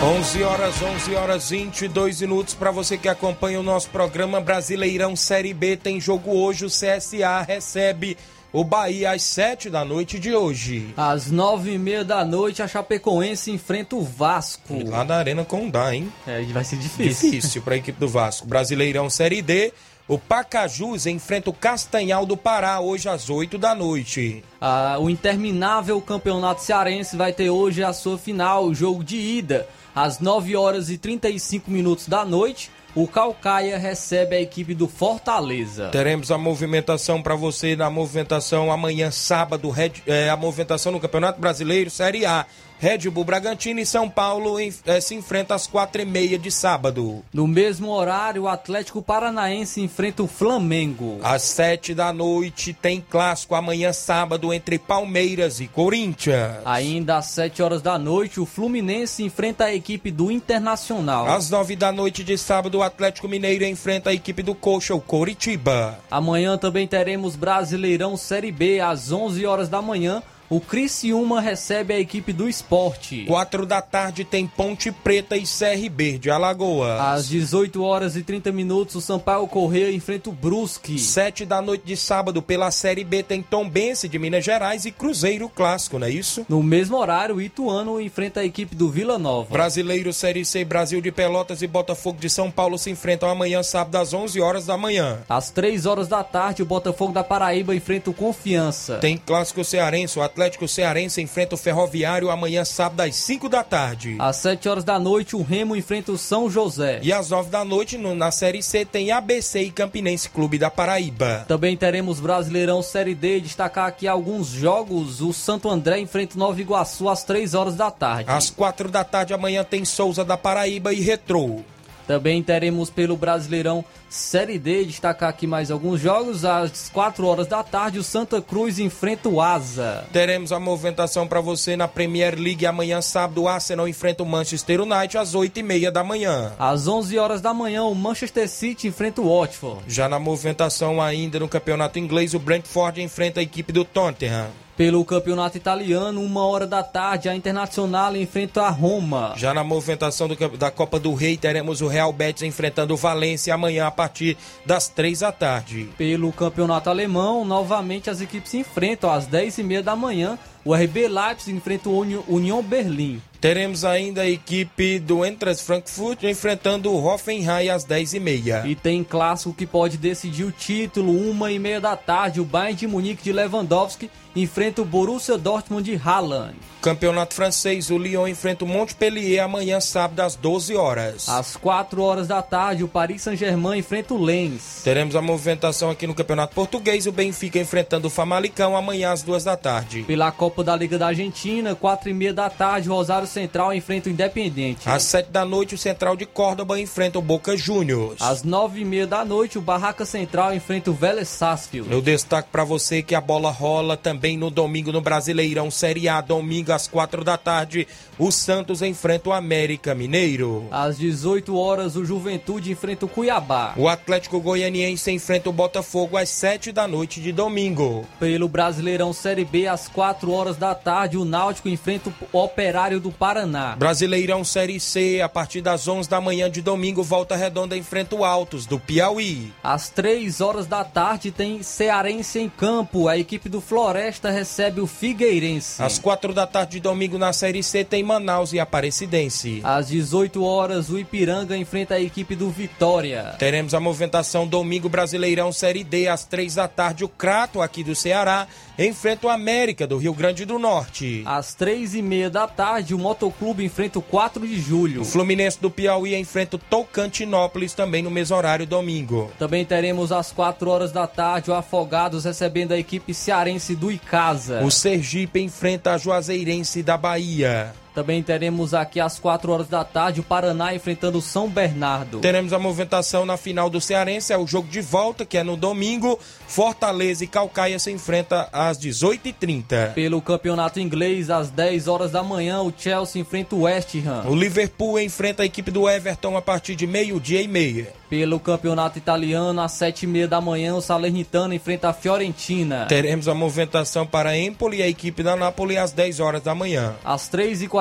Onze 0.04 0.42
horas, 0.42 0.82
11 0.82 1.14
horas 1.14 1.50
22 1.50 2.22
minutos 2.22 2.54
para 2.54 2.72
você 2.72 2.98
que 2.98 3.08
acompanha 3.08 3.60
o 3.60 3.62
nosso 3.62 3.88
programa 3.88 4.40
Brasileirão 4.40 5.14
Série 5.14 5.54
B. 5.54 5.76
Tem 5.76 6.00
jogo 6.00 6.32
hoje, 6.32 6.64
o 6.64 6.68
CSA 6.68 7.40
recebe 7.46 8.18
o 8.52 8.64
Bahia 8.64 9.12
às 9.12 9.22
7 9.22 9.70
da 9.70 9.84
noite 9.84 10.18
de 10.18 10.34
hoje. 10.34 10.92
Às 10.96 11.30
nove 11.30 11.74
e 11.74 11.78
meia 11.78 12.04
da 12.04 12.24
noite, 12.24 12.60
a 12.60 12.66
Chapecoense 12.66 13.52
enfrenta 13.52 13.94
o 13.94 14.02
Vasco. 14.02 14.82
Lá 14.88 15.04
na 15.04 15.14
Arena 15.14 15.44
Condá, 15.44 15.94
hein? 15.94 16.12
É, 16.26 16.42
vai 16.46 16.64
ser 16.64 16.78
difícil. 16.78 17.30
Difícil 17.30 17.62
para 17.62 17.74
a 17.74 17.78
equipe 17.78 18.00
do 18.00 18.08
Vasco. 18.08 18.44
Brasileirão 18.44 19.08
Série 19.08 19.40
D. 19.40 19.72
O 20.08 20.18
Pacajus 20.18 21.06
enfrenta 21.06 21.48
o 21.48 21.52
Castanhal 21.52 22.26
do 22.26 22.36
Pará 22.36 22.80
hoje 22.80 23.08
às 23.08 23.30
8 23.30 23.56
da 23.56 23.72
noite. 23.72 24.42
Ah, 24.60 24.96
o 24.98 25.08
interminável 25.08 26.00
campeonato 26.00 26.60
cearense 26.60 27.16
vai 27.16 27.32
ter 27.32 27.50
hoje 27.50 27.84
a 27.84 27.92
sua 27.92 28.18
final, 28.18 28.66
o 28.66 28.74
jogo 28.74 29.04
de 29.04 29.16
ida. 29.16 29.68
Às 29.94 30.20
9 30.20 30.56
horas 30.56 30.90
e 30.90 30.96
35 30.96 31.70
minutos 31.70 32.08
da 32.08 32.24
noite, 32.24 32.70
o 32.94 33.06
Calcaia 33.06 33.78
recebe 33.78 34.36
a 34.36 34.40
equipe 34.40 34.74
do 34.74 34.86
Fortaleza. 34.86 35.88
Teremos 35.88 36.30
a 36.30 36.36
movimentação 36.36 37.22
para 37.22 37.34
você 37.34 37.74
na 37.74 37.88
movimentação 37.88 38.70
amanhã, 38.70 39.10
sábado, 39.10 39.72
é, 40.06 40.28
a 40.28 40.36
movimentação 40.36 40.92
no 40.92 41.00
Campeonato 41.00 41.40
Brasileiro 41.40 41.90
Série 41.90 42.26
A. 42.26 42.46
Red 42.82 43.08
Bull 43.10 43.22
Bragantino 43.22 43.78
e 43.78 43.86
São 43.86 44.10
Paulo 44.10 44.58
em, 44.58 44.74
é, 44.84 45.00
se 45.00 45.14
enfrentam 45.14 45.54
às 45.54 45.68
quatro 45.68 46.02
e 46.02 46.04
meia 46.04 46.36
de 46.36 46.50
sábado. 46.50 47.22
No 47.32 47.46
mesmo 47.46 47.90
horário, 47.90 48.42
o 48.42 48.48
Atlético 48.48 49.00
Paranaense 49.00 49.80
enfrenta 49.80 50.24
o 50.24 50.26
Flamengo. 50.26 51.20
Às 51.22 51.42
sete 51.42 51.94
da 51.94 52.12
noite 52.12 52.72
tem 52.72 53.00
clássico 53.00 53.54
amanhã, 53.54 53.92
sábado, 53.92 54.52
entre 54.52 54.80
Palmeiras 54.80 55.60
e 55.60 55.68
Corinthians. 55.68 56.56
Ainda 56.64 57.18
às 57.18 57.26
7 57.26 57.62
horas 57.62 57.82
da 57.82 57.96
noite, 57.96 58.40
o 58.40 58.46
Fluminense 58.46 59.22
enfrenta 59.22 59.66
a 59.66 59.74
equipe 59.74 60.10
do 60.10 60.28
Internacional. 60.28 61.30
Às 61.30 61.50
nove 61.50 61.76
da 61.76 61.92
noite 61.92 62.24
de 62.24 62.36
sábado, 62.36 62.78
o 62.78 62.82
Atlético 62.82 63.28
Mineiro 63.28 63.64
enfrenta 63.64 64.10
a 64.10 64.12
equipe 64.12 64.42
do 64.42 64.56
Coxa, 64.56 64.92
o 64.92 65.00
Coritiba. 65.00 66.00
Amanhã 66.10 66.58
também 66.58 66.88
teremos 66.88 67.36
Brasileirão 67.36 68.16
Série 68.16 68.50
B 68.50 68.80
às 68.80 69.12
11 69.12 69.46
horas 69.46 69.68
da 69.68 69.80
manhã. 69.80 70.20
O 70.52 70.60
Criciúma 70.60 71.40
recebe 71.40 71.94
a 71.94 71.98
equipe 71.98 72.30
do 72.30 72.46
esporte. 72.46 73.24
Quatro 73.24 73.64
da 73.64 73.80
tarde 73.80 74.22
tem 74.22 74.46
Ponte 74.46 74.92
Preta 74.92 75.34
e 75.34 75.44
CRB 75.44 76.18
de 76.18 76.30
Alagoas. 76.30 77.00
Às 77.00 77.26
18 77.26 77.82
horas 77.82 78.16
e 78.16 78.22
30 78.22 78.52
minutos, 78.52 78.94
o 78.94 79.00
Sampaio 79.00 79.46
Correia 79.46 79.90
enfrenta 79.90 80.28
o 80.28 80.32
Brusque. 80.34 80.98
Sete 80.98 81.46
da 81.46 81.62
noite 81.62 81.86
de 81.86 81.96
sábado, 81.96 82.42
pela 82.42 82.70
Série 82.70 83.02
B, 83.02 83.22
tem 83.22 83.40
Tombense 83.40 84.10
de 84.10 84.18
Minas 84.18 84.44
Gerais 84.44 84.84
e 84.84 84.90
Cruzeiro 84.90 85.48
Clássico, 85.48 85.98
não 85.98 86.06
é 86.06 86.10
isso? 86.10 86.44
No 86.50 86.62
mesmo 86.62 86.98
horário, 86.98 87.36
o 87.36 87.40
Ituano 87.40 87.98
enfrenta 87.98 88.40
a 88.40 88.44
equipe 88.44 88.76
do 88.76 88.90
Vila 88.90 89.18
Nova. 89.18 89.50
Brasileiro 89.50 90.12
Série 90.12 90.44
C, 90.44 90.66
Brasil 90.66 91.00
de 91.00 91.10
Pelotas 91.10 91.62
e 91.62 91.66
Botafogo 91.66 92.20
de 92.20 92.28
São 92.28 92.50
Paulo 92.50 92.76
se 92.76 92.90
enfrentam 92.90 93.30
amanhã, 93.30 93.62
sábado, 93.62 93.96
às 93.96 94.12
11 94.12 94.38
horas 94.42 94.66
da 94.66 94.76
manhã. 94.76 95.20
Às 95.30 95.48
3 95.48 95.86
horas 95.86 96.08
da 96.08 96.22
tarde, 96.22 96.62
o 96.62 96.66
Botafogo 96.66 97.10
da 97.14 97.24
Paraíba 97.24 97.74
enfrenta 97.74 98.10
o 98.10 98.14
Confiança. 98.14 98.98
Tem 98.98 99.16
Clássico 99.16 99.64
Cearense, 99.64 100.18
o 100.18 100.22
Atlético 100.22 100.41
Cearense 100.68 101.20
enfrenta 101.20 101.54
o 101.54 101.58
Ferroviário 101.58 102.30
amanhã, 102.30 102.64
sábado, 102.64 103.00
às 103.00 103.14
5 103.16 103.48
da 103.48 103.62
tarde. 103.62 104.16
Às 104.18 104.36
7 104.36 104.68
horas 104.68 104.84
da 104.84 104.98
noite, 104.98 105.36
o 105.36 105.42
Remo 105.42 105.76
enfrenta 105.76 106.12
o 106.12 106.18
São 106.18 106.48
José. 106.50 107.00
E 107.02 107.12
às 107.12 107.30
9 107.30 107.50
da 107.50 107.64
noite, 107.64 107.96
no- 107.98 108.14
na 108.14 108.30
Série 108.30 108.62
C, 108.62 108.84
tem 108.84 109.10
ABC 109.12 109.60
e 109.62 109.70
Campinense 109.70 110.28
Clube 110.28 110.58
da 110.58 110.70
Paraíba. 110.70 111.44
Também 111.48 111.76
teremos 111.76 112.20
Brasileirão 112.20 112.82
Série 112.82 113.14
D. 113.14 113.40
Destacar 113.40 113.86
aqui 113.86 114.06
alguns 114.08 114.48
jogos. 114.48 115.20
O 115.20 115.32
Santo 115.32 115.68
André 115.68 115.98
enfrenta 116.00 116.36
o 116.36 116.38
Nova 116.38 116.60
Iguaçu 116.60 117.08
às 117.08 117.22
3 117.24 117.54
horas 117.54 117.74
da 117.76 117.90
tarde. 117.90 118.30
Às 118.30 118.50
4 118.50 118.90
da 118.90 119.04
tarde, 119.04 119.34
amanhã, 119.34 119.64
tem 119.64 119.84
Souza 119.84 120.24
da 120.24 120.36
Paraíba 120.36 120.92
e 120.92 121.00
Retrô. 121.00 121.60
Também 122.06 122.42
teremos 122.42 122.90
pelo 122.90 123.16
Brasileirão 123.16 123.84
Série 124.08 124.58
D. 124.58 124.84
Destacar 124.84 125.28
aqui 125.28 125.46
mais 125.46 125.70
alguns 125.70 126.00
jogos. 126.00 126.44
Às 126.44 126.90
4 126.90 127.26
horas 127.26 127.46
da 127.46 127.62
tarde, 127.62 127.98
o 127.98 128.02
Santa 128.02 128.40
Cruz 128.42 128.78
enfrenta 128.78 129.28
o 129.28 129.40
Asa. 129.40 130.04
Teremos 130.12 130.52
a 130.52 130.60
movimentação 130.60 131.26
para 131.26 131.40
você 131.40 131.76
na 131.76 131.88
Premier 131.88 132.38
League 132.38 132.66
amanhã, 132.66 133.00
sábado. 133.00 133.42
O 133.42 133.48
Arsenal 133.48 133.88
enfrenta 133.88 134.22
o 134.22 134.26
Manchester 134.26 134.80
United 134.80 135.18
às 135.18 135.34
8 135.34 135.60
e 135.60 135.62
meia 135.62 135.90
da 135.90 136.04
manhã. 136.04 136.52
Às 136.58 136.86
11 136.86 137.18
horas 137.18 137.40
da 137.40 137.54
manhã, 137.54 137.84
o 137.84 137.94
Manchester 137.94 138.48
City 138.48 138.88
enfrenta 138.88 139.20
o 139.20 139.38
Watford. 139.38 139.82
Já 139.88 140.08
na 140.08 140.18
movimentação 140.18 141.00
ainda 141.00 141.38
no 141.38 141.48
campeonato 141.48 141.98
inglês, 141.98 142.34
o 142.34 142.38
Brentford 142.38 143.00
enfrenta 143.02 143.40
a 143.40 143.42
equipe 143.42 143.72
do 143.72 143.84
Tottenham. 143.84 144.61
Pelo 144.76 145.04
campeonato 145.04 145.56
italiano, 145.58 146.22
uma 146.22 146.46
hora 146.46 146.66
da 146.66 146.82
tarde, 146.82 147.28
a 147.28 147.36
Internacional 147.36 148.16
enfrenta 148.16 148.62
a 148.62 148.70
Roma. 148.70 149.34
Já 149.36 149.52
na 149.52 149.62
movimentação 149.62 150.26
do 150.26 150.34
da 150.56 150.70
Copa 150.70 150.98
do 150.98 151.12
Rei, 151.14 151.36
teremos 151.36 151.82
o 151.82 151.86
Real 151.88 152.10
Betis 152.12 152.42
enfrentando 152.42 152.94
o 152.94 152.96
Valência 152.96 153.52
amanhã 153.54 153.86
a 153.86 153.90
partir 153.90 154.36
das 154.64 154.88
3 154.88 155.20
da 155.20 155.30
tarde. 155.30 155.90
Pelo 155.98 156.32
campeonato 156.32 156.88
alemão, 156.88 157.44
novamente 157.44 158.08
as 158.08 158.20
equipes 158.22 158.50
se 158.50 158.58
enfrentam 158.58 159.10
às 159.10 159.26
10h30 159.28 159.82
da 159.82 159.94
manhã. 159.94 160.38
O 160.64 160.72
RB 160.74 161.08
Leipzig 161.08 161.56
enfrenta 161.56 161.88
o 161.88 161.98
Uni- 161.98 162.20
Union 162.28 162.62
Berlim. 162.62 163.20
Teremos 163.40 163.84
ainda 163.84 164.22
a 164.22 164.28
equipe 164.30 165.00
do 165.00 165.26
Entras 165.26 165.60
Frankfurt 165.60 166.22
enfrentando 166.22 166.90
o 166.92 167.04
Hoffenheim 167.04 167.68
às 167.68 167.84
10h30. 167.84 168.66
E 168.66 168.76
tem 168.76 169.02
clássico 169.02 169.52
que 169.52 169.66
pode 169.66 169.96
decidir 169.98 170.44
o 170.44 170.52
título, 170.52 171.10
uma 171.28 171.50
e 171.50 171.58
meia 171.58 171.80
da 171.80 171.96
tarde. 171.96 172.40
O 172.40 172.44
Bayern 172.44 172.76
de 172.78 172.86
Munique 172.86 173.24
de 173.24 173.32
Lewandowski 173.32 174.08
enfrenta 174.34 174.82
o 174.82 174.84
Borussia 174.84 175.36
Dortmund 175.36 175.90
de 175.90 176.00
Haaland. 176.02 176.56
Campeonato 176.80 177.34
francês, 177.34 177.90
o 177.90 177.98
Lyon 177.98 178.26
enfrenta 178.26 178.64
o 178.64 178.68
Montpellier 178.68 179.44
amanhã, 179.44 179.78
sábado, 179.78 180.18
às 180.18 180.34
12 180.34 180.74
horas. 180.74 181.28
Às 181.28 181.56
4 181.56 182.02
horas 182.02 182.26
da 182.26 182.42
tarde, 182.42 182.82
o 182.82 182.88
Paris 182.88 183.22
Saint-Germain 183.22 183.78
enfrenta 183.78 184.14
o 184.14 184.20
Lens. 184.20 184.80
Teremos 184.82 185.14
a 185.14 185.22
movimentação 185.22 185.90
aqui 185.90 186.08
no 186.08 186.14
Campeonato 186.14 186.56
Português, 186.56 187.06
o 187.06 187.12
Benfica 187.12 187.60
enfrentando 187.60 188.08
o 188.08 188.10
Famalicão 188.10 188.76
amanhã 188.76 189.12
às 189.12 189.22
2 189.22 189.44
da 189.44 189.56
tarde. 189.56 190.02
Pela 190.02 190.32
Copa 190.32 190.64
da 190.64 190.74
Liga 190.74 190.98
da 190.98 191.06
Argentina, 191.06 191.76
4 191.76 192.10
e 192.10 192.14
meia 192.14 192.34
da 192.34 192.50
tarde, 192.50 192.90
o 192.90 192.94
Rosário 192.94 193.28
Central 193.28 193.72
enfrenta 193.72 194.08
o 194.08 194.12
Independente. 194.12 194.88
Às 194.88 195.04
7 195.04 195.30
da 195.30 195.44
noite, 195.44 195.76
o 195.76 195.78
Central 195.78 196.16
de 196.16 196.26
Córdoba 196.26 196.80
enfrenta 196.80 197.16
o 197.16 197.22
Boca 197.22 197.56
Juniors. 197.56 198.20
Às 198.20 198.42
9 198.42 198.80
e 198.80 198.84
meia 198.84 199.06
da 199.06 199.24
noite, 199.24 199.56
o 199.56 199.62
Barraca 199.62 200.04
Central 200.04 200.52
enfrenta 200.52 200.90
o 200.90 200.94
Vélez 200.94 201.28
Sarsfield. 201.28 201.92
Eu 201.92 202.02
destaco 202.02 202.48
para 202.50 202.64
você 202.64 203.02
que 203.02 203.14
a 203.14 203.20
bola 203.20 203.50
rola 203.50 203.96
também 203.96 204.21
Também 204.22 204.38
no 204.38 204.52
domingo 204.52 204.92
no 204.92 205.00
Brasileirão 205.00 205.68
Série 205.68 206.08
A, 206.08 206.20
domingo 206.20 206.70
às 206.70 206.86
quatro 206.86 207.24
da 207.24 207.36
tarde, 207.36 207.88
o 208.16 208.30
Santos 208.30 208.80
enfrenta 208.80 209.30
o 209.30 209.32
América 209.32 209.96
Mineiro. 209.96 210.68
Às 210.70 210.96
18 210.96 211.58
horas, 211.58 211.96
o 211.96 212.04
Juventude 212.04 212.70
enfrenta 212.70 213.04
o 213.04 213.08
Cuiabá. 213.08 213.74
O 213.76 213.88
Atlético 213.88 214.38
Goianiense 214.38 215.10
enfrenta 215.10 215.50
o 215.50 215.52
Botafogo 215.52 216.16
às 216.16 216.28
sete 216.28 216.70
da 216.70 216.86
noite 216.86 217.20
de 217.20 217.32
domingo. 217.32 218.06
Pelo 218.20 218.46
Brasileirão 218.46 219.12
Série 219.12 219.44
B, 219.44 219.66
às 219.66 219.88
4 219.88 220.30
horas 220.30 220.56
da 220.56 220.72
tarde, 220.72 221.16
o 221.16 221.24
Náutico 221.24 221.68
enfrenta 221.68 222.12
o 222.32 222.38
Operário 222.38 223.00
do 223.00 223.10
Paraná. 223.10 223.74
Brasileirão 223.74 224.44
Série 224.44 224.78
C, 224.78 225.20
a 225.20 225.28
partir 225.28 225.62
das 225.62 225.88
11 225.88 226.08
da 226.08 226.20
manhã 226.20 226.48
de 226.48 226.62
domingo, 226.62 227.02
Volta 227.02 227.34
Redonda 227.34 227.76
enfrenta 227.76 228.14
o 228.14 228.24
Altos 228.24 228.66
do 228.66 228.78
Piauí. 228.78 229.52
Às 229.64 229.88
3 229.90 230.40
horas 230.40 230.68
da 230.68 230.84
tarde 230.84 231.32
tem 231.32 231.60
Cearense 231.64 232.38
em 232.38 232.48
campo. 232.48 233.08
A 233.08 233.18
equipe 233.18 233.48
do 233.48 233.60
Floresta 233.60 234.11
recebe 234.30 234.80
o 234.80 234.86
Figueirense. 234.86 235.82
Às 235.82 235.98
4 235.98 236.32
da 236.34 236.46
tarde 236.46 236.72
de 236.72 236.80
domingo 236.80 237.18
na 237.18 237.32
Série 237.32 237.62
C 237.62 237.84
tem 237.84 238.02
Manaus 238.02 238.52
e 238.52 238.60
Aparecidense. 238.60 239.60
Às 239.64 239.88
18 239.88 240.42
horas, 240.42 240.90
o 240.90 240.98
Ipiranga 240.98 241.56
enfrenta 241.56 241.94
a 241.94 242.00
equipe 242.00 242.34
do 242.34 242.50
Vitória. 242.50 243.34
Teremos 243.38 243.74
a 243.74 243.80
movimentação 243.80 244.46
domingo 244.46 244.88
Brasileirão 244.88 245.52
Série 245.52 245.84
D 245.84 246.08
às 246.08 246.24
3 246.24 246.54
da 246.54 246.68
tarde. 246.68 247.04
O 247.04 247.08
Crato 247.08 247.60
aqui 247.62 247.82
do 247.84 247.94
Ceará 247.94 248.46
enfrenta 248.78 249.26
o 249.26 249.30
América 249.30 249.86
do 249.86 249.98
Rio 249.98 250.14
Grande 250.14 250.44
do 250.44 250.58
Norte. 250.58 251.22
Às 251.26 251.54
3 251.54 251.94
e 251.94 252.02
meia 252.02 252.30
da 252.30 252.46
tarde, 252.46 252.94
o 252.94 252.98
Motoclube 252.98 253.64
enfrenta 253.64 253.98
o 253.98 254.02
4 254.02 254.46
de 254.46 254.60
julho. 254.60 255.02
O 255.02 255.04
Fluminense 255.04 255.60
do 255.60 255.70
Piauí 255.70 256.14
enfrenta 256.14 256.56
o 256.56 256.58
Tocantinópolis 256.58 257.74
também 257.74 258.02
no 258.02 258.10
mesmo 258.10 258.36
horário 258.36 258.66
domingo. 258.66 259.30
Também 259.38 259.64
teremos 259.64 260.12
às 260.12 260.32
4 260.32 260.68
horas 260.70 260.92
da 260.92 261.06
tarde 261.06 261.50
o 261.50 261.54
Afogados 261.54 262.24
recebendo 262.24 262.72
a 262.72 262.78
equipe 262.78 263.12
cearense 263.12 263.74
do 263.74 263.90
Icasa. 263.90 264.62
O 264.64 264.70
Sergipe 264.70 265.40
enfrenta 265.40 265.92
a 265.92 265.98
Juazeirense 265.98 266.82
da 266.82 266.96
Bahia. 266.96 267.72
Também 267.94 268.22
teremos 268.22 268.72
aqui 268.72 269.00
às 269.00 269.18
4 269.18 269.52
horas 269.52 269.68
da 269.68 269.84
tarde 269.84 270.20
o 270.20 270.22
Paraná 270.22 270.74
enfrentando 270.74 271.18
o 271.18 271.22
São 271.22 271.48
Bernardo. 271.48 272.20
Teremos 272.20 272.52
a 272.52 272.58
movimentação 272.58 273.26
na 273.26 273.36
final 273.36 273.68
do 273.68 273.80
Cearense, 273.80 274.32
é 274.32 274.38
o 274.38 274.46
jogo 274.46 274.68
de 274.68 274.80
volta, 274.80 275.26
que 275.26 275.36
é 275.36 275.42
no 275.42 275.56
domingo. 275.56 276.18
Fortaleza 276.46 277.24
e 277.24 277.26
Calcaia 277.26 277.78
se 277.78 277.90
enfrenta 277.90 278.48
às 278.52 278.78
18h30. 278.78 279.92
Pelo 279.94 280.20
campeonato 280.20 280.80
inglês, 280.80 281.30
às 281.30 281.50
10 281.50 281.88
horas 281.88 282.10
da 282.10 282.22
manhã, 282.22 282.62
o 282.62 282.72
Chelsea 282.76 283.20
enfrenta 283.20 283.54
o 283.54 283.62
West 283.62 283.94
Ham. 283.96 284.24
O 284.28 284.34
Liverpool 284.34 284.98
enfrenta 284.98 285.42
a 285.42 285.46
equipe 285.46 285.70
do 285.70 285.88
Everton 285.88 286.36
a 286.36 286.42
partir 286.42 286.74
de 286.74 286.86
meio-dia 286.86 287.42
e 287.42 287.48
meia. 287.48 287.92
Pelo 288.08 288.38
campeonato 288.38 288.98
italiano, 288.98 289.62
às 289.62 289.72
7h30 289.72 290.26
da 290.26 290.38
manhã, 290.38 290.74
o 290.74 290.82
Salernitano 290.82 291.54
enfrenta 291.54 291.88
a 291.88 291.92
Fiorentina. 291.94 292.84
Teremos 292.86 293.26
a 293.26 293.34
movimentação 293.34 294.06
para 294.06 294.36
Empoli 294.36 294.78
e 294.78 294.82
a 294.82 294.88
equipe 294.88 295.22
da 295.22 295.34
Napoli 295.34 295.78
às 295.78 295.92
10 295.92 296.20
horas 296.20 296.42
da 296.42 296.54
manhã. 296.54 296.94
Às 297.02 297.28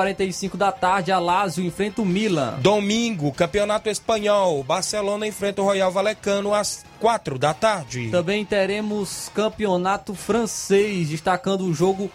3h45 0.02 0.56
da 0.56 0.72
tarde, 0.72 1.12
a 1.12 1.18
Lazio 1.18 1.64
enfrenta 1.64 2.02
o 2.02 2.06
Milan. 2.06 2.58
Domingo, 2.60 3.32
Campeonato 3.32 3.88
Espanhol. 3.88 4.62
Barcelona 4.62 5.26
enfrenta 5.26 5.62
o 5.62 5.64
Royal 5.64 5.90
Valecano 5.90 6.54
às 6.54 6.84
4 7.00 7.38
da 7.38 7.54
tarde. 7.54 8.10
Também 8.10 8.44
teremos 8.44 9.30
campeonato 9.34 10.14
francês, 10.14 11.08
destacando 11.08 11.64
o 11.64 11.74
jogo 11.74 12.10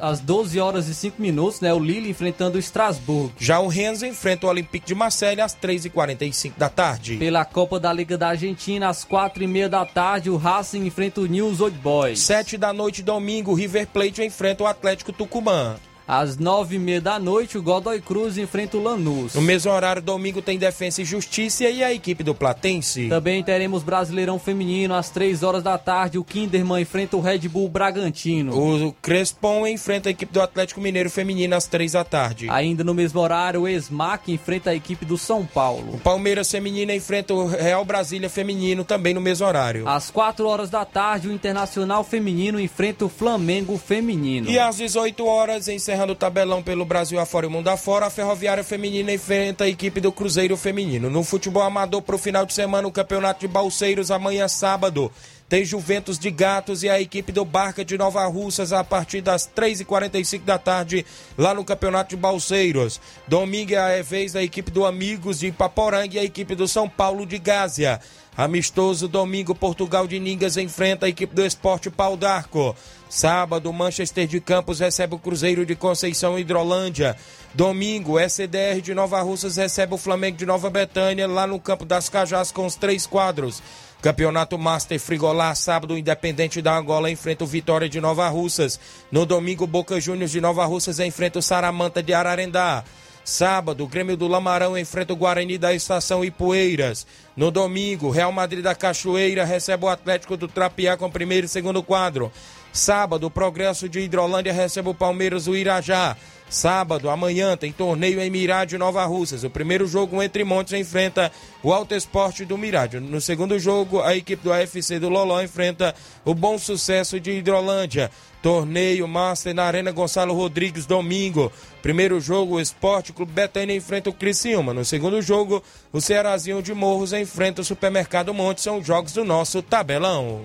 às 0.00 0.20
12 0.20 0.58
horas 0.60 0.88
e 0.88 0.94
5 0.94 1.20
minutos, 1.20 1.60
né? 1.60 1.72
O 1.72 1.78
Lille 1.78 2.10
enfrentando 2.10 2.56
o 2.56 2.58
Strasbourg. 2.58 3.32
Já 3.38 3.60
o 3.60 3.68
Rennes 3.68 4.02
enfrenta 4.02 4.46
o 4.46 4.50
Olympique 4.50 4.86
de 4.86 4.94
Marseille 4.94 5.40
às 5.40 5.54
3h45 5.54 6.52
da 6.56 6.68
tarde. 6.68 7.16
Pela 7.16 7.44
Copa 7.44 7.78
da 7.80 7.92
Liga 7.92 8.18
da 8.18 8.28
Argentina, 8.28 8.88
às 8.88 9.04
4h30 9.04 9.68
da 9.68 9.86
tarde, 9.86 10.30
o 10.30 10.36
Racing 10.36 10.84
enfrenta 10.84 11.20
o 11.20 11.26
News 11.26 11.60
Old 11.60 11.78
Boys. 11.78 12.20
7 12.20 12.58
da 12.58 12.72
noite, 12.72 13.02
domingo, 13.02 13.54
River 13.54 13.86
Plate 13.86 14.22
enfrenta 14.22 14.64
o 14.64 14.66
Atlético 14.66 15.12
Tucumã. 15.12 15.76
Às 16.08 16.38
nove 16.38 16.76
e 16.76 16.78
meia 16.78 17.02
da 17.02 17.18
noite, 17.18 17.58
o 17.58 17.62
Godoy 17.62 18.00
Cruz 18.00 18.38
enfrenta 18.38 18.78
o 18.78 18.82
Lanús. 18.82 19.34
No 19.34 19.42
mesmo 19.42 19.70
horário, 19.70 20.00
domingo, 20.00 20.40
tem 20.40 20.56
Defensa 20.58 21.02
e 21.02 21.04
Justiça 21.04 21.68
e 21.68 21.84
a 21.84 21.92
equipe 21.92 22.24
do 22.24 22.34
Platense. 22.34 23.08
Também 23.10 23.42
teremos 23.42 23.82
Brasileirão 23.82 24.38
Feminino 24.38 24.94
às 24.94 25.10
três 25.10 25.42
horas 25.42 25.62
da 25.62 25.76
tarde. 25.76 26.16
O 26.16 26.24
Kinderman 26.24 26.80
enfrenta 26.80 27.14
o 27.18 27.20
Red 27.20 27.40
Bull 27.40 27.68
Bragantino. 27.68 28.58
O 28.58 28.92
Crespon 29.02 29.66
enfrenta 29.66 30.08
a 30.08 30.12
equipe 30.12 30.32
do 30.32 30.40
Atlético 30.40 30.80
Mineiro 30.80 31.10
Feminino 31.10 31.54
às 31.54 31.66
três 31.66 31.92
da 31.92 32.04
tarde. 32.04 32.48
Ainda 32.48 32.82
no 32.82 32.94
mesmo 32.94 33.20
horário, 33.20 33.60
o 33.60 33.68
Esmac 33.68 34.32
enfrenta 34.32 34.70
a 34.70 34.74
equipe 34.74 35.04
do 35.04 35.18
São 35.18 35.44
Paulo. 35.44 35.96
O 35.96 35.98
Palmeiras 35.98 36.50
Feminino 36.50 36.90
enfrenta 36.90 37.34
o 37.34 37.46
Real 37.46 37.84
Brasília 37.84 38.30
Feminino 38.30 38.82
também 38.82 39.12
no 39.12 39.20
mesmo 39.20 39.46
horário. 39.46 39.86
Às 39.86 40.10
quatro 40.10 40.46
horas 40.48 40.70
da 40.70 40.86
tarde, 40.86 41.28
o 41.28 41.32
Internacional 41.32 42.02
Feminino 42.02 42.58
enfrenta 42.58 43.04
o 43.04 43.10
Flamengo 43.10 43.76
Feminino. 43.76 44.48
E 44.48 44.58
às 44.58 44.78
18 44.78 45.26
horas, 45.26 45.68
encerrando 45.98 46.12
o 46.12 46.16
tabelão 46.16 46.62
pelo 46.62 46.84
Brasil 46.84 47.18
afora 47.18 47.46
e 47.46 47.48
mundo 47.48 47.66
afora, 47.66 48.06
a 48.06 48.10
Ferroviária 48.10 48.62
Feminina 48.62 49.12
enfrenta 49.12 49.64
a 49.64 49.68
equipe 49.68 50.00
do 50.00 50.12
Cruzeiro 50.12 50.56
Feminino. 50.56 51.10
No 51.10 51.24
futebol 51.24 51.62
amador 51.62 52.02
para 52.02 52.14
o 52.14 52.18
final 52.18 52.46
de 52.46 52.54
semana, 52.54 52.86
o 52.86 52.92
Campeonato 52.92 53.40
de 53.40 53.48
Balseiros 53.48 54.12
amanhã 54.12 54.46
sábado. 54.46 55.10
Tem 55.48 55.64
Juventus 55.64 56.18
de 56.18 56.30
Gatos 56.30 56.84
e 56.84 56.88
a 56.88 57.00
equipe 57.00 57.32
do 57.32 57.44
Barca 57.44 57.84
de 57.84 57.98
Nova 57.98 58.24
Russas 58.26 58.72
a 58.72 58.84
partir 58.84 59.22
das 59.22 59.48
3h45 59.48 60.44
da 60.44 60.58
tarde, 60.58 61.04
lá 61.36 61.52
no 61.52 61.64
Campeonato 61.64 62.10
de 62.10 62.16
Balseiros. 62.16 63.00
Domingo 63.26 63.72
é 63.72 63.98
a 63.98 64.02
vez 64.02 64.34
da 64.34 64.42
equipe 64.42 64.70
do 64.70 64.86
Amigos 64.86 65.40
de 65.40 65.48
Ipaporanga 65.48 66.14
e 66.14 66.18
a 66.20 66.24
equipe 66.24 66.54
do 66.54 66.68
São 66.68 66.88
Paulo 66.88 67.26
de 67.26 67.38
Gásia. 67.38 67.98
Amistoso 68.38 69.08
domingo, 69.08 69.52
Portugal 69.52 70.06
de 70.06 70.20
Ningas 70.20 70.56
enfrenta 70.56 71.06
a 71.06 71.08
equipe 71.08 71.34
do 71.34 71.44
Esporte 71.44 71.90
Pau 71.90 72.16
d'Arco. 72.16 72.72
Sábado, 73.10 73.72
Manchester 73.72 74.28
de 74.28 74.40
Campos 74.40 74.78
recebe 74.78 75.16
o 75.16 75.18
Cruzeiro 75.18 75.66
de 75.66 75.74
Conceição 75.74 76.38
Hidrolândia. 76.38 77.16
Domingo, 77.52 78.16
SDR 78.16 78.80
de 78.80 78.94
Nova 78.94 79.20
Russas 79.22 79.56
recebe 79.56 79.92
o 79.92 79.98
Flamengo 79.98 80.36
de 80.36 80.46
Nova 80.46 80.70
Betânia 80.70 81.26
lá 81.26 81.48
no 81.48 81.58
Campo 81.58 81.84
das 81.84 82.08
Cajás 82.08 82.52
com 82.52 82.64
os 82.64 82.76
três 82.76 83.08
quadros. 83.08 83.60
Campeonato 84.00 84.56
Master 84.56 85.00
Frigolá, 85.00 85.52
sábado, 85.56 85.98
Independente 85.98 86.62
da 86.62 86.78
Angola 86.78 87.10
enfrenta 87.10 87.42
o 87.42 87.46
Vitória 87.48 87.88
de 87.88 88.00
Nova 88.00 88.28
Russas. 88.28 88.78
No 89.10 89.26
domingo, 89.26 89.66
Boca 89.66 90.00
Juniors 90.00 90.30
de 90.30 90.40
Nova 90.40 90.64
Russas 90.64 91.00
enfrenta 91.00 91.40
o 91.40 91.42
Saramanta 91.42 92.00
de 92.00 92.14
Ararendá. 92.14 92.84
Sábado, 93.28 93.84
o 93.84 93.86
Grêmio 93.86 94.16
do 94.16 94.26
Lamarão 94.26 94.76
enfrenta 94.76 95.12
o 95.12 95.16
Guarani 95.16 95.58
da 95.58 95.74
Estação 95.74 96.24
Ipueiras. 96.24 97.06
No 97.36 97.50
domingo, 97.50 98.08
Real 98.08 98.32
Madrid 98.32 98.64
da 98.64 98.74
Cachoeira 98.74 99.44
recebe 99.44 99.84
o 99.84 99.88
Atlético 99.88 100.34
do 100.34 100.48
Trapiá 100.48 100.96
com 100.96 101.10
primeiro 101.10 101.44
e 101.44 101.48
segundo 101.48 101.82
quadro. 101.82 102.32
Sábado, 102.72 103.26
o 103.26 103.30
Progresso 103.30 103.86
de 103.86 104.00
Hidrolândia 104.00 104.50
recebe 104.50 104.88
o 104.88 104.94
Palmeiras 104.94 105.44
do 105.44 105.54
Irajá. 105.54 106.16
Sábado, 106.48 107.10
amanhã, 107.10 107.54
tem 107.54 107.70
torneio 107.70 108.18
em 108.18 108.30
Mirade 108.30 108.70
de 108.70 108.78
Nova 108.78 109.04
Russas. 109.04 109.44
O 109.44 109.50
primeiro 109.50 109.86
jogo 109.86 110.22
entre 110.22 110.42
Montes 110.42 110.72
enfrenta 110.72 111.30
o 111.62 111.70
Alto 111.70 111.94
Esporte 111.94 112.46
do 112.46 112.56
Mirade. 112.56 112.98
No 112.98 113.20
segundo 113.20 113.58
jogo, 113.58 114.00
a 114.00 114.16
equipe 114.16 114.42
do 114.42 114.50
AFC 114.50 114.98
do 114.98 115.10
Loló 115.10 115.42
enfrenta 115.42 115.94
o 116.24 116.34
Bom 116.34 116.56
Sucesso 116.56 117.20
de 117.20 117.32
Hidrolândia. 117.32 118.10
Torneio 118.42 119.06
Master 119.08 119.54
na 119.54 119.64
Arena 119.64 119.90
Gonçalo 119.90 120.34
Rodrigues, 120.34 120.86
domingo. 120.86 121.52
Primeiro 121.82 122.20
jogo, 122.20 122.54
o 122.54 122.60
Esporte 122.60 123.12
Clube 123.12 123.32
Betânia 123.32 123.74
enfrenta 123.74 124.10
o 124.10 124.12
Criciúma. 124.12 124.72
No 124.72 124.84
segundo 124.84 125.20
jogo, 125.20 125.62
o 125.92 126.00
Cearazinho 126.00 126.62
de 126.62 126.74
Morros 126.74 127.12
enfrenta 127.12 127.62
o 127.62 127.64
Supermercado 127.64 128.32
Monte. 128.34 128.60
São 128.60 128.82
jogos 128.82 129.12
do 129.12 129.24
nosso 129.24 129.62
tabelão. 129.62 130.42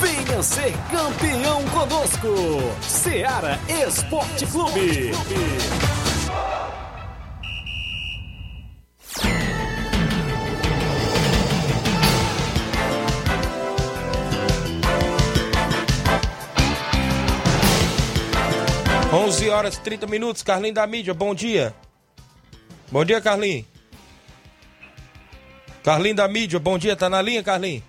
Venha 0.00 0.42
ser 0.42 0.72
campeão 0.90 1.64
conosco. 1.66 2.28
Seara 2.82 3.58
Esporte 3.86 4.46
Clube. 4.46 5.12
11 19.12 19.50
horas 19.50 19.76
e 19.76 19.80
30 19.80 20.06
minutos, 20.06 20.42
Carlinho 20.42 20.74
da 20.74 20.86
mídia, 20.86 21.12
bom 21.12 21.34
dia. 21.34 21.74
Bom 22.90 23.04
dia, 23.04 23.20
Carlinho. 23.20 23.64
Carlinho 25.84 26.14
da 26.14 26.28
mídia, 26.28 26.58
bom 26.58 26.78
dia, 26.78 26.96
tá 26.96 27.10
na 27.10 27.20
linha, 27.20 27.42
Carlinho? 27.42 27.82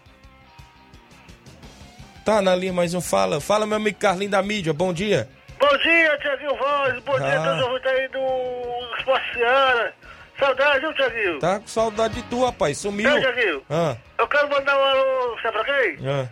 Tá 2.25 2.41
na 2.41 2.55
linha, 2.55 2.73
mas 2.73 2.93
não 2.93 3.01
fala. 3.01 3.39
Fala, 3.39 3.65
meu 3.65 3.77
amigo 3.77 3.97
Carlinho 3.99 4.31
da 4.31 4.41
mídia, 4.41 4.73
bom 4.73 4.91
dia. 4.93 5.29
Bom 5.59 5.77
dia, 5.77 6.17
Tiaguinho 6.19 6.57
Voz, 6.57 6.99
bom 7.03 7.17
dia 7.17 7.39
Ah. 7.39 7.55
a 7.55 7.57
todos 7.61 7.79
os 7.79 7.85
aí 7.85 8.07
do 8.09 8.97
Esporte 8.97 9.33
Seara. 9.33 9.93
Saudade, 10.39 10.79
viu, 10.81 10.93
Tiaguinho? 10.93 11.39
Tá 11.39 11.59
com 11.59 11.67
saudade 11.67 12.15
de 12.15 12.23
tu, 12.23 12.43
rapaz, 12.43 12.77
sumiu. 12.79 13.09
Não, 13.09 13.19
Tiaguinho. 13.19 13.61
Ah, 13.69 13.95
Eu 14.17 14.27
quero 14.27 14.49
mandar 14.49 14.77
um 14.77 14.83
alô, 14.83 15.37
sabe 15.41 15.53
pra 15.59 15.63
quem? 15.65 15.97
ah. 16.07 16.27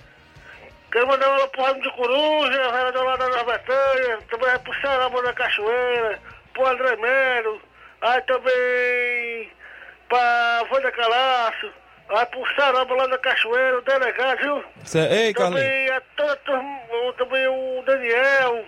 Quero 0.91 1.08
mandar 1.08 1.30
um 1.30 1.34
alô 1.36 1.47
pro 1.49 1.63
Ramo 1.63 1.82
de 1.82 1.91
Coruja, 1.91 2.71
vereador 2.71 3.04
lá 3.06 3.15
da 3.17 3.30
Nova 3.30 3.43
Betânia, 3.58 4.19
também 4.30 4.60
pro 4.60 4.82
Saramão 4.82 5.23
da 5.23 5.34
Cachoeira, 5.34 6.19
pro 6.54 6.67
André 6.67 6.95
Melo, 6.97 7.62
Aí 8.01 8.19
também 8.21 9.51
pra 10.10 10.65
Folha 10.69 10.91
Calaço, 10.91 11.71
aí 12.10 12.25
pro 12.25 12.56
Saramba 12.56 12.95
lá 12.95 13.06
da 13.08 13.17
Cachoeira, 13.19 13.77
o 13.77 13.82
delegado, 13.84 14.38
viu? 14.39 14.63
Cê- 14.84 15.08
Ei, 15.08 15.34
Carlinhos. 15.36 15.62
Também, 15.63 15.89
a 15.91 16.01
toda 16.17 16.36
turma, 16.38 16.80
também 17.17 17.47
o 17.47 17.84
Daniel, 17.86 18.65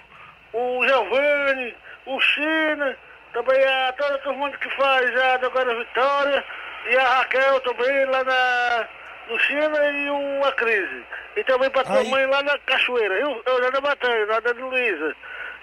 o 0.54 0.86
Giovanni, 0.88 1.76
o 2.06 2.22
China, 2.22 2.96
também 3.34 3.66
a 3.66 3.92
toda 3.94 4.16
a 4.16 4.20
turma 4.20 4.52
que 4.52 4.70
faz 4.76 5.20
a 5.20 5.34
Agora 5.34 5.76
Vitória, 5.80 6.46
e 6.92 6.96
a 6.96 7.04
Raquel 7.18 7.60
também 7.62 8.06
lá 8.06 8.24
na, 8.24 8.88
no 9.30 9.40
China 9.40 9.92
e 9.92 10.10
o, 10.10 10.46
a 10.46 10.52
Crise. 10.54 11.04
E 11.36 11.44
também 11.44 11.70
pra 11.70 11.84
tua 11.84 12.00
Aí. 12.00 12.10
mãe 12.10 12.26
lá 12.28 12.44
na 12.44 12.58
Cachoeira, 12.60 13.16
viu? 13.16 13.42
Eu 13.46 13.60
lá 13.60 13.72
na 13.72 13.82
Batalha, 13.82 14.26
lá 14.26 14.40
da 14.40 14.52
Luísa. 14.52 15.16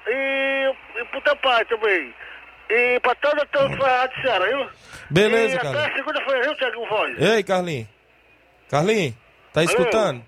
E, 0.06 0.74
e 0.96 1.04
pro 1.06 1.20
teu 1.20 1.36
pai 1.36 1.64
também. 1.66 2.14
E 2.68 3.00
pra 3.00 3.14
toda 3.16 3.42
a 3.42 3.86
a 3.86 3.98
Rádio 4.00 4.22
Ceará, 4.22 4.46
viu? 4.46 4.68
Beleza, 5.10 5.54
e 5.54 5.58
até 5.58 5.94
segunda-feira, 5.94 6.42
viu, 6.42 6.56
Tiago 6.56 6.86
Voz? 6.86 7.20
Ei, 7.20 7.42
Carlinhos. 7.42 7.88
Carlinhos, 8.68 9.14
tá 9.52 9.64
escutando? 9.64 10.24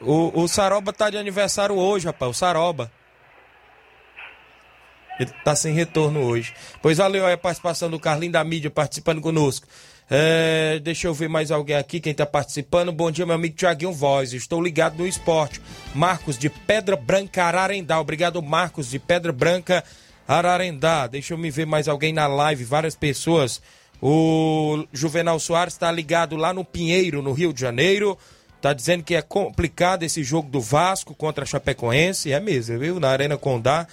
O, 0.00 0.42
o 0.42 0.48
Saroba 0.48 0.92
tá 0.92 1.08
de 1.08 1.16
aniversário 1.16 1.74
hoje, 1.74 2.06
rapaz. 2.06 2.30
O 2.30 2.34
Saroba. 2.34 2.90
Ele 5.18 5.30
tá 5.42 5.56
sem 5.56 5.72
retorno 5.72 6.22
hoje. 6.22 6.54
Pois 6.82 6.98
valeu 6.98 7.24
aí 7.24 7.32
a 7.32 7.38
participação 7.38 7.88
do 7.88 7.98
Carlinhos 7.98 8.34
da 8.34 8.44
mídia 8.44 8.70
participando 8.70 9.22
conosco. 9.22 9.66
É, 10.08 10.78
deixa 10.84 11.08
eu 11.08 11.14
ver 11.14 11.28
mais 11.28 11.50
alguém 11.50 11.74
aqui, 11.76 11.98
quem 11.98 12.14
tá 12.14 12.24
participando. 12.24 12.92
Bom 12.92 13.10
dia, 13.10 13.26
meu 13.26 13.34
amigo 13.34 13.56
Tiaguinho 13.56 13.92
Voz. 13.92 14.32
Estou 14.32 14.62
ligado 14.62 14.98
no 14.98 15.06
esporte. 15.06 15.60
Marcos 15.94 16.38
de 16.38 16.48
Pedra 16.48 16.94
Branca, 16.94 17.44
Ararendá. 17.44 18.00
Obrigado, 18.00 18.40
Marcos 18.40 18.88
de 18.88 19.00
Pedra 19.00 19.32
Branca, 19.32 19.82
Ararendá. 20.26 21.08
Deixa 21.08 21.34
eu 21.34 21.38
me 21.38 21.50
ver 21.50 21.66
mais 21.66 21.88
alguém 21.88 22.12
na 22.12 22.28
live, 22.28 22.62
várias 22.62 22.94
pessoas. 22.94 23.60
O 24.00 24.86
Juvenal 24.92 25.40
Soares 25.40 25.74
está 25.74 25.90
ligado 25.90 26.36
lá 26.36 26.52
no 26.52 26.64
Pinheiro, 26.64 27.20
no 27.20 27.32
Rio 27.32 27.52
de 27.52 27.60
Janeiro. 27.60 28.16
Tá 28.60 28.72
dizendo 28.72 29.02
que 29.02 29.14
é 29.14 29.22
complicado 29.22 30.04
esse 30.04 30.22
jogo 30.22 30.48
do 30.48 30.60
Vasco 30.60 31.14
contra 31.14 31.42
a 31.42 31.46
Chapecoense. 31.46 32.32
É 32.32 32.38
mesmo, 32.38 32.78
viu? 32.78 33.00
Na 33.00 33.10
Arena 33.10 33.36
Condá. 33.36 33.88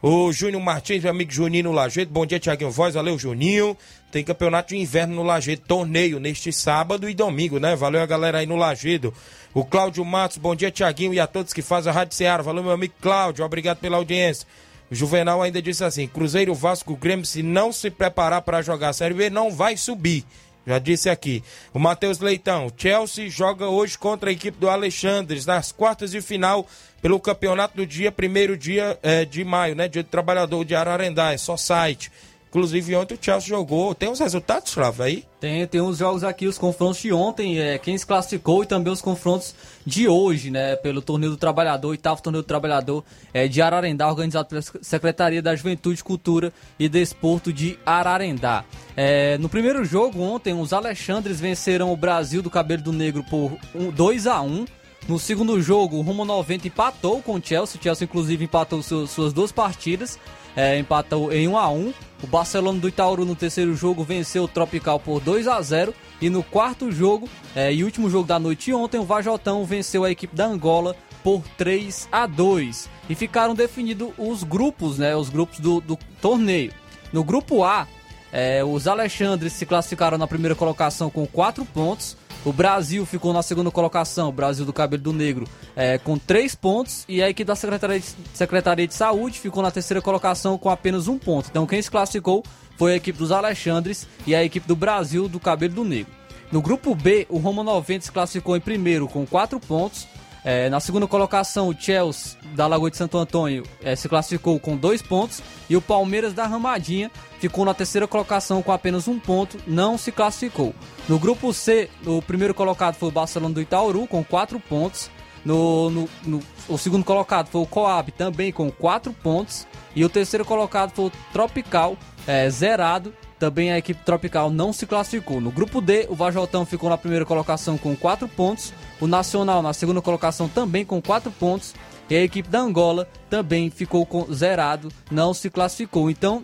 O 0.00 0.32
Júnior 0.32 0.62
Martins, 0.62 1.02
meu 1.02 1.10
amigo 1.10 1.32
Juninho 1.32 1.64
no 1.64 1.72
Lajeito. 1.72 2.12
Bom 2.12 2.24
dia, 2.24 2.38
Tiaguinho 2.38 2.70
Voz. 2.70 2.94
Valeu, 2.94 3.18
Juninho. 3.18 3.76
Tem 4.12 4.22
campeonato 4.22 4.68
de 4.68 4.76
inverno 4.76 5.16
no 5.16 5.24
Lajeito, 5.24 5.66
torneio 5.66 6.20
neste 6.20 6.52
sábado 6.52 7.10
e 7.10 7.14
domingo, 7.14 7.58
né? 7.58 7.74
Valeu 7.74 8.00
a 8.00 8.06
galera 8.06 8.38
aí 8.38 8.46
no 8.46 8.54
Lajeado. 8.54 9.12
O 9.52 9.64
Cláudio 9.64 10.04
Matos, 10.04 10.38
bom 10.38 10.54
dia, 10.54 10.70
Tiaguinho, 10.70 11.12
e 11.12 11.18
a 11.18 11.26
todos 11.26 11.52
que 11.52 11.62
fazem 11.62 11.90
a 11.90 11.92
Rádio 11.92 12.14
Ceará. 12.14 12.44
Valeu, 12.44 12.62
meu 12.62 12.70
amigo 12.70 12.94
Cláudio. 13.02 13.44
Obrigado 13.44 13.78
pela 13.78 13.96
audiência. 13.96 14.46
O 14.88 14.94
Juvenal 14.94 15.42
ainda 15.42 15.60
disse 15.60 15.82
assim: 15.82 16.06
Cruzeiro, 16.06 16.54
Vasco, 16.54 16.94
Grêmio, 16.94 17.26
se 17.26 17.42
não 17.42 17.72
se 17.72 17.90
preparar 17.90 18.42
para 18.42 18.62
jogar 18.62 18.90
a 18.90 18.92
Série 18.92 19.14
B, 19.14 19.28
não 19.28 19.50
vai 19.50 19.76
subir. 19.76 20.24
Já 20.64 20.78
disse 20.78 21.10
aqui. 21.10 21.42
O 21.72 21.78
Matheus 21.78 22.20
Leitão, 22.20 22.70
Chelsea 22.76 23.28
joga 23.28 23.66
hoje 23.66 23.98
contra 23.98 24.30
a 24.30 24.32
equipe 24.32 24.58
do 24.58 24.68
Alexandres 24.68 25.44
nas 25.44 25.72
quartas 25.72 26.10
de 26.12 26.20
final 26.20 26.66
pelo 27.00 27.20
campeonato 27.20 27.76
do 27.76 27.86
dia, 27.86 28.10
primeiro 28.10 28.56
dia 28.56 28.98
eh, 29.02 29.24
de 29.24 29.44
maio, 29.44 29.74
né? 29.74 29.88
Dia 29.88 30.02
do 30.02 30.08
trabalhador 30.08 30.64
de 30.64 30.74
Ararendá, 30.74 31.32
é 31.32 31.38
só 31.38 31.56
site. 31.56 32.10
Inclusive 32.48 32.96
ontem 32.96 33.14
o 33.14 33.18
Chelsea 33.20 33.48
jogou. 33.48 33.94
Tem 33.94 34.10
os 34.10 34.18
resultados, 34.18 34.72
Flávio, 34.72 35.04
aí? 35.04 35.24
Tem, 35.38 35.66
tem 35.66 35.80
uns 35.82 35.98
jogos 35.98 36.24
aqui, 36.24 36.46
os 36.46 36.56
confrontos 36.56 37.00
de 37.00 37.12
ontem, 37.12 37.60
é, 37.60 37.78
quem 37.78 37.96
se 37.96 38.06
classificou 38.06 38.62
e 38.62 38.66
também 38.66 38.90
os 38.90 39.02
confrontos 39.02 39.54
de 39.84 40.08
hoje, 40.08 40.50
né? 40.50 40.74
Pelo 40.76 41.02
Torneio 41.02 41.32
do 41.32 41.36
Trabalhador, 41.36 41.88
oitavo 41.88 42.22
Torneio 42.22 42.42
do 42.42 42.46
Trabalhador 42.46 43.04
é, 43.34 43.46
de 43.46 43.60
Ararendá, 43.60 44.08
organizado 44.08 44.48
pela 44.48 44.62
Secretaria 44.62 45.42
da 45.42 45.54
Juventude, 45.54 46.02
Cultura 46.02 46.50
e 46.78 46.88
Desporto 46.88 47.52
de 47.52 47.78
Ararendá. 47.84 48.64
É, 48.96 49.36
no 49.36 49.48
primeiro 49.48 49.84
jogo 49.84 50.20
ontem, 50.22 50.58
os 50.58 50.72
Alexandres 50.72 51.38
venceram 51.38 51.92
o 51.92 51.96
Brasil 51.96 52.40
do 52.40 52.48
Cabelo 52.48 52.82
do 52.82 52.92
Negro 52.92 53.22
por 53.24 53.58
um, 53.74 53.90
2 53.90 54.26
a 54.26 54.40
1 54.40 54.64
no 55.06 55.18
segundo 55.18 55.60
jogo, 55.60 55.96
o 55.96 56.02
Rumo 56.02 56.24
90 56.24 56.68
empatou 56.68 57.22
com 57.22 57.34
o 57.34 57.42
Chelsea. 57.42 57.78
O 57.78 57.82
Chelsea, 57.82 58.04
inclusive, 58.04 58.44
empatou 58.44 58.82
suas 58.82 59.32
duas 59.32 59.52
partidas. 59.52 60.18
É, 60.56 60.78
empatou 60.78 61.32
em 61.32 61.46
1 61.46 61.56
a 61.56 61.68
1 61.68 61.94
O 62.22 62.26
Barcelona 62.26 62.80
do 62.80 62.88
Itaúru, 62.88 63.24
no 63.24 63.36
terceiro 63.36 63.76
jogo, 63.76 64.02
venceu 64.02 64.44
o 64.44 64.48
Tropical 64.48 64.98
por 64.98 65.20
2 65.20 65.46
a 65.46 65.60
0 65.60 65.94
E 66.20 66.28
no 66.28 66.42
quarto 66.42 66.90
jogo, 66.90 67.28
é, 67.54 67.72
e 67.72 67.84
último 67.84 68.10
jogo 68.10 68.26
da 68.26 68.40
noite 68.40 68.72
ontem, 68.72 68.98
o 68.98 69.04
Vajotão 69.04 69.64
venceu 69.64 70.04
a 70.04 70.10
equipe 70.10 70.34
da 70.34 70.46
Angola 70.46 70.96
por 71.22 71.42
3 71.56 72.08
a 72.10 72.26
2 72.26 72.88
E 73.08 73.14
ficaram 73.14 73.54
definidos 73.54 74.10
os 74.18 74.42
grupos, 74.42 74.98
né? 74.98 75.14
Os 75.14 75.28
grupos 75.28 75.60
do, 75.60 75.80
do 75.80 75.96
torneio. 76.20 76.72
No 77.12 77.22
grupo 77.22 77.62
A, 77.62 77.86
é, 78.32 78.62
os 78.64 78.86
Alexandres 78.86 79.52
se 79.52 79.64
classificaram 79.64 80.18
na 80.18 80.26
primeira 80.26 80.54
colocação 80.54 81.08
com 81.08 81.26
4 81.26 81.64
pontos. 81.66 82.16
O 82.48 82.52
Brasil 82.52 83.04
ficou 83.04 83.34
na 83.34 83.42
segunda 83.42 83.70
colocação, 83.70 84.30
o 84.30 84.32
Brasil 84.32 84.64
do 84.64 84.72
Cabelo 84.72 85.02
do 85.02 85.12
Negro, 85.12 85.46
é, 85.76 85.98
com 85.98 86.16
3 86.16 86.54
pontos. 86.54 87.04
E 87.06 87.22
a 87.22 87.28
equipe 87.28 87.46
da 87.46 87.54
Secretaria 87.54 88.00
de, 88.00 88.06
Secretaria 88.32 88.86
de 88.86 88.94
Saúde 88.94 89.38
ficou 89.38 89.62
na 89.62 89.70
terceira 89.70 90.00
colocação 90.00 90.56
com 90.56 90.70
apenas 90.70 91.08
um 91.08 91.18
ponto. 91.18 91.50
Então 91.50 91.66
quem 91.66 91.82
se 91.82 91.90
classificou 91.90 92.42
foi 92.78 92.94
a 92.94 92.96
equipe 92.96 93.18
dos 93.18 93.32
Alexandres 93.32 94.08
e 94.26 94.34
a 94.34 94.42
equipe 94.42 94.66
do 94.66 94.74
Brasil 94.74 95.28
do 95.28 95.38
Cabelo 95.38 95.74
do 95.74 95.84
Negro. 95.84 96.10
No 96.50 96.62
grupo 96.62 96.94
B, 96.94 97.26
o 97.28 97.36
Roma 97.36 97.62
90 97.62 98.06
se 98.06 98.12
classificou 98.12 98.56
em 98.56 98.60
primeiro 98.60 99.06
com 99.08 99.26
4 99.26 99.60
pontos. 99.60 100.08
É, 100.44 100.68
na 100.70 100.80
segunda 100.80 101.06
colocação, 101.06 101.68
o 101.68 101.74
Chelsea 101.78 102.38
da 102.54 102.66
Lagoa 102.66 102.90
de 102.90 102.96
Santo 102.96 103.18
Antônio 103.18 103.64
é, 103.82 103.94
se 103.96 104.08
classificou 104.08 104.58
com 104.58 104.76
dois 104.76 105.02
pontos 105.02 105.42
e 105.68 105.76
o 105.76 105.82
Palmeiras 105.82 106.32
da 106.32 106.46
Ramadinha 106.46 107.10
ficou 107.40 107.64
na 107.64 107.74
terceira 107.74 108.06
colocação 108.06 108.62
com 108.62 108.72
apenas 108.72 109.08
um 109.08 109.18
ponto, 109.18 109.58
não 109.66 109.98
se 109.98 110.10
classificou. 110.12 110.74
No 111.08 111.18
grupo 111.18 111.52
C, 111.52 111.90
o 112.06 112.22
primeiro 112.22 112.54
colocado 112.54 112.94
foi 112.94 113.08
o 113.08 113.12
Barcelona 113.12 113.54
do 113.54 113.60
Itaúru 113.60 114.06
com 114.06 114.24
quatro 114.24 114.58
pontos. 114.60 115.10
No, 115.44 115.88
no- 115.90 116.08
no- 116.26 116.42
o 116.68 116.76
segundo 116.76 117.04
colocado 117.04 117.48
foi 117.48 117.60
o 117.62 117.66
Coab 117.66 118.10
também 118.12 118.52
com 118.52 118.70
quatro 118.70 119.12
pontos 119.12 119.66
e 119.94 120.04
o 120.04 120.08
terceiro 120.08 120.44
colocado 120.44 120.90
foi 120.90 121.06
o 121.06 121.12
Tropical 121.32 121.96
é, 122.26 122.48
zerado 122.50 123.14
também 123.38 123.70
a 123.70 123.78
equipe 123.78 124.02
tropical 124.04 124.50
não 124.50 124.72
se 124.72 124.84
classificou. 124.84 125.40
No 125.40 125.52
grupo 125.52 125.80
D, 125.80 126.06
o 126.10 126.14
Vajotão 126.16 126.66
ficou 126.66 126.90
na 126.90 126.98
primeira 126.98 127.24
colocação 127.24 127.78
com 127.78 127.94
4 127.94 128.26
pontos, 128.26 128.72
o 129.00 129.06
Nacional 129.06 129.62
na 129.62 129.72
segunda 129.72 130.00
colocação 130.00 130.48
também 130.48 130.84
com 130.84 131.00
4 131.00 131.30
pontos, 131.32 131.74
e 132.10 132.16
a 132.16 132.22
equipe 132.22 132.48
da 132.48 132.60
Angola 132.60 133.08
também 133.28 133.70
ficou 133.70 134.04
com 134.06 134.32
zerado, 134.32 134.90
não 135.10 135.34
se 135.34 135.50
classificou. 135.50 136.10
Então, 136.10 136.42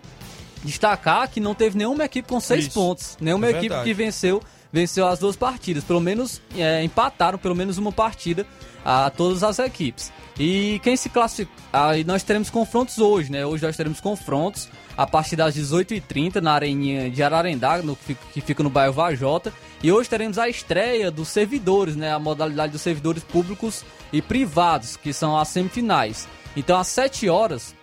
destacar 0.63 1.29
que 1.29 1.39
não 1.39 1.55
teve 1.55 1.77
nenhuma 1.77 2.05
equipe 2.05 2.27
com 2.27 2.39
6 2.39 2.65
Isso. 2.65 2.73
pontos, 2.73 3.17
nenhuma 3.19 3.47
É 3.47 3.51
equipe 3.51 3.83
que 3.83 3.93
venceu, 3.93 4.41
venceu 4.71 5.07
as 5.07 5.19
duas 5.19 5.35
partidas, 5.35 5.83
pelo 5.83 5.99
menos 5.99 6.41
é, 6.55 6.83
empataram 6.83 7.37
pelo 7.37 7.55
menos 7.55 7.77
uma 7.77 7.91
partida 7.91 8.45
a 8.85 9.09
todas 9.09 9.43
as 9.43 9.57
equipes. 9.59 10.13
E 10.39 10.79
quem 10.83 10.95
se 10.95 11.09
classifica, 11.09 11.51
aí 11.73 12.03
nós 12.03 12.21
teremos 12.21 12.49
confrontos 12.49 12.99
hoje, 12.99 13.31
né? 13.31 13.45
Hoje 13.45 13.63
nós 13.65 13.75
teremos 13.75 13.99
confrontos 13.99 14.69
a 14.97 15.07
partir 15.07 15.35
das 15.35 15.55
18h30 15.55 16.35
na 16.41 16.51
areninha 16.53 17.09
de 17.09 17.23
Ararendá, 17.23 17.77
no, 17.79 17.95
que 17.95 18.15
fica- 18.41 18.61
no 18.61 18.69
bairro 18.69 18.93
Vajota. 18.93 19.51
E 19.81 19.91
hoje 19.91 20.09
teremos 20.09 20.37
a 20.37 20.47
estreia 20.47 21.09
dos 21.09 21.29
servidores, 21.29 21.95
né? 21.95 22.13
A 22.13 22.19
modalidade 22.19 22.73
dos 22.73 22.81
servidores 22.81 23.23
públicos 23.23 23.83
e 24.13 24.21
privados, 24.21 24.95
que 24.97 25.11
são 25.13 25.37
as 25.37 25.47
semifinais. 25.47 26.27
Então 26.55 26.77
às 26.77 26.87
7 26.87 27.27
horas 27.29 27.73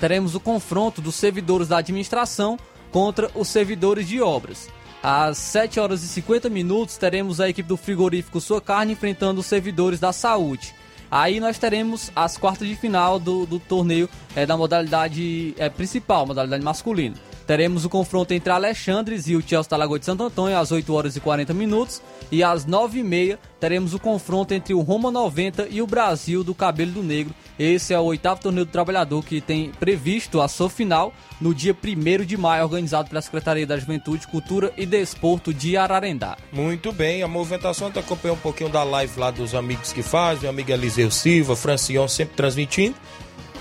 teremos 0.00 0.34
o 0.34 0.40
confronto 0.40 1.00
dos 1.00 1.14
servidores 1.14 1.68
da 1.68 1.78
administração 1.78 2.58
contra 2.90 3.30
os 3.34 3.48
servidores 3.48 4.06
de 4.06 4.20
obras. 4.20 4.68
Às 5.06 5.36
7 5.36 5.78
horas 5.78 6.02
e 6.02 6.08
50 6.08 6.48
minutos 6.48 6.96
teremos 6.96 7.38
a 7.38 7.46
equipe 7.46 7.68
do 7.68 7.76
frigorífico 7.76 8.40
Sua 8.40 8.58
Carne 8.58 8.94
enfrentando 8.94 9.38
os 9.38 9.44
servidores 9.44 10.00
da 10.00 10.14
saúde. 10.14 10.74
Aí 11.10 11.38
nós 11.38 11.58
teremos 11.58 12.10
as 12.16 12.38
quartas 12.38 12.66
de 12.66 12.74
final 12.74 13.18
do, 13.18 13.44
do 13.44 13.58
torneio 13.58 14.08
é, 14.34 14.46
da 14.46 14.56
modalidade 14.56 15.54
é, 15.58 15.68
principal, 15.68 16.26
modalidade 16.26 16.64
masculina. 16.64 17.16
Teremos 17.46 17.84
o 17.84 17.90
confronto 17.90 18.32
entre 18.32 18.52
Alexandres 18.52 19.28
e 19.28 19.36
o 19.36 19.42
Chelsea 19.42 19.70
da 19.70 19.76
Lagoa 19.76 19.98
de 19.98 20.06
Santo 20.06 20.22
Antônio 20.22 20.58
às 20.58 20.72
8 20.72 20.92
horas 20.92 21.16
e 21.16 21.20
40 21.20 21.52
minutos. 21.52 22.02
E 22.32 22.42
às 22.42 22.66
9h30 22.66 23.38
teremos 23.60 23.94
o 23.94 23.98
confronto 23.98 24.54
entre 24.54 24.74
o 24.74 24.80
Roma 24.80 25.10
90 25.10 25.68
e 25.70 25.82
o 25.82 25.86
Brasil 25.86 26.42
do 26.42 26.54
Cabelo 26.54 26.92
do 26.92 27.02
Negro. 27.02 27.34
Esse 27.58 27.94
é 27.94 27.98
o 27.98 28.04
oitavo 28.04 28.40
torneio 28.40 28.66
do 28.66 28.72
trabalhador 28.72 29.24
que 29.24 29.40
tem 29.40 29.70
previsto 29.72 30.40
a 30.40 30.48
sua 30.48 30.68
final 30.68 31.12
no 31.40 31.54
dia 31.54 31.74
1 31.74 32.24
de 32.24 32.36
maio, 32.36 32.64
organizado 32.64 33.08
pela 33.08 33.22
Secretaria 33.22 33.66
da 33.66 33.76
Juventude, 33.76 34.26
Cultura 34.26 34.72
e 34.76 34.84
Desporto 34.84 35.54
de 35.54 35.76
Ararendá. 35.76 36.36
Muito 36.52 36.92
bem, 36.92 37.22
a 37.22 37.28
movimentação 37.28 37.90
tu 37.90 38.00
acompanhou 38.00 38.36
um 38.36 38.40
pouquinho 38.40 38.70
da 38.70 38.82
live 38.82 39.20
lá 39.20 39.30
dos 39.30 39.54
amigos 39.54 39.92
que 39.92 40.02
fazem, 40.02 40.42
meu 40.42 40.50
amigo 40.50 40.72
Eliseu 40.72 41.10
Silva, 41.10 41.54
Francion 41.54 42.08
sempre 42.08 42.34
transmitindo. 42.34 42.96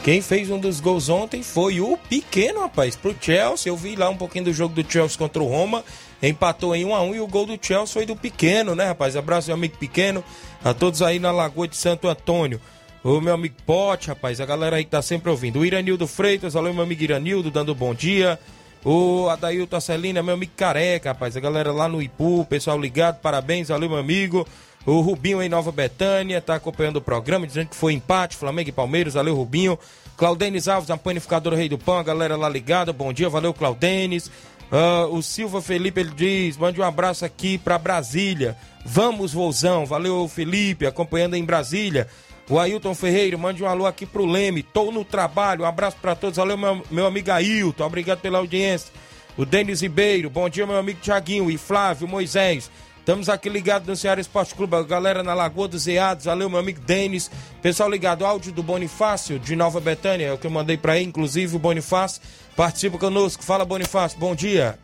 Quem 0.03 0.21
fez 0.21 0.49
um 0.49 0.59
dos 0.59 0.81
gols 0.81 1.07
ontem 1.07 1.41
foi 1.41 1.79
o 1.79 1.95
pequeno, 1.97 2.59
rapaz, 2.59 2.93
pro 2.93 3.15
Chelsea. 3.21 3.71
Eu 3.71 3.77
vi 3.77 3.95
lá 3.95 4.09
um 4.09 4.17
pouquinho 4.17 4.43
do 4.43 4.53
jogo 4.53 4.75
do 4.75 4.91
Chelsea 4.91 5.17
contra 5.17 5.41
o 5.41 5.47
Roma. 5.47 5.81
Empatou 6.21 6.75
em 6.75 6.83
1 6.83 6.93
a 6.93 7.01
1 7.01 7.15
e 7.15 7.19
o 7.21 7.27
gol 7.27 7.45
do 7.45 7.57
Chelsea 7.59 7.93
foi 7.93 8.05
do 8.05 8.13
pequeno, 8.13 8.75
né, 8.75 8.87
rapaz? 8.87 9.15
Abraço, 9.15 9.47
meu 9.47 9.55
amigo 9.55 9.77
pequeno. 9.77 10.21
A 10.61 10.73
todos 10.73 11.01
aí 11.01 11.19
na 11.19 11.31
Lagoa 11.31 11.69
de 11.69 11.77
Santo 11.77 12.09
Antônio. 12.09 12.59
O 13.01 13.21
meu 13.21 13.33
amigo 13.33 13.55
Pote, 13.65 14.09
rapaz, 14.09 14.41
a 14.41 14.45
galera 14.45 14.75
aí 14.75 14.83
que 14.83 14.91
tá 14.91 15.01
sempre 15.01 15.29
ouvindo. 15.29 15.59
O 15.59 15.65
Iranildo 15.65 16.05
Freitas, 16.05 16.53
valeu, 16.53 16.73
meu 16.73 16.83
amigo 16.83 17.01
Iranildo, 17.01 17.49
dando 17.49 17.73
bom 17.73 17.95
dia. 17.95 18.37
O 18.83 19.29
Adailton 19.29 19.79
Celina, 19.79 20.21
meu 20.21 20.33
amigo 20.33 20.51
careca, 20.57 21.11
rapaz. 21.11 21.37
A 21.37 21.39
galera 21.39 21.71
lá 21.71 21.87
no 21.87 22.01
Ipu, 22.01 22.45
pessoal 22.49 22.77
ligado, 22.77 23.21
parabéns, 23.21 23.69
valeu, 23.69 23.87
meu 23.87 23.99
amigo. 23.99 24.45
O 24.85 24.99
Rubinho 24.99 25.41
em 25.41 25.47
Nova 25.47 25.71
Betânia 25.71 26.41
tá 26.41 26.55
acompanhando 26.55 26.97
o 26.97 27.01
programa, 27.01 27.47
dizendo 27.47 27.69
que 27.69 27.75
foi 27.75 27.93
empate, 27.93 28.35
Flamengo 28.35 28.69
e 28.69 28.73
Palmeiras, 28.73 29.13
valeu, 29.13 29.35
Rubinho. 29.35 29.79
Claudenis 30.17 30.67
Alves, 30.67 30.91
a 30.91 30.97
panificadora 30.97 31.55
Rei 31.55 31.69
do 31.69 31.77
Pão, 31.77 31.97
a 31.97 32.03
galera 32.03 32.35
lá 32.35 32.49
ligada, 32.49 32.91
bom 32.91 33.11
dia, 33.13 33.29
valeu, 33.29 33.53
Claudenis. 33.53 34.27
Uh, 34.71 35.15
o 35.15 35.21
Silva 35.21 35.61
Felipe, 35.61 36.01
ele 36.01 36.11
diz, 36.15 36.57
mande 36.57 36.81
um 36.81 36.83
abraço 36.83 37.23
aqui 37.23 37.57
para 37.57 37.77
Brasília. 37.77 38.57
Vamos, 38.85 39.33
Vozão, 39.33 39.85
valeu, 39.85 40.27
Felipe, 40.27 40.85
acompanhando 40.85 41.35
em 41.35 41.45
Brasília. 41.45 42.07
O 42.49 42.59
Ailton 42.59 42.93
Ferreira, 42.93 43.37
mande 43.37 43.63
um 43.63 43.67
alô 43.67 43.85
aqui 43.85 44.05
pro 44.05 44.25
Leme. 44.25 44.63
Tô 44.63 44.91
no 44.91 45.05
trabalho. 45.05 45.63
Um 45.63 45.67
abraço 45.67 45.95
para 46.01 46.13
todos. 46.13 46.37
Valeu, 46.37 46.57
meu, 46.57 46.83
meu 46.91 47.05
amigo 47.05 47.31
Ailton. 47.31 47.85
Obrigado 47.85 48.19
pela 48.19 48.39
audiência. 48.39 48.91
O 49.37 49.45
Denis 49.45 49.81
Ribeiro, 49.81 50.29
bom 50.29 50.47
dia, 50.47 50.67
meu 50.67 50.77
amigo 50.77 50.99
Tiaguinho 51.01 51.49
e 51.49 51.57
Flávio 51.57 52.07
Moisés. 52.07 52.69
Estamos 53.03 53.27
aqui 53.27 53.49
ligados 53.49 53.85
no 53.85 53.97
Ceará 53.97 54.21
Esporte 54.21 54.55
Clube, 54.55 54.77
a 54.77 54.81
galera 54.81 55.21
na 55.21 55.33
Lagoa 55.33 55.67
dos 55.67 55.87
Eados, 55.87 56.23
valeu 56.23 56.49
meu 56.49 56.57
amigo 56.57 56.79
Denis. 56.79 57.29
Pessoal 57.61 57.89
ligado, 57.89 58.25
áudio 58.25 58.53
do 58.53 58.63
Bonifácio 58.63 59.37
de 59.37 59.57
Nova 59.57 59.81
Betânia, 59.81 60.27
é 60.27 60.31
o 60.31 60.37
que 60.37 60.47
eu 60.47 60.51
mandei 60.51 60.77
para 60.77 60.93
aí, 60.93 61.03
inclusive 61.03 61.53
o 61.53 61.59
Bonifácio 61.59 62.21
participa 62.55 62.97
conosco. 62.97 63.43
Fala 63.43 63.65
Bonifácio, 63.65 64.17
bom 64.17 64.33
dia. 64.33 64.79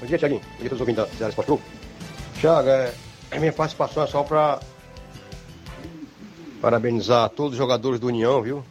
Bom 0.00 0.06
dia, 0.06 0.18
Tiaguinho. 0.18 0.40
Bom 0.40 0.58
dia 0.58 0.68
todos 0.68 0.80
ouvindo 0.80 0.96
da 0.96 1.06
Ceará 1.06 1.28
Esporte 1.28 1.46
Clube. 1.46 1.62
Thiago, 2.40 2.68
é, 2.70 2.92
a 3.30 3.38
minha 3.38 3.52
participação 3.52 4.02
é 4.02 4.08
só 4.08 4.24
para 4.24 4.58
parabenizar 6.60 7.30
todos 7.30 7.52
os 7.52 7.58
jogadores 7.58 8.00
do 8.00 8.08
União, 8.08 8.42
viu? 8.42 8.64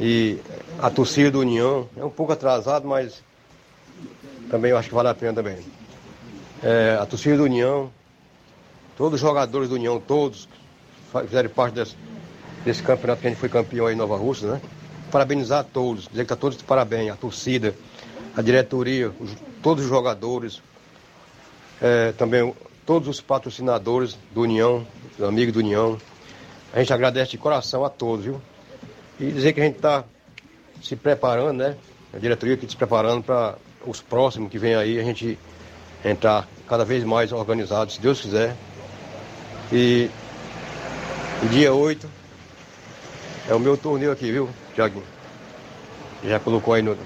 E 0.00 0.38
a 0.80 0.88
torcida 0.88 1.30
do 1.30 1.40
União. 1.40 1.86
É 1.98 2.02
um 2.02 2.08
pouco 2.08 2.32
atrasado, 2.32 2.88
mas 2.88 3.22
também 4.50 4.70
eu 4.70 4.78
acho 4.78 4.88
que 4.88 4.94
vale 4.94 5.10
a 5.10 5.14
pena 5.14 5.34
também. 5.34 5.58
É, 6.62 6.96
a 7.00 7.04
torcida 7.04 7.36
do 7.36 7.42
União, 7.42 7.90
todos 8.96 9.14
os 9.14 9.20
jogadores 9.20 9.68
do 9.68 9.74
União, 9.74 9.98
todos 9.98 10.48
fizeram 11.26 11.50
parte 11.50 11.74
desse, 11.74 11.96
desse 12.64 12.82
campeonato 12.82 13.20
que 13.20 13.26
a 13.26 13.30
gente 13.30 13.38
foi 13.38 13.48
campeão 13.48 13.86
aí 13.86 13.94
em 13.94 13.98
Nova 13.98 14.16
Rússia, 14.16 14.52
né? 14.52 14.60
Parabenizar 15.10 15.60
a 15.60 15.64
todos, 15.64 16.06
dizer 16.08 16.22
que 16.22 16.28
tá 16.28 16.36
todos 16.36 16.56
de 16.56 16.62
parabéns, 16.62 17.12
a 17.12 17.16
torcida, 17.16 17.74
a 18.36 18.40
diretoria, 18.40 19.12
os, 19.18 19.34
todos 19.60 19.82
os 19.82 19.90
jogadores, 19.90 20.62
é, 21.80 22.12
também 22.12 22.54
todos 22.86 23.08
os 23.08 23.20
patrocinadores 23.20 24.16
do 24.32 24.42
União, 24.42 24.86
amigos 25.20 25.52
do 25.52 25.58
União, 25.58 25.98
a 26.72 26.78
gente 26.78 26.92
agradece 26.92 27.32
de 27.32 27.38
coração 27.38 27.84
a 27.84 27.90
todos, 27.90 28.24
viu? 28.24 28.40
E 29.18 29.30
dizer 29.32 29.52
que 29.52 29.60
a 29.60 29.64
gente 29.64 29.76
está 29.76 30.04
se 30.80 30.94
preparando, 30.94 31.58
né? 31.58 31.76
A 32.14 32.18
diretoria 32.18 32.54
aqui 32.54 32.68
se 32.68 32.76
preparando 32.76 33.22
para 33.22 33.56
os 33.84 34.00
próximos 34.00 34.50
que 34.50 34.58
vem 34.58 34.74
aí, 34.74 34.98
a 34.98 35.02
gente 35.02 35.38
entrar 36.04 36.48
cada 36.72 36.86
vez 36.86 37.04
mais 37.04 37.30
organizado, 37.32 37.92
se 37.92 38.00
Deus 38.00 38.18
quiser. 38.18 38.56
E 39.70 40.08
dia 41.50 41.74
8 41.74 42.08
é 43.46 43.54
o 43.54 43.60
meu 43.60 43.76
torneio 43.76 44.10
aqui, 44.10 44.32
viu, 44.32 44.48
Tiaguinho? 44.74 45.04
Já 46.24 46.40
colocou 46.40 46.72
aí 46.72 46.80
no 46.80 46.96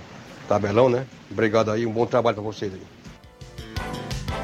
tabelão, 0.46 0.88
né? 0.88 1.04
Obrigado 1.28 1.72
aí, 1.72 1.84
um 1.84 1.90
bom 1.90 2.06
trabalho 2.06 2.36
para 2.36 2.44
vocês 2.44 2.72
aí. 2.72 2.82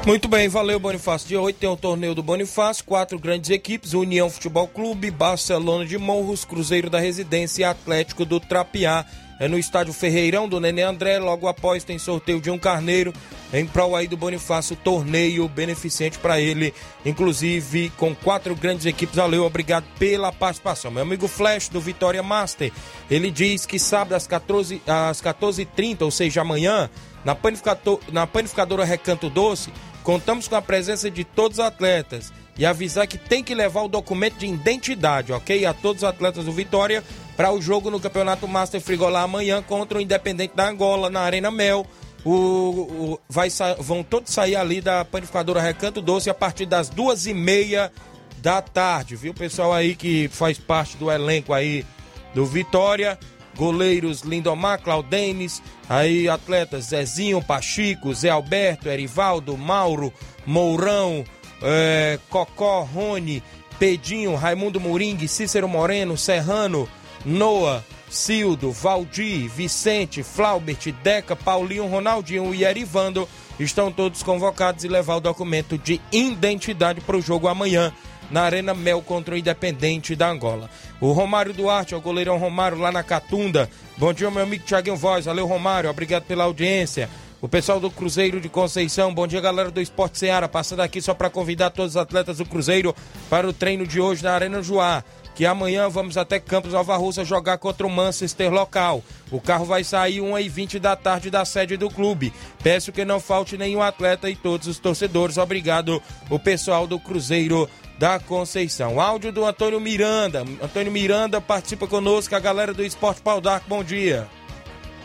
Muito 0.05 0.27
bem, 0.27 0.49
valeu 0.49 0.77
Bonifácio. 0.77 1.29
Dia 1.29 1.39
8 1.39 1.57
tem 1.57 1.69
o 1.69 1.77
torneio 1.77 2.13
do 2.13 2.21
Bonifácio, 2.21 2.83
quatro 2.83 3.17
grandes 3.17 3.49
equipes, 3.49 3.93
União 3.93 4.29
Futebol 4.29 4.67
Clube, 4.67 5.09
Barcelona 5.09 5.85
de 5.85 5.97
Morros, 5.97 6.43
Cruzeiro 6.43 6.89
da 6.89 6.99
Residência 6.99 7.61
e 7.61 7.63
Atlético 7.63 8.25
do 8.25 8.41
Trapiá. 8.41 9.05
É 9.43 9.47
no 9.49 9.59
estádio 9.59 9.91
Ferreirão 9.91 10.47
do 10.47 10.57
Nenê 10.57 10.83
André, 10.83 11.19
logo 11.19 11.49
após 11.49 11.83
tem 11.83 11.99
sorteio 11.99 12.39
de 12.39 12.49
um 12.49 12.57
carneiro 12.57 13.13
em 13.51 13.65
prol 13.65 13.93
aí 13.93 14.07
do 14.07 14.15
Bonifácio, 14.15 14.73
torneio 14.73 15.49
beneficente 15.49 16.17
para 16.17 16.39
ele, 16.39 16.73
inclusive 17.05 17.91
com 17.97 18.15
quatro 18.15 18.55
grandes 18.55 18.85
equipes. 18.85 19.17
Valeu, 19.17 19.43
obrigado 19.43 19.83
pela 19.99 20.31
participação. 20.31 20.89
Meu 20.91 21.03
amigo 21.03 21.27
Flash 21.27 21.67
do 21.67 21.81
Vitória 21.81 22.23
Master, 22.23 22.71
ele 23.11 23.29
diz 23.29 23.65
que 23.65 23.77
sábado 23.77 24.13
às 24.13 24.25
14h30, 24.25 24.79
às 25.09 25.19
14 25.19 25.67
ou 25.99 26.09
seja, 26.09 26.39
amanhã, 26.39 26.89
na, 27.25 27.35
panificador, 27.35 27.99
na 28.13 28.25
panificadora 28.25 28.85
Recanto 28.85 29.29
Doce, 29.29 29.73
Contamos 30.03 30.49
com 30.49 30.55
a 30.55 30.61
presença 30.61 31.09
de 31.09 31.23
todos 31.23 31.59
os 31.59 31.63
atletas 31.63 32.33
e 32.57 32.65
avisar 32.65 33.07
que 33.07 33.17
tem 33.17 33.41
que 33.41 33.55
levar 33.55 33.83
o 33.83 33.87
documento 33.87 34.35
de 34.35 34.45
identidade, 34.45 35.31
ok? 35.31 35.65
A 35.65 35.73
todos 35.73 36.03
os 36.03 36.07
atletas 36.07 36.43
do 36.43 36.51
Vitória 36.51 37.01
para 37.35 37.51
o 37.51 37.61
jogo 37.61 37.89
no 37.89 37.99
Campeonato 37.99 38.47
Master 38.47 38.81
Frigolá 38.81 39.21
amanhã 39.21 39.61
contra 39.61 39.97
o 39.97 40.01
Independente 40.01 40.55
da 40.55 40.69
Angola 40.69 41.09
na 41.09 41.21
Arena 41.21 41.49
Mel. 41.51 41.85
O, 42.25 42.31
o 42.31 43.19
vai, 43.27 43.49
vão 43.79 44.01
todos 44.01 44.31
sair 44.31 44.55
ali 44.55 44.79
da 44.79 45.03
panificadora 45.03 45.61
Recanto 45.61 46.01
Doce 46.01 46.29
a 46.29 46.33
partir 46.33 46.65
das 46.65 46.89
duas 46.89 47.25
e 47.25 47.33
meia 47.33 47.91
da 48.37 48.61
tarde, 48.61 49.15
viu? 49.15 49.33
Pessoal 49.33 49.73
aí 49.73 49.95
que 49.95 50.29
faz 50.29 50.57
parte 50.57 50.95
do 50.95 51.11
elenco 51.11 51.53
aí 51.53 51.85
do 52.33 52.45
Vitória 52.45 53.19
goleiros 53.55 54.21
Lindomar, 54.21 54.81
Claudenes, 54.81 55.61
aí 55.87 56.27
atletas 56.27 56.85
Zezinho, 56.85 57.41
Pachico, 57.41 58.13
Zé 58.13 58.29
Alberto, 58.29 58.89
Erivaldo, 58.89 59.57
Mauro, 59.57 60.11
Mourão, 60.45 61.23
é, 61.61 62.19
Cocó, 62.29 62.81
Rony, 62.81 63.43
Pedinho, 63.79 64.35
Raimundo 64.35 64.79
Moringue, 64.79 65.27
Cícero 65.27 65.67
Moreno, 65.67 66.17
Serrano, 66.17 66.87
Noah, 67.25 67.83
Cildo, 68.09 68.71
Valdir, 68.71 69.49
Vicente, 69.49 70.23
Flaubert, 70.23 70.91
Deca, 71.03 71.35
Paulinho, 71.35 71.87
Ronaldinho 71.87 72.53
e 72.53 72.63
Erivando 72.63 73.27
estão 73.59 73.91
todos 73.91 74.23
convocados 74.23 74.83
e 74.83 74.87
levar 74.87 75.15
o 75.15 75.21
documento 75.21 75.77
de 75.77 76.01
identidade 76.11 77.01
para 77.01 77.17
o 77.17 77.21
jogo 77.21 77.47
amanhã 77.47 77.93
na 78.29 78.41
Arena 78.41 78.73
Mel 78.73 79.01
contra 79.01 79.35
o 79.35 79.37
Independente 79.37 80.15
da 80.15 80.29
Angola. 80.29 80.69
O 80.99 81.11
Romário 81.11 81.53
Duarte, 81.53 81.93
é 81.93 81.97
o 81.97 82.01
goleirão 82.01 82.37
Romário 82.37 82.77
lá 82.77 82.91
na 82.91 83.03
Catunda. 83.03 83.69
Bom 83.97 84.13
dia, 84.13 84.29
meu 84.31 84.43
amigo 84.43 84.65
Thiaguinho 84.65 84.95
Voz. 84.95 85.25
Valeu, 85.25 85.45
Romário. 85.45 85.89
Obrigado 85.89 86.23
pela 86.23 86.45
audiência. 86.45 87.09
O 87.41 87.47
pessoal 87.47 87.77
do 87.77 87.91
Cruzeiro 87.91 88.39
de 88.39 88.47
Conceição, 88.47 89.13
bom 89.13 89.27
dia 89.27 89.41
galera 89.41 89.69
do 89.69 89.81
Esporte 89.81 90.17
Seara, 90.17 90.47
passando 90.47 90.79
aqui 90.79 91.01
só 91.01 91.13
para 91.13 91.29
convidar 91.29 91.71
todos 91.71 91.91
os 91.91 91.97
atletas 91.97 92.37
do 92.37 92.45
Cruzeiro 92.45 92.95
para 93.29 93.45
o 93.45 93.51
treino 93.51 93.85
de 93.85 93.99
hoje 93.99 94.23
na 94.23 94.31
Arena 94.31 94.63
Joá 94.63 95.03
que 95.35 95.45
amanhã 95.45 95.89
vamos 95.89 96.17
até 96.17 96.39
Campos 96.39 96.73
Nova 96.73 96.95
Russa 96.95 97.25
jogar 97.25 97.57
contra 97.57 97.85
o 97.85 97.89
Manchester 97.89 98.51
local. 98.51 99.03
O 99.31 99.41
carro 99.41 99.65
vai 99.65 99.83
sair 99.83 100.19
1h20 100.19 100.79
da 100.79 100.95
tarde 100.95 101.29
da 101.29 101.43
sede 101.45 101.77
do 101.77 101.89
clube. 101.89 102.33
Peço 102.61 102.91
que 102.91 103.03
não 103.03 103.19
falte 103.19 103.57
nenhum 103.57 103.81
atleta 103.81 104.29
e 104.29 104.35
todos 104.35 104.67
os 104.67 104.79
torcedores. 104.79 105.37
Obrigado, 105.37 106.01
o 106.29 106.39
pessoal 106.39 106.85
do 106.85 106.99
Cruzeiro 106.99 107.69
da 107.97 108.19
Conceição. 108.19 108.99
Áudio 108.99 109.31
do 109.31 109.45
Antônio 109.45 109.79
Miranda. 109.79 110.41
Antônio 110.61 110.91
Miranda 110.91 111.39
participa 111.39 111.87
conosco, 111.87 112.35
a 112.35 112.39
galera 112.39 112.73
do 112.73 112.83
Esporte 112.83 113.21
Pau 113.21 113.39
D'Arco. 113.39 113.69
Bom 113.69 113.83
dia. 113.83 114.27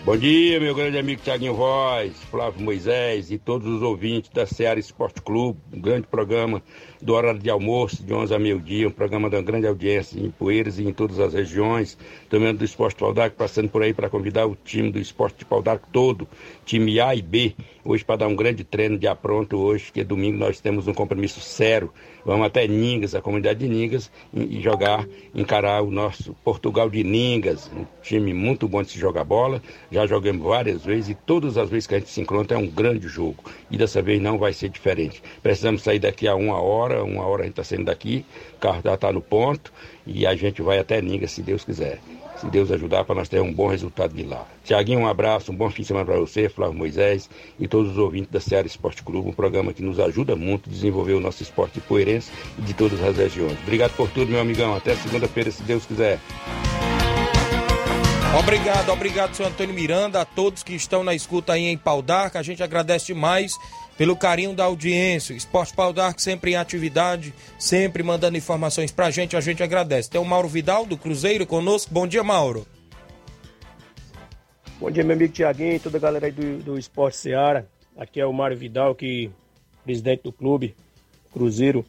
Bom 0.05 0.17
dia, 0.17 0.59
meu 0.59 0.75
grande 0.75 0.97
amigo 0.97 1.21
Thiaguinho 1.21 1.55
Voz, 1.55 2.17
Flávio 2.31 2.63
Moisés 2.63 3.31
e 3.31 3.37
todos 3.37 3.67
os 3.69 3.83
ouvintes 3.83 4.31
da 4.31 4.47
Seara 4.47 4.81
Esporte 4.81 5.21
Clube, 5.21 5.61
um 5.71 5.81
grande 5.81 6.07
programa 6.07 6.63
do 7.01 7.15
horário 7.15 7.41
de 7.41 7.49
almoço, 7.49 8.03
de 8.03 8.13
11 8.13 8.35
a 8.35 8.39
meio-dia, 8.39 8.89
um 8.89 8.91
programa 8.91 9.31
de 9.31 9.41
grande 9.43 9.67
audiência 9.67 10.19
em 10.19 10.31
Poeiras 10.31 10.79
e 10.79 10.85
em 10.85 10.93
todas 10.93 11.19
as 11.21 11.35
regiões, 11.35 11.97
também 12.29 12.55
do 12.55 12.65
Esporte 12.65 12.97
Pau 12.97 13.13
d'Arco, 13.13 13.37
passando 13.37 13.69
por 13.69 13.83
aí 13.83 13.95
para 13.95 14.11
convidar 14.11 14.47
o 14.47 14.57
time 14.65 14.91
do 14.91 14.99
Esporte 14.99 15.39
de 15.39 15.45
Pau 15.45 15.63
d'Arco 15.63 15.89
todo, 15.93 16.29
time 16.65 17.01
A 17.01 17.15
e 17.15 17.23
B, 17.23 17.55
hoje 17.85 18.05
para 18.05 18.17
dar 18.17 18.29
um 18.29 18.37
grande 18.37 18.65
treino 18.65 18.99
de 18.99 19.07
apronto 19.07 19.57
hoje, 19.57 19.93
que 19.93 20.01
é 20.01 20.05
domingo 20.05 20.39
nós 20.39 20.61
temos 20.61 20.89
um 20.89 20.95
compromisso 20.95 21.41
sério 21.41 21.93
Vamos 22.29 22.47
até 22.47 22.69
Ningas, 22.69 23.15
a 23.15 23.23
comunidade 23.23 23.61
de 23.61 23.69
Ningas, 23.69 24.11
e, 24.35 24.61
jogar, 24.61 25.07
encarar 25.35 25.83
o 25.83 25.91
nosso 25.91 26.35
Portugal 26.45 26.91
de 26.91 27.03
Ningas, 27.03 27.71
um 27.75 27.87
time 28.03 28.35
muito 28.35 28.69
bom 28.69 28.83
de 28.83 28.91
se 28.91 28.99
jogar 28.99 29.25
bola. 29.25 29.63
Já 29.91 30.07
jogamos 30.07 30.45
várias 30.45 30.85
vezes 30.85 31.09
e 31.09 31.15
todas 31.15 31.57
as 31.57 31.71
vezes 31.71 31.87
que 31.87 31.95
a 31.95 31.99
gente 31.99 32.11
se 32.11 32.21
encontra 32.21 32.59
é 32.59 32.61
um 32.61 32.67
grande 32.67 33.09
jogo. 33.09 33.43
E 33.71 33.79
dessa 33.79 34.03
vez 34.03 34.21
não 34.21 34.37
vai 34.37 34.53
ser 34.53 34.69
diferente. 34.69 35.23
Precisamos 35.43 35.81
sair 35.81 35.99
daqui 36.01 36.29
a 36.29 36.35
uma 36.35 36.61
hora, 36.61 36.88
uma 36.97 37.27
hora 37.27 37.43
a 37.43 37.45
gente 37.45 37.53
está 37.53 37.65
saindo 37.65 37.85
daqui, 37.85 38.25
o 38.55 38.59
carro 38.59 38.81
já 38.83 38.95
está 38.95 39.13
no 39.13 39.21
ponto 39.21 39.73
e 40.07 40.27
a 40.27 40.35
gente 40.35 40.63
vai 40.63 40.79
até 40.79 41.01
Ningas, 41.01 41.33
se 41.33 41.43
Deus 41.43 41.65
quiser 41.65 41.99
se 42.39 42.47
Deus 42.47 42.71
ajudar, 42.71 43.05
para 43.05 43.17
nós 43.17 43.29
ter 43.29 43.41
um 43.41 43.53
bom 43.53 43.67
resultado 43.67 44.15
de 44.15 44.23
lá. 44.23 44.47
Tiaguinho, 44.65 45.01
um 45.01 45.09
abraço, 45.09 45.51
um 45.51 45.55
bom 45.55 45.69
fim 45.71 45.83
de 45.83 45.89
semana 45.89 46.07
para 46.07 46.19
você, 46.19 46.49
Flávio 46.49 46.77
Moisés 46.77 47.29
e 47.59 47.67
todos 47.67 47.93
os 47.93 47.99
ouvintes 47.99 48.31
da 48.31 48.41
Seara 48.41 48.67
Esporte 48.67 49.03
Clube, 49.03 49.29
um 49.29 49.33
programa 49.33 49.73
que 49.73 49.83
nos 49.83 49.99
ajuda 49.99 50.37
muito 50.37 50.69
a 50.69 50.73
desenvolver 50.73 51.15
o 51.15 51.21
nosso 51.21 51.43
esporte 51.43 51.81
coerência 51.81 52.33
e 52.59 52.63
de 52.63 52.75
todas 52.75 53.03
as 53.03 53.17
regiões. 53.17 53.59
Obrigado 53.63 53.95
por 53.97 54.09
tudo, 54.11 54.31
meu 54.31 54.41
amigão. 54.41 54.75
Até 54.75 54.95
segunda-feira, 54.95 55.51
se 55.51 55.63
Deus 55.63 55.85
quiser. 55.85 56.21
Obrigado, 58.37 58.93
obrigado, 58.93 59.35
senhor 59.35 59.49
Antônio 59.49 59.75
Miranda, 59.75 60.21
a 60.21 60.25
todos 60.25 60.63
que 60.63 60.75
estão 60.75 61.03
na 61.03 61.15
escuta 61.15 61.55
aí 61.55 61.65
em 61.65 61.79
Pau 61.79 62.03
d'Arca. 62.03 62.39
A 62.39 62.43
gente 62.43 62.63
agradece 62.63 63.07
demais 63.07 63.57
pelo 63.97 64.15
carinho 64.15 64.55
da 64.55 64.65
audiência. 64.65 65.33
Esporte 65.33 65.73
Pau 65.75 65.93
d'Arco 65.93 66.21
sempre 66.21 66.53
em 66.53 66.57
atividade, 66.57 67.33
sempre 67.59 68.03
mandando 68.03 68.37
informações 68.37 68.93
pra 68.93 69.11
gente, 69.11 69.35
a 69.35 69.41
gente 69.41 69.63
agradece. 69.63 70.11
Tem 70.11 70.21
o 70.21 70.25
Mauro 70.25 70.47
Vidal, 70.47 70.85
do 70.85 70.97
Cruzeiro, 70.97 71.47
conosco. 71.47 71.93
Bom 71.93 72.07
dia, 72.07 72.23
Mauro. 72.23 72.67
Bom 74.79 74.91
dia, 74.91 75.03
meu 75.03 75.17
amigo 75.17 75.33
Tiaguinho 75.33 75.81
toda 75.81 75.97
a 75.97 76.01
galera 76.01 76.27
aí 76.27 76.33
do, 76.33 76.59
do 76.59 76.79
Esporte 76.79 77.17
Seara. 77.17 77.67
Aqui 77.97 78.21
é 78.21 78.27
o 78.27 78.33
Mário 78.33 78.57
Vidal, 78.57 78.95
que 78.95 79.31
presidente 79.85 80.23
do 80.23 80.33
clube 80.33 80.77
Cruzeiro. 81.33 81.85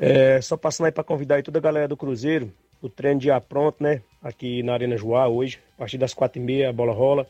É, 0.00 0.40
só 0.40 0.56
passando 0.56 0.86
aí 0.86 0.92
para 0.92 1.04
convidar 1.04 1.36
aí 1.36 1.42
toda 1.42 1.58
a 1.58 1.62
galera 1.62 1.86
do 1.86 1.96
Cruzeiro, 1.96 2.50
o 2.82 2.88
treino 2.88 3.20
dia 3.20 3.40
pronto, 3.40 3.82
né? 3.82 4.02
Aqui 4.20 4.62
na 4.62 4.72
Arena 4.72 4.96
Joá 4.96 5.28
hoje, 5.28 5.60
a 5.76 5.78
partir 5.78 5.98
das 5.98 6.14
quatro 6.14 6.40
e 6.40 6.44
meia 6.44 6.70
a 6.70 6.72
bola 6.72 6.92
rola. 6.92 7.26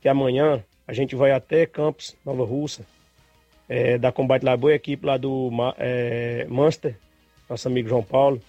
Que 0.00 0.08
amanhã 0.08 0.62
a 0.86 0.92
gente 0.92 1.14
vai 1.14 1.32
até 1.32 1.66
Campos, 1.66 2.16
Nova 2.24 2.44
Russa, 2.44 2.84
é, 3.68 3.98
da 3.98 4.10
Combate 4.10 4.44
Laboa, 4.44 4.74
equipe 4.74 5.06
lá 5.06 5.16
do 5.16 5.50
é, 5.78 6.46
Manchester, 6.48 6.96
nosso 7.48 7.68
amigo 7.68 7.88
João 7.88 8.02
Paulo. 8.02 8.40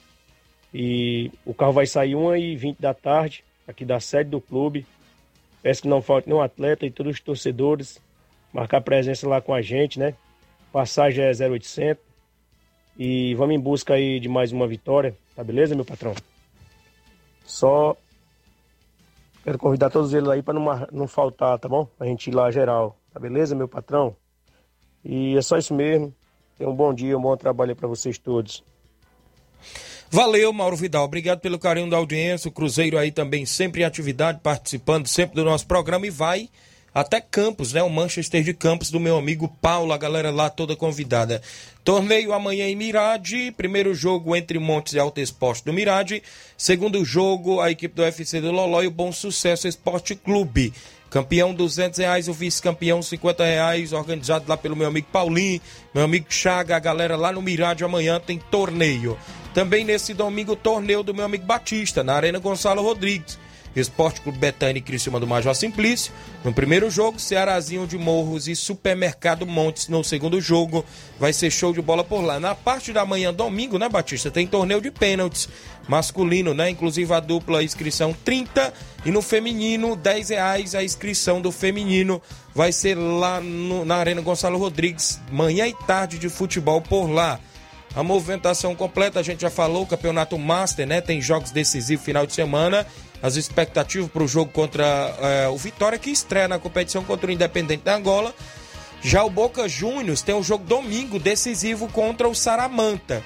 E 0.74 1.32
o 1.46 1.54
carro 1.54 1.74
vai 1.74 1.86
sair 1.86 2.14
1h20 2.14 2.78
da 2.80 2.94
tarde, 2.94 3.44
aqui 3.68 3.84
da 3.86 4.00
sede 4.00 4.30
do 4.30 4.42
clube. 4.42 4.86
Peço 5.62 5.84
que 5.84 5.88
não 5.88 6.02
falte 6.02 6.28
nenhum 6.28 6.42
atleta 6.42 6.86
e 6.86 6.92
todos 6.92 7.14
os 7.14 7.20
torcedores 7.20 8.02
marcar 8.52 8.82
presença 8.82 9.28
lá 9.28 9.42
com 9.42 9.54
a 9.54 9.62
gente, 9.62 10.00
né? 10.00 10.14
Passagem 10.72 11.24
é 11.24 11.32
0800. 11.32 12.04
E 12.98 13.34
vamos 13.36 13.56
em 13.56 13.60
busca 13.60 13.94
aí 13.94 14.20
de 14.20 14.28
mais 14.28 14.52
uma 14.52 14.68
vitória, 14.68 15.16
tá 15.36 15.44
beleza, 15.44 15.76
meu 15.76 15.86
patrão? 15.86 16.14
Só 17.46 17.96
quero 19.44 19.58
convidar 19.58 19.90
todos 19.90 20.14
eles 20.14 20.30
aí 20.30 20.42
para 20.42 20.54
não, 20.54 20.88
não 20.92 21.08
faltar, 21.08 21.58
tá 21.60 21.68
bom? 21.68 21.88
A 22.00 22.06
gente 22.06 22.28
ir 22.28 22.36
lá 22.36 22.52
geral, 22.52 22.98
tá 23.14 23.20
beleza, 23.20 23.56
meu 23.56 23.68
patrão? 23.68 24.16
E 25.04 25.36
é 25.36 25.42
só 25.42 25.58
isso 25.58 25.74
mesmo. 25.74 26.14
Tenha 26.58 26.70
um 26.70 26.76
bom 26.76 26.94
dia, 26.94 27.18
um 27.18 27.22
bom 27.22 27.36
trabalho 27.36 27.76
para 27.76 27.88
vocês 27.88 28.18
todos. 28.18 28.64
Valeu, 30.10 30.52
Mauro 30.52 30.76
Vidal. 30.76 31.06
Obrigado 31.06 31.40
pelo 31.40 31.58
carinho 31.58 31.90
da 31.90 31.98
audiência. 31.98 32.50
O 32.50 32.52
Cruzeiro 32.52 32.98
aí 32.98 33.12
também 33.12 33.46
sempre 33.46 33.82
em 33.82 33.86
atividade, 33.86 34.42
participando 34.44 35.08
sempre 35.08 35.36
do 35.36 35.44
nosso 35.44 35.66
programa 35.66 36.06
e 36.06 36.10
vai 36.10 36.50
até 36.94 37.22
Campos, 37.22 37.74
né? 37.74 37.82
O 37.82 37.90
Manchester 37.90 38.44
de 38.44 38.54
Campos 38.54 38.92
do 38.92 39.00
meu 39.00 39.18
amigo 39.18 39.48
Paulo, 39.62 39.94
a 39.94 39.98
galera 39.98 40.30
lá 40.30 40.50
toda 40.50 40.76
convidada. 40.76 41.42
Torneio 41.84 42.34
amanhã 42.34 42.68
em 42.68 42.76
Mirade, 42.76 43.54
primeiro 43.56 43.94
jogo 43.94 44.36
entre 44.36 44.60
Montes 44.60 44.94
e 44.94 45.00
Alto 45.00 45.20
Esporte 45.20 45.66
do 45.66 45.74
Mirade, 45.74 46.22
segundo 46.58 47.04
jogo 47.04 47.60
a 47.60 47.72
equipe 47.72 47.96
do 47.96 48.04
UFC 48.04 48.42
do 48.42 48.52
Loló 48.52 48.84
e 48.84 48.88
o 48.88 48.92
Bom 48.92 49.12
Sucesso 49.12 49.68
Esporte 49.68 50.16
Clube. 50.16 50.74
Campeão 51.10 51.54
200 51.54 52.00
reais, 52.00 52.30
o 52.30 52.34
vice-campeão 52.34 53.02
50 53.02 53.44
reais, 53.44 53.92
organizado 53.92 54.46
lá 54.48 54.56
pelo 54.56 54.78
meu 54.78 54.88
amigo 54.88 55.08
Paulinho, 55.12 55.60
meu 55.94 56.06
amigo 56.06 56.28
Chaga, 56.30 56.78
a 56.78 56.80
galera 56.80 57.18
lá 57.18 57.34
no 57.34 57.42
Mirade 57.42 57.84
amanhã 57.84 58.18
tem 58.18 58.38
torneio. 58.38 59.18
Também 59.54 59.84
nesse 59.84 60.14
domingo, 60.14 60.56
torneio 60.56 61.04
do 61.04 61.14
meu 61.14 61.26
amigo 61.26 61.46
Batista, 61.46 62.02
na 62.02 62.14
Arena 62.14 62.40
Gonçalo 62.40 62.82
Rodrigues. 62.82 63.38
Esporte 63.80 64.22
Clube 64.22 64.38
Betânia 64.38 64.80
e 64.80 64.82
Criciúma 64.82 65.20
do 65.20 65.28
Major 65.28 65.56
Simplício. 65.56 66.12
No 66.44 66.54
primeiro 66.54 66.90
jogo, 66.90 67.20
Cearazinho 67.20 67.88
de 67.88 67.98
Morros 67.98 68.48
e 68.48 68.56
Supermercado 68.56 69.46
Montes. 69.46 69.88
No 69.88 70.04
segundo 70.04 70.42
jogo, 70.42 70.84
vai 71.20 71.32
ser 71.32 71.50
show 71.52 71.72
de 71.72 71.82
bola 71.82 72.04
por 72.04 72.22
lá. 72.22 72.40
Na 72.40 72.54
parte 72.54 72.92
da 72.92 73.06
manhã, 73.06 73.34
domingo, 73.34 73.78
né, 73.78 73.88
Batista? 73.88 74.30
Tem 74.30 74.46
torneio 74.46 74.82
de 74.82 74.92
pênaltis 74.92 75.48
masculino, 75.88 76.54
né? 76.54 76.70
Inclusive 76.70 77.14
a 77.14 77.20
dupla 77.20 77.64
inscrição 77.64 78.16
30 78.26 78.74
e 79.06 79.12
no 79.12 79.22
feminino 79.22 79.96
10 79.96 80.30
reais 80.30 80.76
a 80.76 80.84
inscrição 80.84 81.42
do 81.42 81.52
feminino 81.52 82.22
vai 82.54 82.72
ser 82.72 82.96
lá 82.96 83.40
no, 83.40 83.84
na 83.86 83.96
Arena 83.96 84.22
Gonçalo 84.22 84.58
Rodrigues, 84.58 85.20
manhã 85.32 85.68
e 85.68 85.74
tarde 85.74 86.18
de 86.20 86.30
futebol 86.30 86.82
por 86.82 87.08
lá. 87.08 87.40
A 87.94 88.04
movimentação 88.04 88.74
completa, 88.74 89.20
a 89.20 89.24
gente 89.24 89.42
já 89.42 89.50
falou, 89.50 89.86
Campeonato 89.86 90.38
Master, 90.38 90.88
né? 90.88 91.02
Tem 91.02 91.22
jogos 91.22 91.52
decisivos 91.52 92.06
final 92.06 92.26
de 92.26 92.34
semana. 92.34 92.88
As 93.22 93.36
expectativas 93.36 94.10
para 94.10 94.24
o 94.24 94.28
jogo 94.28 94.52
contra 94.52 94.84
é, 95.20 95.48
o 95.48 95.58
Vitória, 95.58 96.00
que 96.00 96.10
estreia 96.10 96.48
na 96.48 96.58
competição 96.58 97.04
contra 97.04 97.30
o 97.30 97.32
Independente 97.32 97.84
da 97.84 97.96
Angola. 97.96 98.34
Já 99.04 99.24
o 99.24 99.30
Boca 99.30 99.68
Juniors 99.68 100.22
tem 100.22 100.36
um 100.36 100.44
jogo 100.44 100.64
domingo 100.64 101.20
decisivo 101.20 101.88
contra 101.88 102.28
o 102.28 102.36
Saramanta. 102.36 103.24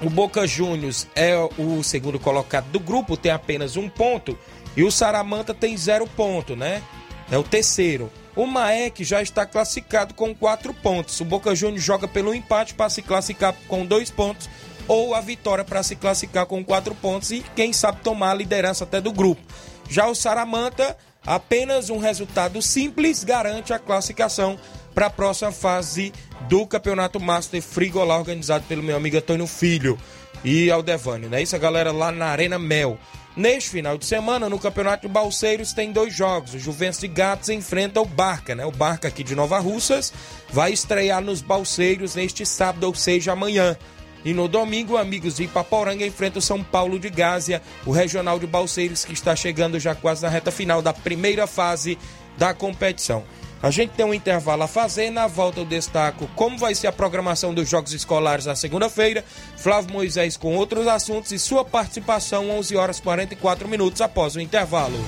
O 0.00 0.08
Boca 0.08 0.46
Juniors 0.46 1.06
é 1.14 1.36
o 1.36 1.82
segundo 1.82 2.18
colocado 2.18 2.66
do 2.70 2.78
grupo, 2.78 3.16
tem 3.16 3.32
apenas 3.32 3.76
um 3.76 3.88
ponto. 3.88 4.38
E 4.76 4.84
o 4.84 4.90
Saramanta 4.90 5.52
tem 5.52 5.76
zero 5.76 6.06
ponto, 6.06 6.54
né? 6.54 6.82
É 7.30 7.36
o 7.36 7.42
terceiro. 7.42 8.10
O 8.36 8.46
Maek 8.46 9.02
já 9.02 9.20
está 9.20 9.44
classificado 9.44 10.14
com 10.14 10.32
quatro 10.32 10.72
pontos. 10.72 11.20
O 11.20 11.24
Boca 11.24 11.54
Juniors 11.54 11.82
joga 11.82 12.06
pelo 12.06 12.32
empate 12.32 12.74
para 12.74 12.88
se 12.88 13.02
classificar 13.02 13.54
com 13.66 13.84
dois 13.84 14.10
pontos 14.10 14.48
ou 14.88 15.14
a 15.14 15.20
vitória 15.20 15.64
para 15.64 15.82
se 15.82 15.94
classificar 15.94 16.46
com 16.46 16.64
quatro 16.64 16.94
pontos 16.94 17.30
e 17.30 17.44
quem 17.54 17.72
sabe 17.72 18.00
tomar 18.00 18.30
a 18.30 18.34
liderança 18.34 18.84
até 18.84 19.00
do 19.00 19.12
grupo. 19.12 19.42
Já 19.88 20.08
o 20.08 20.14
Saramanta, 20.14 20.96
apenas 21.24 21.90
um 21.90 21.98
resultado 21.98 22.60
simples 22.62 23.22
garante 23.22 23.72
a 23.72 23.78
classificação 23.78 24.58
para 24.94 25.06
a 25.06 25.10
próxima 25.10 25.52
fase 25.52 26.12
do 26.48 26.66
Campeonato 26.66 27.20
Master 27.20 27.62
Frigolá 27.62 28.18
organizado 28.18 28.64
pelo 28.66 28.82
meu 28.82 28.96
amigo 28.96 29.18
Antônio 29.18 29.46
Filho 29.46 29.98
e 30.44 30.70
Aldevânio, 30.70 31.28
né? 31.28 31.42
Isso 31.42 31.54
a 31.54 31.58
galera 31.58 31.92
lá 31.92 32.10
na 32.10 32.26
Arena 32.26 32.58
Mel. 32.58 32.98
Neste 33.36 33.70
final 33.70 33.96
de 33.96 34.04
semana, 34.04 34.48
no 34.48 34.58
Campeonato 34.58 35.06
de 35.06 35.12
Balseiros, 35.12 35.72
tem 35.72 35.92
dois 35.92 36.12
jogos. 36.12 36.54
O 36.54 36.58
Juventus 36.58 36.98
de 36.98 37.06
Gatos 37.06 37.48
enfrenta 37.48 38.00
o 38.00 38.04
Barca, 38.04 38.52
né? 38.52 38.66
O 38.66 38.72
Barca 38.72 39.06
aqui 39.06 39.22
de 39.22 39.36
Nova 39.36 39.60
Russas 39.60 40.12
vai 40.50 40.72
estrear 40.72 41.22
nos 41.22 41.40
Balseiros 41.40 42.16
neste 42.16 42.44
sábado, 42.44 42.84
ou 42.84 42.94
seja, 42.96 43.32
amanhã. 43.32 43.76
E 44.24 44.32
no 44.32 44.48
domingo, 44.48 44.96
amigos 44.96 45.36
de 45.36 45.44
Ipaporanga 45.44 46.06
enfrenta 46.06 46.38
o 46.38 46.42
São 46.42 46.62
Paulo 46.62 46.98
de 46.98 47.08
Gásia, 47.08 47.62
o 47.86 47.92
Regional 47.92 48.38
de 48.38 48.46
Balseiros, 48.46 49.04
que 49.04 49.12
está 49.12 49.34
chegando 49.36 49.78
já 49.78 49.94
quase 49.94 50.22
na 50.22 50.28
reta 50.28 50.50
final 50.50 50.82
da 50.82 50.92
primeira 50.92 51.46
fase 51.46 51.98
da 52.36 52.52
competição. 52.52 53.24
A 53.62 53.70
gente 53.70 53.90
tem 53.90 54.06
um 54.06 54.14
intervalo 54.14 54.62
a 54.62 54.68
fazer. 54.68 55.10
Na 55.10 55.26
volta 55.26 55.60
eu 55.60 55.64
destaco 55.64 56.28
como 56.34 56.56
vai 56.56 56.74
ser 56.74 56.86
a 56.86 56.92
programação 56.92 57.52
dos 57.52 57.68
Jogos 57.68 57.92
Escolares 57.92 58.46
na 58.46 58.54
segunda-feira. 58.54 59.24
Flávio 59.56 59.92
Moisés 59.92 60.36
com 60.36 60.56
outros 60.56 60.86
assuntos 60.86 61.32
e 61.32 61.38
sua 61.38 61.64
participação 61.64 62.50
11 62.50 62.76
horas 62.76 63.00
44 63.00 63.66
minutos 63.66 64.00
após 64.00 64.36
o 64.36 64.40
intervalo. 64.40 64.98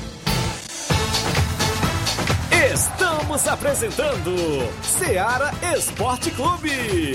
Estamos 2.72 3.46
apresentando 3.46 4.34
Seara 4.82 5.52
Esporte 5.76 6.30
Clube. 6.32 7.14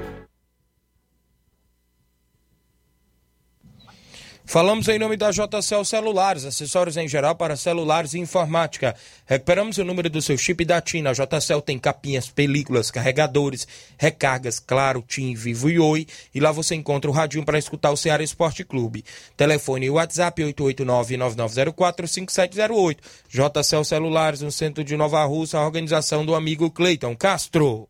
Falamos 4.45 4.87
em 4.87 4.99
nome 4.99 5.15
da 5.15 5.31
JCL 5.31 5.85
Celulares, 5.85 6.45
acessórios 6.45 6.97
em 6.97 7.07
geral 7.07 7.35
para 7.35 7.55
celulares 7.55 8.13
e 8.13 8.19
informática. 8.19 8.95
Recuperamos 9.25 9.77
o 9.77 9.85
número 9.85 10.09
do 10.09 10.21
seu 10.21 10.37
chip 10.37 10.65
da 10.65 10.81
TIM. 10.81 11.07
A 11.07 11.13
JCL 11.13 11.61
tem 11.61 11.79
capinhas, 11.79 12.29
películas, 12.29 12.91
carregadores, 12.91 13.65
recargas, 13.97 14.59
claro, 14.59 15.01
TIM, 15.07 15.33
Vivo 15.35 15.69
e 15.69 15.79
Oi. 15.79 16.05
E 16.33 16.39
lá 16.39 16.51
você 16.51 16.73
encontra 16.75 17.09
o 17.09 17.13
radinho 17.13 17.45
para 17.45 17.59
escutar 17.59 17.91
o 17.91 17.97
Ceará 17.97 18.23
Esporte 18.23 18.65
Clube. 18.65 19.05
Telefone 19.37 19.85
e 19.85 19.89
WhatsApp 19.89 20.43
889-9904-5708. 20.43 22.97
JCL 23.29 23.85
Celulares, 23.85 24.41
no 24.41 24.51
centro 24.51 24.83
de 24.83 24.97
Nova 24.97 25.23
Rússia, 25.23 25.59
a 25.59 25.65
organização 25.65 26.25
do 26.25 26.35
amigo 26.35 26.69
Cleiton 26.69 27.15
Castro. 27.15 27.87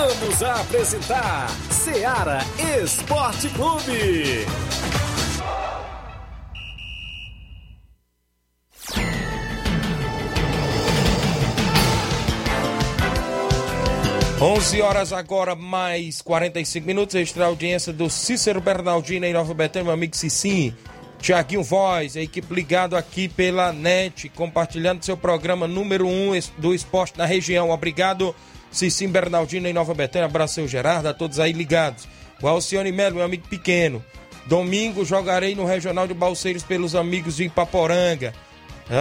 Voltamos 0.00 0.42
a 0.42 0.60
apresentar 0.62 1.50
Seara 1.70 2.38
Esporte 2.82 3.50
Clube. 3.50 4.46
11 14.40 14.80
horas 14.80 15.12
agora, 15.12 15.54
mais 15.54 16.22
45 16.22 16.86
minutos. 16.86 17.14
Extra 17.14 17.44
audiência 17.44 17.92
do 17.92 18.08
Cícero 18.08 18.58
Bernardino 18.58 19.26
em 19.26 19.34
Nova 19.34 19.52
Betânia, 19.52 19.84
meu 19.84 19.92
amigo 19.92 20.16
Cicim. 20.16 20.74
Tiaguinho 21.20 21.62
Voz, 21.62 22.16
a 22.16 22.22
equipe 22.22 22.54
ligado 22.54 22.96
aqui 22.96 23.28
pela 23.28 23.72
NET, 23.72 24.30
compartilhando 24.30 25.04
seu 25.04 25.16
programa 25.16 25.68
número 25.68 26.06
1 26.06 26.32
um 26.32 26.40
do 26.56 26.74
esporte 26.74 27.18
na 27.18 27.26
região. 27.26 27.70
Obrigado, 27.70 28.34
Cicim 28.70 29.08
Bernardino 29.08 29.68
em 29.68 29.72
Nova 29.72 29.92
Betânia. 29.92 30.26
Abraço, 30.26 30.54
seu 30.54 30.66
Gerardo, 30.66 31.08
a 31.08 31.14
todos 31.14 31.38
aí 31.38 31.52
ligados. 31.52 32.08
O 32.40 32.48
Alcione 32.48 32.90
Melo, 32.90 33.16
meu 33.16 33.24
amigo 33.24 33.46
pequeno. 33.48 34.02
Domingo 34.46 35.04
jogarei 35.04 35.54
no 35.54 35.66
Regional 35.66 36.08
de 36.08 36.14
Balseiros 36.14 36.62
pelos 36.62 36.94
amigos 36.94 37.36
de 37.36 37.44
Ipaporanga. 37.44 38.32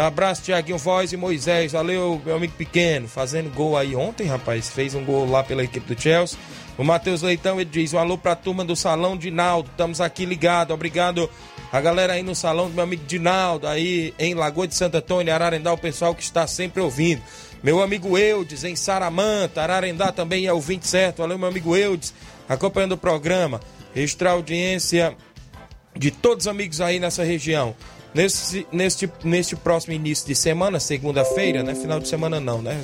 Abraço, 0.05 0.43
Tiaguinho 0.43 0.77
Voz 0.77 1.13
e 1.13 1.17
Moisés. 1.17 1.71
Valeu, 1.71 2.21
meu 2.23 2.35
amigo 2.35 2.53
pequeno. 2.57 3.07
Fazendo 3.07 3.49
gol 3.49 3.77
aí 3.77 3.95
ontem, 3.95 4.27
rapaz. 4.27 4.69
Fez 4.69 4.93
um 4.93 5.03
gol 5.03 5.27
lá 5.27 5.41
pela 5.41 5.63
equipe 5.63 5.91
do 5.91 5.99
Chelsea. 5.99 6.37
O 6.79 6.83
Matheus 6.85 7.21
Leitão, 7.21 7.59
ele 7.59 7.69
diz: 7.69 7.91
um 7.91 7.99
alô 7.99 8.17
pra 8.17 8.37
turma 8.37 8.63
do 8.63 8.73
Salão 8.73 9.17
Dinaldo. 9.17 9.69
Estamos 9.69 9.99
aqui 9.99 10.23
ligados. 10.23 10.73
Obrigado 10.73 11.29
a 11.73 11.81
galera 11.81 12.13
aí 12.13 12.23
no 12.23 12.33
salão 12.33 12.69
do 12.69 12.73
meu 12.73 12.85
amigo 12.85 13.03
Dinaldo, 13.05 13.67
aí 13.67 14.13
em 14.17 14.33
Lagoa 14.33 14.65
de 14.65 14.73
Santo 14.75 14.95
Antônio, 14.95 15.33
Ararendá, 15.33 15.73
o 15.73 15.77
pessoal 15.77 16.15
que 16.15 16.23
está 16.23 16.47
sempre 16.47 16.81
ouvindo. 16.81 17.21
Meu 17.61 17.81
amigo 17.81 18.17
Eudes, 18.17 18.63
em 18.63 18.77
Saramanta, 18.77 19.61
Ararendá 19.61 20.13
também 20.13 20.45
é 20.45 20.53
ouvinte 20.53 20.87
certo. 20.87 21.17
Valeu, 21.17 21.37
meu 21.37 21.49
amigo 21.49 21.75
Eudes, 21.75 22.13
acompanhando 22.47 22.93
o 22.93 22.97
programa. 22.97 23.59
Extra 23.93 24.31
audiência 24.31 25.17
de 25.93 26.11
todos 26.11 26.45
os 26.45 26.47
amigos 26.47 26.79
aí 26.79 26.97
nessa 26.97 27.25
região. 27.25 27.75
Nesse, 28.13 28.65
neste, 28.71 29.11
neste 29.21 29.53
próximo 29.55 29.93
início 29.93 30.25
de 30.25 30.33
semana, 30.33 30.79
segunda-feira, 30.79 31.61
né? 31.61 31.75
Final 31.75 31.99
de 31.99 32.07
semana 32.07 32.39
não, 32.39 32.61
né? 32.61 32.81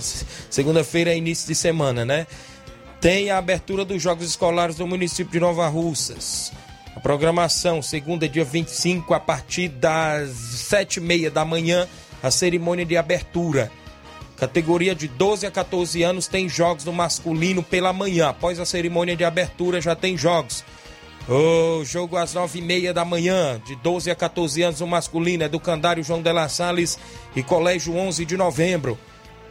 Segunda-feira 0.50 1.14
é 1.14 1.18
início 1.18 1.48
de 1.48 1.56
semana, 1.56 2.04
né? 2.04 2.28
Tem 3.06 3.30
a 3.30 3.38
abertura 3.38 3.86
dos 3.86 4.02
Jogos 4.02 4.26
Escolares 4.26 4.78
do 4.78 4.88
município 4.88 5.32
de 5.32 5.40
Nova 5.40 5.68
Russas. 5.68 6.52
A 6.96 7.00
programação, 7.00 7.80
segunda, 7.80 8.28
dia 8.28 8.44
25, 8.44 9.14
a 9.14 9.20
partir 9.20 9.68
das 9.68 10.32
sete 10.32 10.98
e 10.98 11.02
meia 11.02 11.30
da 11.30 11.46
manhã, 11.46 11.88
a 12.24 12.32
cerimônia 12.32 12.84
de 12.84 12.98
abertura. 12.98 13.72
Categoria 14.36 14.96
de 14.96 15.08
12 15.08 15.46
a 15.46 15.52
14 15.52 16.02
anos 16.02 16.26
tem 16.26 16.50
jogos 16.50 16.84
no 16.84 16.92
masculino 16.92 17.62
pela 17.62 17.94
manhã. 17.94 18.30
Após 18.30 18.60
a 18.60 18.66
cerimônia 18.66 19.16
de 19.16 19.24
abertura 19.24 19.80
já 19.80 19.96
tem 19.96 20.18
jogos. 20.18 20.64
O 21.30 21.86
jogo 21.86 22.18
às 22.18 22.34
nove 22.34 22.58
e 22.58 22.62
meia 22.64 22.92
da 22.92 23.06
manhã, 23.06 23.62
de 23.68 23.76
12 23.76 24.10
a 24.10 24.16
14 24.16 24.64
anos, 24.64 24.82
o 24.82 24.88
masculino 24.88 25.44
é 25.44 25.48
do 25.48 25.60
Candário 25.60 26.04
João 26.04 26.24
de 26.24 26.32
La 26.32 26.50
Salles 26.50 26.98
e 27.36 27.44
Colégio 27.44 27.96
11 27.96 28.26
de 28.26 28.36
novembro. 28.36 28.98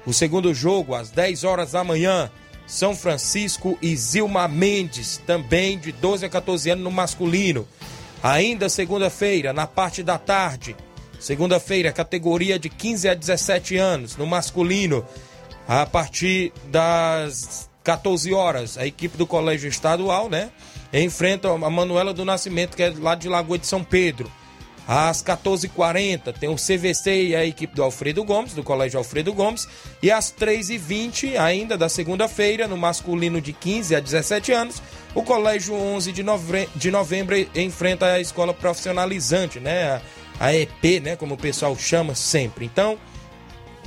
O 0.05 0.13
segundo 0.13 0.53
jogo, 0.53 0.93
às 0.93 1.11
10 1.11 1.45
horas 1.45 1.71
da 1.71 1.85
manhã, 1.85 2.29
São 2.67 2.95
Francisco 2.95 3.79
e 3.81 3.97
Zilma 3.97 4.49
Mendes, 4.49 5.21
também 5.27 5.79
de 5.79 5.93
12 5.93 6.27
a 6.27 6.29
14 6.29 6.71
anos 6.71 6.85
no 6.85 6.91
masculino. 6.91 7.69
Ainda 8.23 8.69
segunda-feira, 8.69 9.53
na 9.53 9.67
parte 9.67 10.03
da 10.03 10.19
tarde, 10.19 10.75
segunda-feira, 11.21 11.93
categoria 11.93 12.59
de 12.59 12.69
15 12.69 13.09
a 13.09 13.15
17 13.15 13.77
anos 13.77 14.17
no 14.17 14.27
masculino, 14.27 15.05
a 15.69 15.85
partir 15.85 16.53
das 16.71 17.69
14 17.83 18.33
horas, 18.33 18.79
a 18.79 18.87
equipe 18.87 19.17
do 19.19 19.27
Colégio 19.27 19.69
Estadual, 19.69 20.31
né? 20.31 20.51
enfrenta 21.03 21.51
a 21.51 21.71
Manuela 21.71 22.15
do 22.15 22.25
Nascimento, 22.25 22.77
que 22.77 22.83
é 22.83 22.93
lá 22.99 23.15
de 23.15 23.29
Lagoa 23.29 23.59
de 23.59 23.67
São 23.67 23.83
Pedro. 23.83 24.31
Às 24.87 25.23
14h40 25.23 26.35
tem 26.39 26.49
o 26.49 26.57
CVC 26.57 27.29
e 27.29 27.37
a 27.37 27.45
equipe 27.45 27.75
do 27.75 27.83
Alfredo 27.83 28.23
Gomes, 28.23 28.53
do 28.53 28.63
Colégio 28.63 28.99
Alfredo 28.99 29.33
Gomes. 29.33 29.67
E 30.03 30.11
às 30.11 30.33
3h20, 30.33 31.39
ainda 31.39 31.77
da 31.77 31.89
segunda-feira, 31.89 32.69
no 32.69 32.77
masculino 32.77 33.41
de 33.41 33.53
15 33.53 33.97
a 33.97 34.01
17 34.01 34.53
anos, 34.53 34.83
o 35.15 35.23
Colégio 35.23 35.75
11 35.75 36.13
de, 36.13 36.23
nove... 36.23 36.69
de 36.77 36.91
novembro 36.91 37.35
enfrenta 37.55 38.07
a 38.07 38.21
escola 38.21 38.53
profissionalizante, 38.53 39.59
né? 39.59 40.03
A 40.39 40.55
EP, 40.55 41.01
né? 41.03 41.17
Como 41.17 41.35
o 41.35 41.39
pessoal 41.39 41.75
chama 41.79 42.15
sempre. 42.15 42.67
Então, 42.67 42.99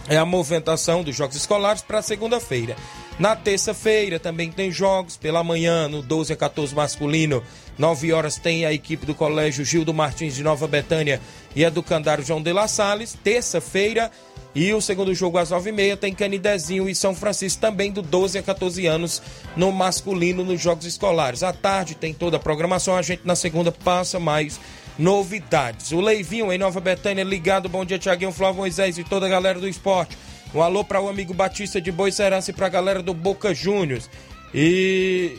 é 0.08 0.18
a 0.18 0.26
movimentação 0.26 1.04
dos 1.04 1.16
Jogos 1.16 1.36
Escolares 1.36 1.82
para 1.82 2.02
segunda-feira. 2.02 2.76
Na 3.20 3.36
terça-feira 3.36 4.20
também 4.20 4.52
tem 4.52 4.72
jogos 4.72 5.18
pela 5.18 5.44
manhã, 5.44 5.88
no 5.88 6.04
12 6.04 6.34
a 6.34 6.36
14 6.36 6.76
masculino. 6.76 7.42
9 7.76 8.14
horas 8.14 8.38
tem 8.38 8.64
a 8.64 8.72
equipe 8.72 9.08
do 9.08 9.16
Colégio 9.16 9.66
Gildo 9.66 9.94
Martins 9.94 10.36
de 10.36 10.44
Nova 10.44 10.68
Betânia 10.68 11.20
e 11.56 11.66
a 11.66 11.70
do 11.70 11.82
Candário 11.82 12.24
João 12.24 12.42
de 12.42 12.54
La 12.54 12.68
Salles. 12.68 13.18
Terça-feira 13.24 14.12
e 14.54 14.72
o 14.72 14.82
segundo 14.82 15.14
jogo 15.16 15.40
às 15.40 15.50
9h30 15.50 15.98
tem 15.98 16.14
Canidezinho 16.14 16.88
e 16.88 16.94
São 16.94 17.16
Francisco 17.16 17.60
também 17.60 17.92
do 17.92 18.04
12 18.04 18.38
a 18.38 18.44
14 18.44 18.86
anos 18.86 19.22
no 19.56 19.72
masculino 19.72 20.44
nos 20.44 20.62
jogos 20.62 20.86
escolares. 20.86 21.42
À 21.42 21.52
tarde 21.52 21.96
tem 21.96 22.14
toda 22.14 22.38
a 22.38 22.40
programação, 22.40 22.96
a 22.96 23.02
gente 23.02 23.22
na 23.26 23.36
segunda 23.36 23.72
passa 23.72 24.20
mais 24.20 24.60
novidades. 24.98 25.92
O 25.92 26.02
Leivinho 26.02 26.52
em 26.52 26.58
Nova 26.58 26.80
Betânia 26.80 27.24
ligado, 27.24 27.68
bom 27.68 27.84
dia 27.84 28.00
Tiaguinho, 28.00 28.32
Flávio 28.32 28.58
Moisés 28.58 28.98
e 28.98 29.04
toda 29.04 29.26
a 29.26 29.30
galera 29.30 29.60
do 29.60 29.68
esporte. 29.68 30.18
Um 30.54 30.62
alô 30.62 30.84
para 30.84 31.02
o 31.02 31.10
amigo 31.10 31.34
Batista 31.34 31.82
de 31.82 31.92
Boicerança 31.92 32.52
e 32.52 32.54
para 32.54 32.68
a 32.68 32.70
galera 32.70 33.02
do 33.02 33.14
Boca 33.14 33.54
Juniors. 33.54 34.10
E 34.54 35.38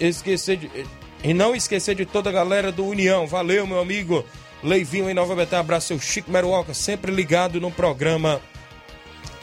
esquecer 0.00 0.56
de, 0.56 0.70
e 1.22 1.34
não 1.34 1.54
esquecer 1.54 1.94
de 1.94 2.06
toda 2.06 2.30
a 2.30 2.32
galera 2.32 2.72
do 2.72 2.84
União. 2.86 3.26
Valeu, 3.26 3.66
meu 3.66 3.80
amigo 3.80 4.24
Leivinho 4.62 5.08
em 5.10 5.14
Nova 5.14 5.34
Betânia. 5.34 5.60
Abraço, 5.60 5.88
seu 5.88 6.00
Chico 6.00 6.30
Meruoca, 6.30 6.74
sempre 6.74 7.12
ligado 7.12 7.60
no 7.60 7.70
programa 7.70 8.40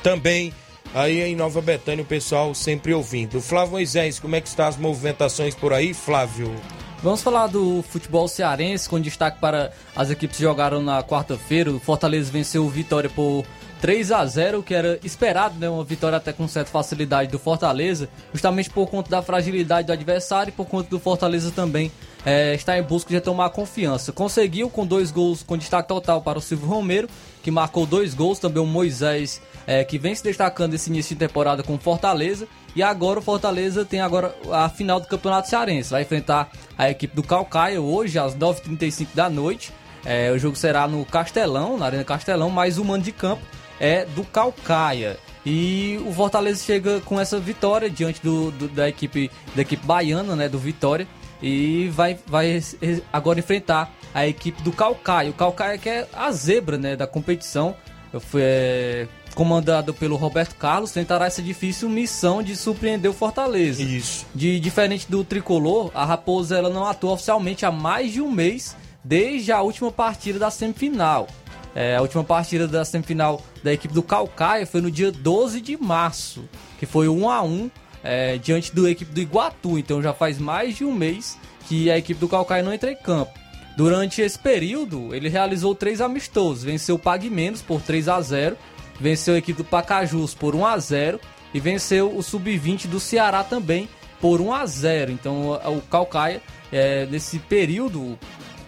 também. 0.01 0.53
Aí 0.93 1.21
em 1.21 1.35
Nova 1.35 1.59
Betânia, 1.61 2.03
o 2.03 2.07
pessoal 2.07 2.53
sempre 2.53 2.93
ouvindo. 2.93 3.41
Flávio 3.41 3.71
Moisés, 3.71 4.19
como 4.19 4.35
é 4.35 4.41
que 4.41 4.47
estão 4.47 4.67
as 4.67 4.77
movimentações 4.77 5.55
por 5.55 5.73
aí, 5.73 5.93
Flávio? 5.93 6.53
Vamos 7.01 7.21
falar 7.21 7.47
do 7.47 7.83
futebol 7.89 8.27
cearense, 8.27 8.87
com 8.87 8.99
destaque 8.99 9.39
para 9.39 9.71
as 9.95 10.09
equipes 10.09 10.37
que 10.37 10.43
jogaram 10.43 10.81
na 10.81 11.03
quarta-feira. 11.03 11.71
O 11.71 11.79
Fortaleza 11.79 12.31
venceu 12.31 12.63
o 12.63 12.69
Vitória 12.69 13.09
por 13.09 13.43
3 13.83 14.13
a 14.13 14.25
0 14.25 14.63
que 14.63 14.73
era 14.73 14.97
esperado, 15.03 15.59
né? 15.59 15.69
Uma 15.69 15.83
vitória 15.83 16.15
até 16.15 16.31
com 16.31 16.47
certa 16.47 16.71
facilidade 16.71 17.29
do 17.29 17.37
Fortaleza, 17.37 18.07
justamente 18.31 18.69
por 18.69 18.87
conta 18.87 19.09
da 19.09 19.21
fragilidade 19.21 19.87
do 19.87 19.91
adversário 19.91 20.51
e 20.51 20.53
por 20.53 20.65
conta 20.65 20.89
do 20.89 20.97
Fortaleza 20.97 21.51
também 21.51 21.91
é, 22.25 22.55
estar 22.55 22.77
em 22.77 22.81
busca 22.81 23.13
de 23.13 23.19
tomar 23.19 23.49
confiança. 23.49 24.13
Conseguiu 24.13 24.69
com 24.69 24.85
dois 24.85 25.11
gols 25.11 25.43
com 25.43 25.57
destaque 25.57 25.89
total 25.89 26.21
para 26.21 26.39
o 26.39 26.41
Silvio 26.41 26.65
Romero, 26.65 27.09
que 27.43 27.51
marcou 27.51 27.85
dois 27.85 28.13
gols, 28.13 28.39
também 28.39 28.63
o 28.63 28.65
Moisés, 28.65 29.41
é, 29.67 29.83
que 29.83 29.97
vem 29.97 30.15
se 30.15 30.23
destacando 30.23 30.73
esse 30.75 30.89
início 30.89 31.13
de 31.13 31.19
temporada 31.19 31.61
com 31.61 31.77
Fortaleza. 31.77 32.47
E 32.73 32.81
agora 32.81 33.19
o 33.19 33.21
Fortaleza 33.21 33.83
tem 33.83 33.99
agora 33.99 34.33
a 34.49 34.69
final 34.69 35.01
do 35.01 35.07
Campeonato 35.07 35.49
Cearense. 35.49 35.91
Vai 35.91 36.03
enfrentar 36.03 36.49
a 36.77 36.89
equipe 36.89 37.13
do 37.13 37.21
Calcaia 37.21 37.81
hoje 37.81 38.17
às 38.17 38.33
9h35 38.33 39.07
da 39.13 39.29
noite. 39.29 39.73
É, 40.05 40.31
o 40.31 40.39
jogo 40.39 40.55
será 40.55 40.87
no 40.87 41.03
Castelão, 41.03 41.77
na 41.77 41.85
Arena 41.85 42.05
Castelão, 42.05 42.49
mais 42.49 42.77
um 42.77 42.85
mano 42.85 43.03
de 43.03 43.11
campo 43.11 43.43
é 43.83 44.05
do 44.05 44.23
Calcaia. 44.23 45.17
E 45.45 45.99
o 46.07 46.13
Fortaleza 46.13 46.63
chega 46.63 47.01
com 47.01 47.19
essa 47.19 47.37
vitória 47.37 47.89
diante 47.89 48.23
do, 48.23 48.49
do, 48.51 48.69
da 48.69 48.87
equipe 48.87 49.29
da 49.53 49.61
equipe 49.61 49.85
baiana, 49.85 50.37
né, 50.37 50.47
do 50.47 50.57
Vitória, 50.57 51.05
e 51.41 51.89
vai, 51.89 52.17
vai 52.25 52.63
agora 53.11 53.39
enfrentar 53.39 53.93
a 54.13 54.25
equipe 54.25 54.63
do 54.63 54.71
Calcaia. 54.71 55.29
O 55.29 55.33
Calcaia 55.33 55.77
que 55.77 55.89
é 55.89 56.07
a 56.13 56.31
zebra, 56.31 56.77
né, 56.77 56.95
da 56.95 57.05
competição. 57.05 57.75
Foi 58.21 58.41
é, 58.43 59.07
comandado 59.33 59.93
pelo 59.93 60.15
Roberto 60.15 60.55
Carlos, 60.55 60.91
tentará 60.91 61.25
essa 61.25 61.41
difícil 61.41 61.89
missão 61.89 62.43
de 62.43 62.55
surpreender 62.55 63.09
o 63.09 63.13
Fortaleza. 63.13 63.81
Isso. 63.81 64.25
De 64.33 64.59
diferente 64.59 65.09
do 65.09 65.23
tricolor, 65.23 65.91
a 65.95 66.05
Raposa 66.05 66.55
ela 66.55 66.69
não 66.69 66.85
atua 66.85 67.13
oficialmente 67.13 67.65
há 67.65 67.71
mais 67.71 68.13
de 68.13 68.21
um 68.21 68.31
mês 68.31 68.77
desde 69.03 69.51
a 69.51 69.61
última 69.61 69.91
partida 69.91 70.39
da 70.39 70.51
semifinal. 70.51 71.27
É, 71.75 71.95
a 71.95 72.01
última 72.01 72.23
partida 72.23 72.67
da 72.67 72.85
semifinal 72.85 73.41
da 73.63 73.73
equipe 73.73 73.93
do 73.93 74.03
Calcaia 74.03 74.65
foi 74.65 74.81
no 74.81 74.91
dia 74.91 75.11
12 75.11 75.59
de 75.59 75.75
março, 75.75 76.47
que 76.79 76.85
foi 76.85 77.07
1 77.07 77.29
a 77.29 77.41
1 77.41 77.71
é, 78.03 78.37
diante 78.37 78.73
da 78.75 78.89
equipe 78.89 79.11
do 79.11 79.19
Iguatu. 79.19 79.77
Então 79.79 80.01
já 80.01 80.13
faz 80.13 80.37
mais 80.37 80.75
de 80.75 80.85
um 80.85 80.93
mês 80.93 81.37
que 81.67 81.89
a 81.89 81.97
equipe 81.97 82.19
do 82.19 82.29
Calcaia 82.29 82.63
não 82.63 82.73
entra 82.73 82.91
em 82.91 82.95
campo. 82.95 83.31
Durante 83.75 84.21
esse 84.21 84.37
período, 84.37 85.15
ele 85.15 85.29
realizou 85.29 85.73
três 85.73 85.99
amistosos. 85.99 86.63
Venceu 86.63 86.95
o 86.95 86.99
Pague 86.99 87.29
Menos 87.29 87.61
por 87.61 87.81
3 87.81 88.07
a 88.07 88.21
0 88.21 88.57
venceu 88.99 89.33
a 89.33 89.37
equipe 89.37 89.57
do 89.57 89.67
Pacajus 89.67 90.35
por 90.35 90.55
1 90.55 90.65
a 90.65 90.77
0 90.77 91.19
e 91.53 91.59
venceu 91.59 92.15
o 92.15 92.21
Sub-20 92.21 92.87
do 92.87 92.99
Ceará 92.99 93.43
também 93.43 93.89
por 94.21 94.39
1 94.39 94.53
a 94.53 94.65
0 94.65 95.11
Então 95.11 95.51
o 95.51 95.81
Calcaia, 95.89 96.41
é, 96.71 97.05
nesse 97.07 97.39
período, 97.39 98.17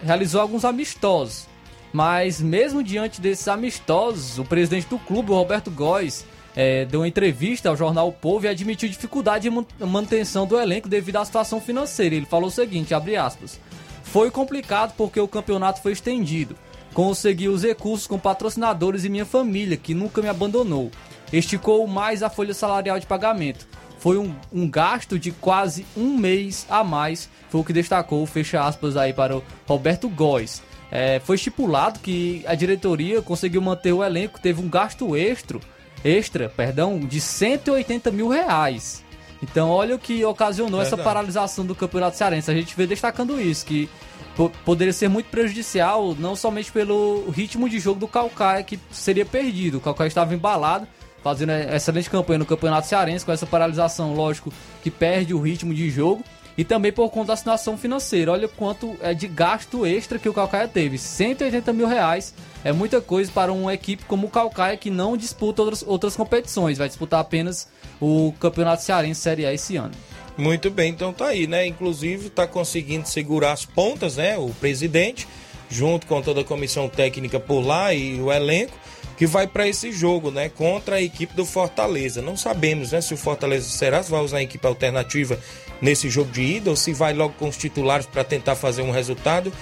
realizou 0.02 0.40
alguns 0.40 0.64
amistosos. 0.64 1.46
Mas 1.92 2.40
mesmo 2.40 2.82
diante 2.82 3.20
desses 3.20 3.48
amistosos, 3.48 4.38
o 4.38 4.44
presidente 4.44 4.86
do 4.88 4.98
clube, 4.98 5.30
Roberto 5.30 5.70
Góes, 5.70 6.24
é, 6.54 6.84
deu 6.86 7.00
uma 7.00 7.08
entrevista 7.08 7.68
ao 7.68 7.76
jornal 7.76 8.08
o 8.08 8.12
Povo 8.12 8.46
e 8.46 8.48
admitiu 8.48 8.88
dificuldade 8.88 9.48
de 9.48 9.86
manutenção 9.86 10.46
do 10.46 10.58
elenco 10.58 10.88
devido 10.88 11.16
à 11.16 11.24
situação 11.24 11.60
financeira. 11.60 12.14
Ele 12.14 12.26
falou 12.26 12.48
o 12.48 12.52
seguinte, 12.52 12.94
abre 12.94 13.16
aspas, 13.16 13.60
foi 14.02 14.30
complicado 14.30 14.94
porque 14.96 15.20
o 15.20 15.28
campeonato 15.28 15.82
foi 15.82 15.92
estendido. 15.92 16.56
Consegui 16.94 17.48
os 17.48 17.62
recursos 17.62 18.06
com 18.06 18.18
patrocinadores 18.18 19.04
e 19.04 19.10
minha 19.10 19.26
família, 19.26 19.76
que 19.76 19.92
nunca 19.92 20.22
me 20.22 20.28
abandonou. 20.28 20.90
Esticou 21.30 21.86
mais 21.86 22.22
a 22.22 22.30
folha 22.30 22.54
salarial 22.54 22.98
de 22.98 23.06
pagamento. 23.06 23.68
foi 23.98 24.18
um, 24.18 24.34
um 24.52 24.70
gasto 24.70 25.18
de 25.18 25.32
quase 25.32 25.84
um 25.96 26.16
mês 26.16 26.64
a 26.70 26.84
mais, 26.84 27.28
foi 27.50 27.60
o 27.60 27.64
que 27.64 27.72
destacou, 27.72 28.24
fecha 28.24 28.62
aspas 28.62 28.96
aí 28.96 29.12
para 29.12 29.36
o 29.36 29.42
Roberto 29.66 30.08
Góes. 30.08 30.62
É, 30.90 31.20
foi 31.20 31.36
estipulado 31.36 31.98
que 32.00 32.44
a 32.46 32.54
diretoria 32.54 33.20
conseguiu 33.20 33.60
manter 33.60 33.92
o 33.92 34.04
elenco, 34.04 34.40
teve 34.40 34.60
um 34.62 34.68
gasto 34.68 35.16
extra, 35.16 35.58
extra 36.04 36.48
perdão, 36.48 36.98
de 37.00 37.20
180 37.20 38.10
mil 38.10 38.28
reais. 38.28 39.04
Então 39.42 39.68
olha 39.68 39.94
o 39.94 39.98
que 39.98 40.24
ocasionou 40.24 40.80
Verdade. 40.80 40.94
essa 40.94 41.02
paralisação 41.02 41.66
do 41.66 41.74
Campeonato 41.74 42.16
Cearense. 42.16 42.50
A 42.50 42.54
gente 42.54 42.74
vê 42.76 42.86
destacando 42.86 43.38
isso, 43.40 43.66
que 43.66 43.88
po- 44.34 44.50
poderia 44.64 44.92
ser 44.92 45.08
muito 45.08 45.26
prejudicial, 45.26 46.14
não 46.18 46.34
somente 46.34 46.72
pelo 46.72 47.28
ritmo 47.30 47.68
de 47.68 47.78
jogo 47.78 48.00
do 48.00 48.08
Calcaia, 48.08 48.62
que 48.62 48.78
seria 48.90 49.26
perdido. 49.26 49.76
O 49.78 49.80
Calcaia 49.80 50.08
estava 50.08 50.34
embalado, 50.34 50.86
fazendo 51.22 51.50
excelente 51.52 52.08
campanha 52.08 52.38
no 52.38 52.46
Campeonato 52.46 52.86
Cearense, 52.86 53.26
com 53.26 53.32
essa 53.32 53.44
paralisação, 53.44 54.14
lógico, 54.14 54.52
que 54.82 54.90
perde 54.90 55.34
o 55.34 55.40
ritmo 55.40 55.74
de 55.74 55.90
jogo. 55.90 56.24
E 56.56 56.64
também 56.64 56.90
por 56.90 57.10
conta 57.10 57.28
da 57.28 57.36
situação 57.36 57.76
financeira. 57.76 58.32
Olha 58.32 58.48
quanto 58.48 58.96
é 59.00 59.12
de 59.12 59.28
gasto 59.28 59.84
extra 59.84 60.18
que 60.18 60.28
o 60.28 60.32
Calcaia 60.32 60.66
teve. 60.66 60.96
180 60.96 61.72
mil 61.72 61.86
reais 61.86 62.34
é 62.64 62.72
muita 62.72 63.00
coisa 63.00 63.30
para 63.30 63.52
uma 63.52 63.74
equipe 63.74 64.04
como 64.06 64.26
o 64.26 64.30
Calcaia 64.30 64.76
que 64.76 64.90
não 64.90 65.16
disputa 65.16 65.62
outras, 65.62 65.84
outras 65.86 66.16
competições. 66.16 66.78
Vai 66.78 66.88
disputar 66.88 67.20
apenas 67.20 67.68
o 68.00 68.32
Campeonato 68.40 68.82
Cearense 68.82 69.20
Série 69.20 69.44
A 69.44 69.52
esse 69.52 69.76
ano. 69.76 69.92
Muito 70.38 70.70
bem, 70.70 70.90
então 70.90 71.12
tá 71.12 71.28
aí, 71.28 71.46
né? 71.46 71.66
Inclusive 71.66 72.28
tá 72.28 72.46
conseguindo 72.46 73.08
segurar 73.08 73.52
as 73.52 73.64
pontas, 73.64 74.16
né? 74.16 74.36
O 74.36 74.50
presidente, 74.60 75.26
junto 75.70 76.06
com 76.06 76.20
toda 76.20 76.42
a 76.42 76.44
comissão 76.44 76.88
técnica 76.88 77.40
por 77.40 77.60
lá 77.60 77.94
e 77.94 78.20
o 78.20 78.30
elenco, 78.30 78.76
que 79.16 79.26
vai 79.26 79.46
para 79.46 79.66
esse 79.66 79.90
jogo, 79.92 80.30
né? 80.30 80.48
Contra 80.48 80.96
a 80.96 81.02
equipe 81.02 81.34
do 81.34 81.44
Fortaleza. 81.44 82.20
Não 82.20 82.36
sabemos, 82.36 82.92
né? 82.92 83.00
Se 83.00 83.14
o 83.14 83.16
Fortaleza 83.16 83.68
será, 83.68 84.02
se 84.02 84.10
vai 84.10 84.20
usar 84.20 84.38
a 84.38 84.42
equipe 84.42 84.66
alternativa 84.66 85.38
nesse 85.80 86.08
jogo 86.08 86.30
de 86.30 86.42
ida 86.42 86.70
ou 86.70 86.76
se 86.76 86.92
vai 86.92 87.12
logo 87.12 87.34
com 87.38 87.48
os 87.48 87.56
titulares 87.56 88.06
para 88.06 88.24
tentar 88.24 88.56
fazer 88.56 88.82
um 88.82 88.90
resultado. 88.90 89.52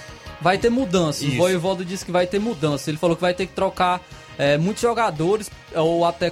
Vai 0.41 0.57
ter 0.57 0.69
mudança. 0.69 1.23
Isso. 1.23 1.35
O 1.35 1.37
Voivoda 1.37 1.85
disse 1.85 2.05
que 2.05 2.11
vai 2.11 2.27
ter 2.27 2.39
mudança. 2.39 2.89
Ele 2.89 2.97
falou 2.97 3.15
que 3.15 3.21
vai 3.21 3.33
ter 3.33 3.45
que 3.45 3.53
trocar 3.53 4.01
é, 4.37 4.57
muitos 4.57 4.81
jogadores, 4.81 5.49
ou 5.73 6.05
até 6.05 6.31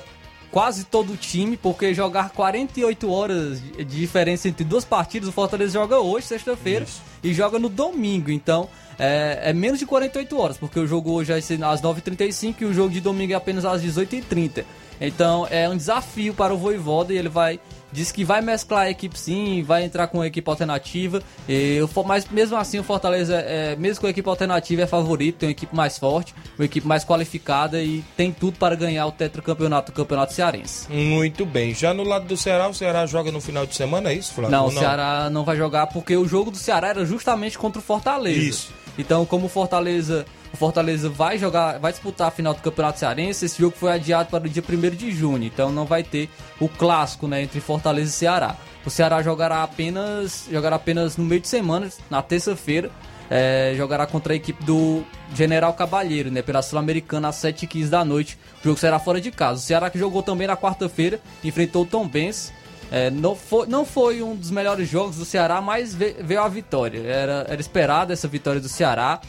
quase 0.53 0.83
todo 0.83 1.13
o 1.13 1.17
time, 1.17 1.57
porque 1.57 1.95
jogar 1.95 2.29
48 2.29 3.11
horas 3.11 3.59
de 3.59 3.83
diferença 3.83 4.47
entre 4.47 4.63
duas 4.63 4.85
partidas, 4.85 5.27
o 5.27 5.31
Fortaleza 5.31 5.73
joga 5.73 5.99
hoje, 5.99 6.27
sexta-feira, 6.27 6.85
e 7.23 7.33
joga 7.33 7.57
no 7.57 7.67
domingo. 7.67 8.29
Então, 8.29 8.69
é, 8.99 9.39
é 9.45 9.53
menos 9.53 9.79
de 9.79 9.87
48 9.87 10.39
horas, 10.39 10.55
porque 10.55 10.79
o 10.79 10.85
jogo 10.85 11.11
hoje 11.11 11.31
vai 11.31 11.41
ser 11.41 11.61
às 11.63 11.81
9h35 11.81 12.61
e 12.61 12.65
o 12.65 12.73
jogo 12.73 12.91
de 12.91 13.01
domingo 13.01 13.33
é 13.33 13.35
apenas 13.35 13.65
às 13.65 13.81
18h30. 13.81 14.63
Então, 15.01 15.47
é 15.49 15.67
um 15.67 15.75
desafio 15.75 16.35
para 16.35 16.53
o 16.53 16.57
Voivoda 16.57 17.11
e 17.11 17.17
ele 17.17 17.29
vai 17.29 17.59
Diz 17.93 18.11
que 18.11 18.25
vai 18.25 18.41
mesclar 18.41 18.83
a 18.83 18.89
equipe 18.89 19.17
sim, 19.17 19.63
vai 19.63 19.83
entrar 19.83 20.07
com 20.07 20.19
a 20.21 20.27
equipe 20.27 20.49
alternativa. 20.49 21.21
E, 21.47 21.79
mas 22.05 22.27
mesmo 22.29 22.57
assim 22.57 22.79
o 22.79 22.83
Fortaleza, 22.83 23.35
é, 23.35 23.75
mesmo 23.75 24.01
com 24.01 24.07
a 24.07 24.09
equipe 24.09 24.27
alternativa, 24.27 24.81
é 24.81 24.87
favorito, 24.87 25.37
tem 25.37 25.49
uma 25.49 25.51
equipe 25.51 25.75
mais 25.75 25.97
forte, 25.97 26.33
uma 26.57 26.65
equipe 26.65 26.87
mais 26.87 27.05
qualificada 27.05 27.81
e 27.81 28.03
tem 28.17 28.31
tudo 28.31 28.57
para 28.57 28.75
ganhar 28.75 29.05
o 29.05 29.11
tetracampeonato 29.11 29.91
do 29.91 29.95
Campeonato 29.95 30.33
Cearense. 30.33 30.91
Muito 30.91 31.45
bem. 31.45 31.73
Já 31.73 31.93
no 31.93 32.03
lado 32.03 32.25
do 32.25 32.35
Ceará, 32.35 32.67
o 32.67 32.73
Ceará 32.73 33.05
joga 33.05 33.31
no 33.31 33.39
final 33.39 33.65
de 33.65 33.75
semana, 33.75 34.09
é 34.09 34.15
isso, 34.15 34.33
Flávio? 34.33 34.51
Não, 34.51 34.63
Ou 34.63 34.69
o 34.69 34.73
Ceará 34.73 35.29
não 35.29 35.43
vai 35.43 35.55
jogar 35.55 35.87
porque 35.87 36.17
o 36.17 36.27
jogo 36.27 36.49
do 36.49 36.57
Ceará 36.57 36.89
era 36.89 37.05
justamente 37.05 37.57
contra 37.57 37.79
o 37.79 37.83
Fortaleza. 37.83 38.39
Isso. 38.39 38.73
Então, 38.97 39.25
como 39.25 39.45
o 39.45 39.49
Fortaleza, 39.49 40.25
o 40.53 40.57
Fortaleza 40.57 41.09
vai 41.09 41.37
jogar, 41.37 41.79
vai 41.79 41.91
disputar 41.91 42.27
a 42.27 42.31
final 42.31 42.53
do 42.53 42.61
Campeonato 42.61 42.99
Cearense, 42.99 43.45
esse 43.45 43.59
jogo 43.59 43.75
foi 43.75 43.91
adiado 43.91 44.29
para 44.29 44.45
o 44.45 44.49
dia 44.49 44.63
1 44.67 44.89
de 44.95 45.11
junho. 45.11 45.43
Então 45.43 45.71
não 45.71 45.85
vai 45.85 46.03
ter 46.03 46.29
o 46.59 46.69
clássico, 46.69 47.27
né, 47.27 47.41
entre 47.41 47.59
Fortaleza 47.59 48.09
e 48.09 48.13
Ceará. 48.13 48.55
O 48.85 48.89
Ceará 48.89 49.21
jogará 49.23 49.63
apenas, 49.63 50.45
jogará 50.51 50.75
apenas 50.75 51.17
no 51.17 51.23
meio 51.25 51.41
de 51.41 51.47
semana, 51.47 51.89
na 52.09 52.21
terça-feira. 52.21 52.91
é, 53.29 53.73
jogará 53.75 54.05
contra 54.05 54.33
a 54.33 54.35
equipe 54.35 54.63
do 54.63 55.03
General 55.33 55.73
Cabalheiro, 55.73 56.29
né? 56.29 56.41
Pela 56.43 56.61
Sul-Americana 56.61 57.29
às 57.29 57.37
7h15 57.37 57.89
da 57.89 58.05
noite. 58.05 58.37
O 58.61 58.63
jogo 58.65 58.77
será 58.79 58.99
fora 58.99 59.19
de 59.19 59.31
casa. 59.31 59.59
O 59.59 59.63
Ceará 59.63 59.89
que 59.89 59.97
jogou 59.97 60.21
também 60.21 60.45
na 60.45 60.55
quarta-feira, 60.57 61.19
enfrentou 61.43 61.81
o 61.83 61.85
Tom 61.85 62.07
Benz. 62.07 62.53
É, 62.91 63.09
não, 63.09 63.33
foi, 63.35 63.65
não 63.65 63.85
foi 63.85 64.21
um 64.21 64.35
dos 64.35 64.51
melhores 64.51 64.87
jogos 64.87 65.15
do 65.15 65.25
Ceará, 65.25 65.61
mas 65.61 65.95
ve- 65.95 66.17
veio 66.19 66.41
a 66.41 66.47
vitória. 66.49 66.99
Era, 67.07 67.45
era 67.49 67.59
esperada 67.61 68.13
essa 68.13 68.27
vitória 68.27 68.59
do 68.61 68.69
Ceará. 68.69 69.19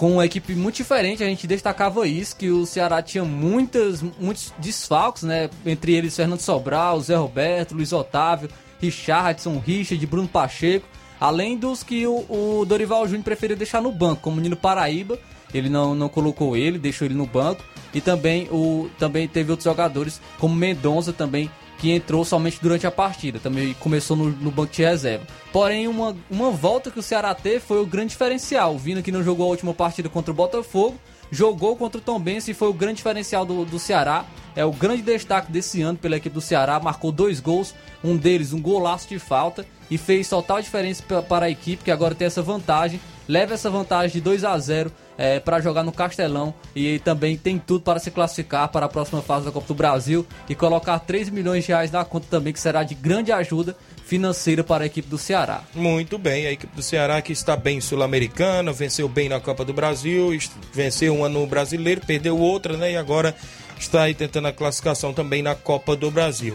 Com 0.00 0.12
uma 0.12 0.24
equipe 0.24 0.54
muito 0.54 0.76
diferente, 0.76 1.22
a 1.22 1.26
gente 1.26 1.46
destacava 1.46 2.08
isso, 2.08 2.34
que 2.34 2.48
o 2.48 2.64
Ceará 2.64 3.02
tinha 3.02 3.22
muitas, 3.22 4.00
muitos 4.00 4.50
desfalques, 4.56 5.24
né? 5.24 5.50
Entre 5.66 5.92
eles 5.92 6.16
Fernando 6.16 6.40
Sobral, 6.40 6.98
Zé 7.00 7.16
Roberto, 7.16 7.74
Luiz 7.74 7.92
Otávio, 7.92 8.48
Richardson, 8.80 9.58
Richard, 9.58 10.06
Bruno 10.06 10.26
Pacheco. 10.26 10.88
Além 11.20 11.58
dos 11.58 11.82
que 11.82 12.06
o, 12.06 12.24
o 12.30 12.64
Dorival 12.64 13.06
Júnior 13.06 13.24
preferiu 13.24 13.58
deixar 13.58 13.82
no 13.82 13.92
banco, 13.92 14.22
como 14.22 14.38
o 14.38 14.40
Nino 14.40 14.56
Paraíba, 14.56 15.18
ele 15.52 15.68
não, 15.68 15.94
não 15.94 16.08
colocou 16.08 16.56
ele, 16.56 16.78
deixou 16.78 17.04
ele 17.04 17.12
no 17.14 17.26
banco. 17.26 17.62
E 17.92 18.00
também, 18.00 18.48
o, 18.50 18.88
também 18.98 19.28
teve 19.28 19.50
outros 19.50 19.66
jogadores, 19.66 20.18
como 20.38 20.54
Mendonça 20.54 21.12
também, 21.12 21.50
que 21.80 21.90
entrou 21.90 22.24
somente 22.24 22.58
durante 22.60 22.86
a 22.86 22.90
partida, 22.90 23.38
também 23.38 23.74
começou 23.80 24.14
no, 24.16 24.28
no 24.30 24.50
banco 24.50 24.72
de 24.72 24.82
reserva. 24.82 25.26
Porém, 25.52 25.88
uma, 25.88 26.14
uma 26.30 26.50
volta 26.50 26.90
que 26.90 26.98
o 26.98 27.02
Ceará 27.02 27.34
teve 27.34 27.60
foi 27.60 27.80
o 27.80 27.86
grande 27.86 28.10
diferencial. 28.10 28.74
O 28.74 28.78
Vina 28.78 29.00
que 29.02 29.10
não 29.10 29.22
jogou 29.24 29.46
a 29.46 29.50
última 29.50 29.72
partida 29.72 30.08
contra 30.08 30.30
o 30.30 30.34
Botafogo, 30.34 30.98
jogou 31.32 31.74
contra 31.76 31.98
o 31.98 32.04
Tombense 32.04 32.50
e 32.50 32.54
foi 32.54 32.68
o 32.68 32.74
grande 32.74 32.96
diferencial 32.96 33.46
do, 33.46 33.64
do 33.64 33.78
Ceará. 33.78 34.26
É 34.54 34.64
o 34.64 34.72
grande 34.72 35.00
destaque 35.00 35.50
desse 35.50 35.80
ano 35.80 35.96
pela 35.96 36.16
equipe 36.16 36.34
do 36.34 36.40
Ceará, 36.40 36.78
marcou 36.80 37.10
dois 37.12 37.40
gols, 37.40 37.74
um 38.04 38.16
deles 38.16 38.52
um 38.52 38.60
golaço 38.60 39.08
de 39.08 39.18
falta 39.18 39.64
e 39.90 39.96
fez 39.96 40.28
total 40.28 40.60
diferença 40.60 41.02
pa- 41.08 41.22
para 41.22 41.46
a 41.46 41.50
equipe 41.50 41.84
que 41.84 41.90
agora 41.90 42.14
tem 42.14 42.26
essa 42.26 42.42
vantagem. 42.42 43.00
Leva 43.28 43.54
essa 43.54 43.70
vantagem 43.70 44.10
de 44.14 44.20
2 44.20 44.44
a 44.44 44.58
0 44.58 44.90
é, 45.20 45.38
para 45.38 45.60
jogar 45.60 45.84
no 45.84 45.92
Castelão 45.92 46.54
e 46.74 46.98
também 47.00 47.36
tem 47.36 47.58
tudo 47.58 47.82
para 47.82 47.98
se 47.98 48.10
classificar 48.10 48.68
para 48.68 48.86
a 48.86 48.88
próxima 48.88 49.20
fase 49.20 49.44
da 49.44 49.52
Copa 49.52 49.68
do 49.68 49.74
Brasil 49.74 50.26
e 50.48 50.54
colocar 50.54 50.98
3 50.98 51.28
milhões 51.28 51.64
de 51.64 51.68
reais 51.68 51.90
na 51.90 52.02
conta 52.06 52.26
também, 52.30 52.54
que 52.54 52.58
será 52.58 52.82
de 52.82 52.94
grande 52.94 53.30
ajuda 53.30 53.76
financeira 54.06 54.64
para 54.64 54.84
a 54.84 54.86
equipe 54.86 55.06
do 55.06 55.18
Ceará. 55.18 55.62
Muito 55.74 56.16
bem, 56.16 56.46
a 56.46 56.52
equipe 56.52 56.74
do 56.74 56.82
Ceará 56.82 57.20
que 57.20 57.32
está 57.32 57.54
bem 57.54 57.82
sul-americana, 57.82 58.72
venceu 58.72 59.10
bem 59.10 59.28
na 59.28 59.38
Copa 59.38 59.62
do 59.62 59.74
Brasil, 59.74 60.30
venceu 60.72 61.14
um 61.14 61.22
ano 61.22 61.46
brasileiro, 61.46 62.00
perdeu 62.06 62.38
outra, 62.38 62.78
né? 62.78 62.92
E 62.92 62.96
agora 62.96 63.36
está 63.78 64.04
aí 64.04 64.14
tentando 64.14 64.48
a 64.48 64.52
classificação 64.54 65.12
também 65.12 65.42
na 65.42 65.54
Copa 65.54 65.94
do 65.94 66.10
Brasil. 66.10 66.54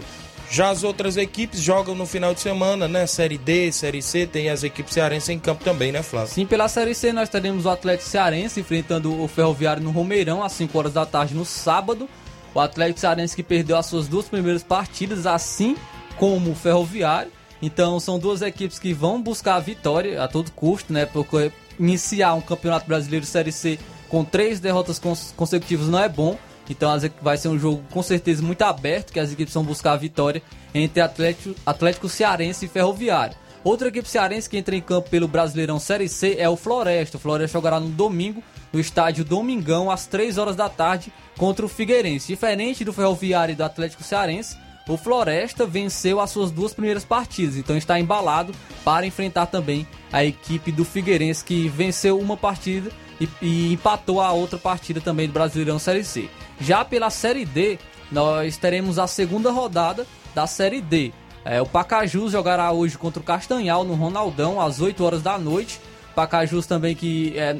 Já 0.49 0.69
as 0.69 0.83
outras 0.83 1.17
equipes 1.17 1.59
jogam 1.59 1.95
no 1.95 2.05
final 2.05 2.33
de 2.33 2.39
semana, 2.39 2.87
né? 2.87 3.05
Série 3.07 3.37
D, 3.37 3.71
Série 3.71 4.01
C, 4.01 4.25
tem 4.27 4.49
as 4.49 4.63
equipes 4.63 4.93
cearenses 4.93 5.29
em 5.29 5.39
campo 5.39 5.63
também, 5.63 5.91
né, 5.91 6.01
Flávio? 6.03 6.33
Sim, 6.33 6.45
pela 6.45 6.67
Série 6.67 6.93
C 6.95 7.11
nós 7.11 7.27
teremos 7.29 7.65
o 7.65 7.69
Atlético 7.69 8.09
Cearense 8.09 8.59
enfrentando 8.59 9.21
o 9.21 9.27
Ferroviário 9.27 9.83
no 9.83 9.91
Romeirão 9.91 10.43
às 10.43 10.51
5 10.53 10.77
horas 10.77 10.93
da 10.93 11.05
tarde 11.05 11.33
no 11.33 11.43
sábado. 11.45 12.07
O 12.53 12.59
Atlético 12.59 12.99
Cearense 13.01 13.35
que 13.35 13.43
perdeu 13.43 13.75
as 13.75 13.85
suas 13.87 14.07
duas 14.07 14.27
primeiras 14.27 14.63
partidas, 14.63 15.25
assim 15.25 15.75
como 16.17 16.51
o 16.51 16.55
Ferroviário. 16.55 17.31
Então 17.61 17.99
são 17.99 18.17
duas 18.19 18.41
equipes 18.41 18.79
que 18.79 18.93
vão 18.93 19.21
buscar 19.21 19.55
a 19.55 19.59
vitória 19.59 20.21
a 20.23 20.27
todo 20.27 20.51
custo, 20.51 20.93
né? 20.93 21.05
Porque 21.05 21.51
iniciar 21.79 22.33
um 22.33 22.41
Campeonato 22.41 22.87
Brasileiro 22.87 23.25
Série 23.25 23.51
C 23.51 23.77
com 24.07 24.23
três 24.23 24.59
derrotas 24.59 24.99
cons- 24.99 25.33
consecutivas 25.35 25.87
não 25.87 25.99
é 25.99 26.07
bom. 26.07 26.37
Então 26.69 26.91
vai 27.21 27.37
ser 27.37 27.47
um 27.49 27.59
jogo 27.59 27.83
com 27.91 28.01
certeza 28.01 28.41
muito 28.41 28.61
aberto, 28.61 29.13
que 29.13 29.19
as 29.19 29.31
equipes 29.31 29.53
vão 29.53 29.63
buscar 29.63 29.93
a 29.93 29.97
vitória 29.97 30.41
entre 30.73 31.01
Atlético, 31.01 31.55
Atlético 31.65 32.09
Cearense 32.09 32.65
e 32.65 32.69
Ferroviário. 32.69 33.35
Outra 33.65 33.87
equipe 33.87 34.07
cearense 34.07 34.47
que 34.47 34.57
entra 34.57 34.75
em 34.75 34.81
campo 34.81 35.09
pelo 35.09 35.27
Brasileirão 35.27 35.79
Série 35.79 36.07
C 36.07 36.35
é 36.37 36.47
o 36.47 36.55
Floresta. 36.55 37.17
O 37.17 37.19
Floresta 37.19 37.57
jogará 37.57 37.79
no 37.79 37.89
domingo, 37.89 38.43
no 38.71 38.79
estádio 38.79 39.25
Domingão, 39.25 39.89
às 39.89 40.05
3 40.05 40.37
horas 40.37 40.55
da 40.55 40.69
tarde, 40.69 41.11
contra 41.35 41.65
o 41.65 41.69
Figueirense. 41.69 42.27
Diferente 42.27 42.85
do 42.85 42.93
Ferroviário 42.93 43.53
e 43.53 43.55
do 43.55 43.63
Atlético 43.63 44.03
Cearense, 44.03 44.55
o 44.87 44.97
Floresta 44.97 45.65
venceu 45.65 46.19
as 46.19 46.29
suas 46.29 46.51
duas 46.51 46.75
primeiras 46.75 47.03
partidas, 47.03 47.57
então 47.57 47.75
está 47.75 47.99
embalado 47.99 48.53
para 48.83 49.07
enfrentar 49.07 49.47
também 49.47 49.87
a 50.13 50.23
equipe 50.23 50.71
do 50.71 50.85
Figueirense, 50.85 51.43
que 51.43 51.67
venceu 51.67 52.19
uma 52.19 52.37
partida 52.37 52.91
e, 53.19 53.27
e 53.41 53.73
empatou 53.73 54.21
a 54.21 54.31
outra 54.31 54.59
partida 54.59 55.01
também 55.01 55.25
do 55.25 55.33
Brasileirão 55.33 55.79
Série 55.79 56.03
C. 56.03 56.29
Já 56.59 56.85
pela 56.85 57.09
Série 57.09 57.45
D, 57.45 57.77
nós 58.11 58.57
teremos 58.57 58.97
a 58.99 59.07
segunda 59.07 59.51
rodada 59.51 60.05
da 60.33 60.47
Série 60.47 60.81
D. 60.81 61.11
É, 61.43 61.61
o 61.61 61.65
Pacajus 61.65 62.31
jogará 62.31 62.71
hoje 62.71 62.97
contra 62.97 63.21
o 63.21 63.23
Castanhal 63.23 63.83
no 63.83 63.93
Ronaldão 63.93 64.59
às 64.59 64.81
8 64.81 65.03
horas 65.03 65.21
da 65.21 65.37
noite. 65.37 65.79
Pacajus 66.15 66.65
também 66.65 66.95
que 66.95 67.37
é, 67.37 67.57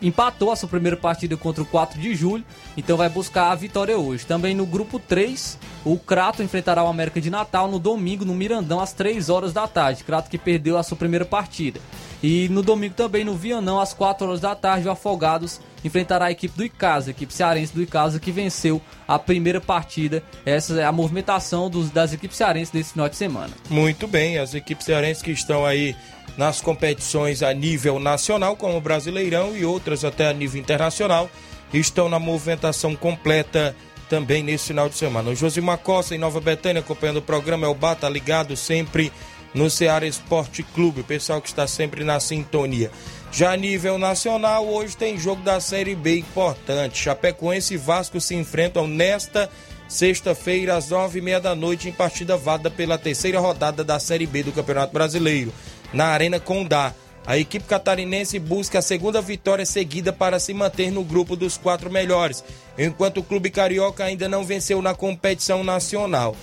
empatou 0.00 0.50
a 0.50 0.56
sua 0.56 0.68
primeira 0.68 0.96
partida 0.96 1.36
contra 1.36 1.62
o 1.62 1.66
4 1.66 2.00
de 2.00 2.14
julho, 2.14 2.44
então 2.76 2.96
vai 2.96 3.08
buscar 3.08 3.50
a 3.50 3.54
vitória 3.54 3.98
hoje. 3.98 4.24
Também 4.26 4.54
no 4.54 4.66
grupo 4.66 4.98
3, 4.98 5.58
o 5.84 5.98
Crato 5.98 6.42
enfrentará 6.42 6.82
o 6.84 6.88
América 6.88 7.20
de 7.20 7.30
Natal 7.30 7.68
no 7.68 7.78
domingo 7.78 8.24
no 8.24 8.34
Mirandão 8.34 8.80
às 8.80 8.92
3 8.92 9.28
horas 9.28 9.52
da 9.52 9.66
tarde. 9.66 10.04
Crato 10.04 10.30
que 10.30 10.38
perdeu 10.38 10.78
a 10.78 10.82
sua 10.82 10.96
primeira 10.96 11.24
partida. 11.24 11.80
E 12.22 12.48
no 12.48 12.62
domingo 12.62 12.94
também, 12.94 13.24
no 13.24 13.34
Vianão, 13.34 13.80
às 13.80 13.92
4 13.92 14.26
horas 14.26 14.40
da 14.40 14.54
tarde, 14.54 14.88
o 14.88 14.90
Afogados 14.90 15.60
enfrentará 15.84 16.26
a 16.26 16.30
equipe 16.30 16.56
do 16.56 16.64
Icasa, 16.64 17.10
a 17.10 17.12
equipe 17.12 17.32
cearense 17.32 17.72
do 17.72 17.82
Icasa, 17.82 18.18
que 18.18 18.32
venceu 18.32 18.80
a 19.06 19.18
primeira 19.18 19.60
partida. 19.60 20.22
Essa 20.44 20.80
é 20.80 20.84
a 20.84 20.92
movimentação 20.92 21.70
dos, 21.70 21.90
das 21.90 22.12
equipes 22.12 22.36
cearenses 22.36 22.72
desse 22.72 22.92
final 22.92 23.08
de 23.08 23.16
semana. 23.16 23.50
Muito 23.68 24.06
bem, 24.06 24.38
as 24.38 24.54
equipes 24.54 24.86
cearenses 24.86 25.22
que 25.22 25.30
estão 25.30 25.64
aí 25.64 25.94
nas 26.36 26.60
competições 26.60 27.42
a 27.42 27.52
nível 27.52 27.98
nacional, 27.98 28.56
como 28.56 28.76
o 28.76 28.80
Brasileirão 28.80 29.56
e 29.56 29.64
outras 29.64 30.04
até 30.04 30.28
a 30.28 30.32
nível 30.32 30.60
internacional, 30.60 31.30
estão 31.72 32.08
na 32.08 32.18
movimentação 32.18 32.96
completa 32.96 33.74
também 34.08 34.42
nesse 34.42 34.68
final 34.68 34.88
de 34.88 34.94
semana. 34.94 35.30
O 35.30 35.34
Josimar 35.34 35.78
Costa, 35.78 36.14
em 36.14 36.18
Nova 36.18 36.40
Betânia, 36.40 36.80
acompanhando 36.80 37.18
o 37.18 37.22
programa, 37.22 37.66
é 37.66 37.68
o 37.68 37.74
Bata 37.74 38.08
ligado 38.08 38.56
sempre 38.56 39.12
no 39.56 39.70
Ceará 39.70 40.06
Esporte 40.06 40.62
Clube, 40.62 41.00
o 41.00 41.04
pessoal 41.04 41.40
que 41.40 41.48
está 41.48 41.66
sempre 41.66 42.04
na 42.04 42.20
sintonia. 42.20 42.90
Já 43.32 43.52
a 43.52 43.56
nível 43.56 43.98
nacional, 43.98 44.66
hoje 44.68 44.94
tem 44.94 45.18
jogo 45.18 45.42
da 45.42 45.58
Série 45.60 45.94
B 45.94 46.18
importante. 46.18 46.98
Chapecoense 46.98 47.72
e 47.72 47.78
Vasco 47.78 48.20
se 48.20 48.34
enfrentam 48.34 48.86
nesta 48.86 49.48
sexta-feira, 49.88 50.76
às 50.76 50.90
nove 50.90 51.20
e 51.20 51.22
meia 51.22 51.40
da 51.40 51.54
noite, 51.54 51.88
em 51.88 51.92
partida 51.92 52.36
válida 52.36 52.70
pela 52.70 52.98
terceira 52.98 53.40
rodada 53.40 53.82
da 53.82 53.98
Série 53.98 54.26
B 54.26 54.42
do 54.42 54.52
Campeonato 54.52 54.92
Brasileiro, 54.92 55.50
na 55.90 56.04
Arena 56.08 56.38
Condá. 56.38 56.92
A 57.26 57.38
equipe 57.38 57.64
catarinense 57.66 58.38
busca 58.38 58.78
a 58.78 58.82
segunda 58.82 59.20
vitória 59.22 59.66
seguida 59.66 60.12
para 60.12 60.38
se 60.38 60.52
manter 60.52 60.92
no 60.92 61.02
grupo 61.02 61.34
dos 61.34 61.56
quatro 61.56 61.90
melhores, 61.90 62.44
enquanto 62.78 63.18
o 63.18 63.24
clube 63.24 63.50
carioca 63.50 64.04
ainda 64.04 64.28
não 64.28 64.44
venceu 64.44 64.82
na 64.82 64.94
competição 64.94 65.64
nacional. 65.64 66.36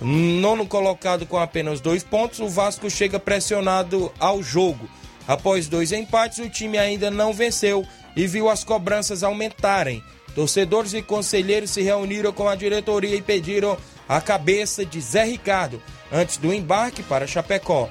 Nono 0.00 0.66
colocado 0.66 1.24
com 1.26 1.38
apenas 1.38 1.80
dois 1.80 2.04
pontos, 2.04 2.40
o 2.40 2.48
Vasco 2.48 2.90
chega 2.90 3.18
pressionado 3.18 4.12
ao 4.18 4.42
jogo. 4.42 4.88
Após 5.26 5.68
dois 5.68 5.90
empates, 5.90 6.38
o 6.38 6.48
time 6.48 6.78
ainda 6.78 7.10
não 7.10 7.32
venceu 7.32 7.84
e 8.14 8.26
viu 8.26 8.48
as 8.48 8.62
cobranças 8.62 9.22
aumentarem. 9.22 10.02
Torcedores 10.34 10.92
e 10.92 11.00
conselheiros 11.00 11.70
se 11.70 11.80
reuniram 11.80 12.32
com 12.32 12.46
a 12.46 12.54
diretoria 12.54 13.16
e 13.16 13.22
pediram 13.22 13.76
a 14.08 14.20
cabeça 14.20 14.84
de 14.84 15.00
Zé 15.00 15.24
Ricardo 15.24 15.82
antes 16.12 16.36
do 16.36 16.52
embarque 16.52 17.02
para 17.02 17.26
Chapecó. 17.26 17.88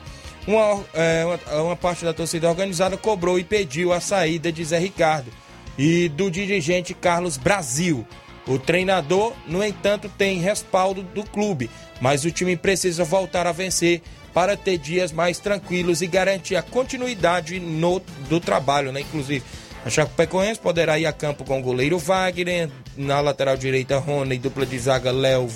Uma, 0.47 0.83
é, 0.93 1.25
uma, 1.25 1.63
uma, 1.63 1.75
parte 1.75 2.05
da 2.05 2.13
torcida 2.13 2.47
organizada 2.47 2.95
cobrou 2.97 3.39
e 3.39 3.43
pediu 3.43 3.91
a 3.91 3.99
saída 3.99 4.51
de 4.51 4.63
Zé 4.63 4.77
Ricardo 4.77 5.31
e 5.77 6.07
do 6.07 6.29
dirigente 6.29 6.93
Carlos 6.93 7.35
Brasil. 7.35 8.05
O 8.47 8.59
treinador, 8.59 9.33
no 9.47 9.63
entanto, 9.63 10.09
tem 10.09 10.39
respaldo 10.39 11.01
do 11.01 11.23
clube, 11.23 11.69
mas 11.99 12.25
o 12.25 12.31
time 12.31 12.55
precisa 12.55 13.03
voltar 13.03 13.47
a 13.47 13.51
vencer 13.51 14.01
para 14.33 14.55
ter 14.55 14.77
dias 14.77 15.11
mais 15.11 15.39
tranquilos 15.39 16.01
e 16.01 16.07
garantir 16.07 16.55
a 16.55 16.61
continuidade 16.61 17.59
no, 17.59 18.01
do 18.29 18.39
trabalho, 18.39 18.91
né? 18.91 19.01
Inclusive, 19.01 19.43
a 19.85 19.89
Chapecoense 19.89 20.59
poderá 20.59 20.99
ir 20.99 21.05
a 21.05 21.13
campo 21.13 21.43
com 21.43 21.59
o 21.59 21.63
goleiro 21.63 21.97
Wagner, 21.97 22.69
na 22.97 23.19
lateral 23.21 23.55
direita 23.55 23.97
Rony, 23.97 24.37
dupla 24.37 24.65
de 24.65 24.77
zaga 24.77 25.11
Léo 25.11 25.49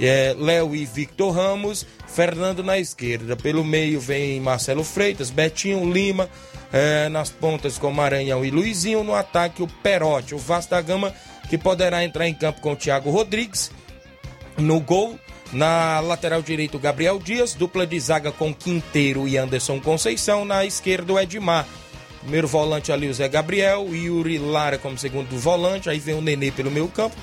é, 0.00 0.34
Léo 0.38 0.74
e 0.74 0.84
Victor 0.84 1.32
Ramos, 1.32 1.86
Fernando 2.06 2.62
na 2.62 2.78
esquerda. 2.78 3.36
Pelo 3.36 3.64
meio 3.64 4.00
vem 4.00 4.40
Marcelo 4.40 4.84
Freitas, 4.84 5.30
Betinho 5.30 5.90
Lima, 5.92 6.28
é, 6.72 7.08
nas 7.08 7.30
pontas 7.30 7.78
com 7.78 7.92
Maranhão 7.92 8.44
e 8.44 8.50
Luizinho. 8.50 9.04
No 9.04 9.14
ataque, 9.14 9.62
o 9.62 9.68
Perotti, 9.68 10.34
o 10.34 10.38
Vasco 10.38 10.70
da 10.70 10.80
Gama, 10.80 11.12
que 11.48 11.58
poderá 11.58 12.04
entrar 12.04 12.28
em 12.28 12.34
campo 12.34 12.60
com 12.60 12.72
o 12.72 12.76
Thiago 12.76 13.10
Rodrigues. 13.10 13.70
No 14.56 14.80
gol, 14.80 15.18
na 15.52 16.00
lateral 16.00 16.42
direita, 16.42 16.76
o 16.76 16.80
Gabriel 16.80 17.18
Dias, 17.18 17.54
dupla 17.54 17.86
de 17.86 17.98
zaga 17.98 18.32
com 18.32 18.54
Quinteiro 18.54 19.28
e 19.28 19.36
Anderson 19.36 19.80
Conceição. 19.80 20.44
Na 20.44 20.64
esquerda, 20.64 21.12
o 21.12 21.18
Edmar. 21.18 21.66
Primeiro 22.20 22.48
volante 22.48 22.90
ali, 22.90 23.08
o 23.08 23.14
Zé 23.14 23.28
Gabriel, 23.28 23.86
Yuri 23.94 24.38
Lara 24.38 24.78
como 24.78 24.96
segundo 24.96 25.38
volante. 25.38 25.90
Aí 25.90 25.98
vem 25.98 26.14
o 26.14 26.22
Nenê 26.22 26.50
pelo 26.50 26.70
meio 26.70 26.88
campo. 26.88 27.14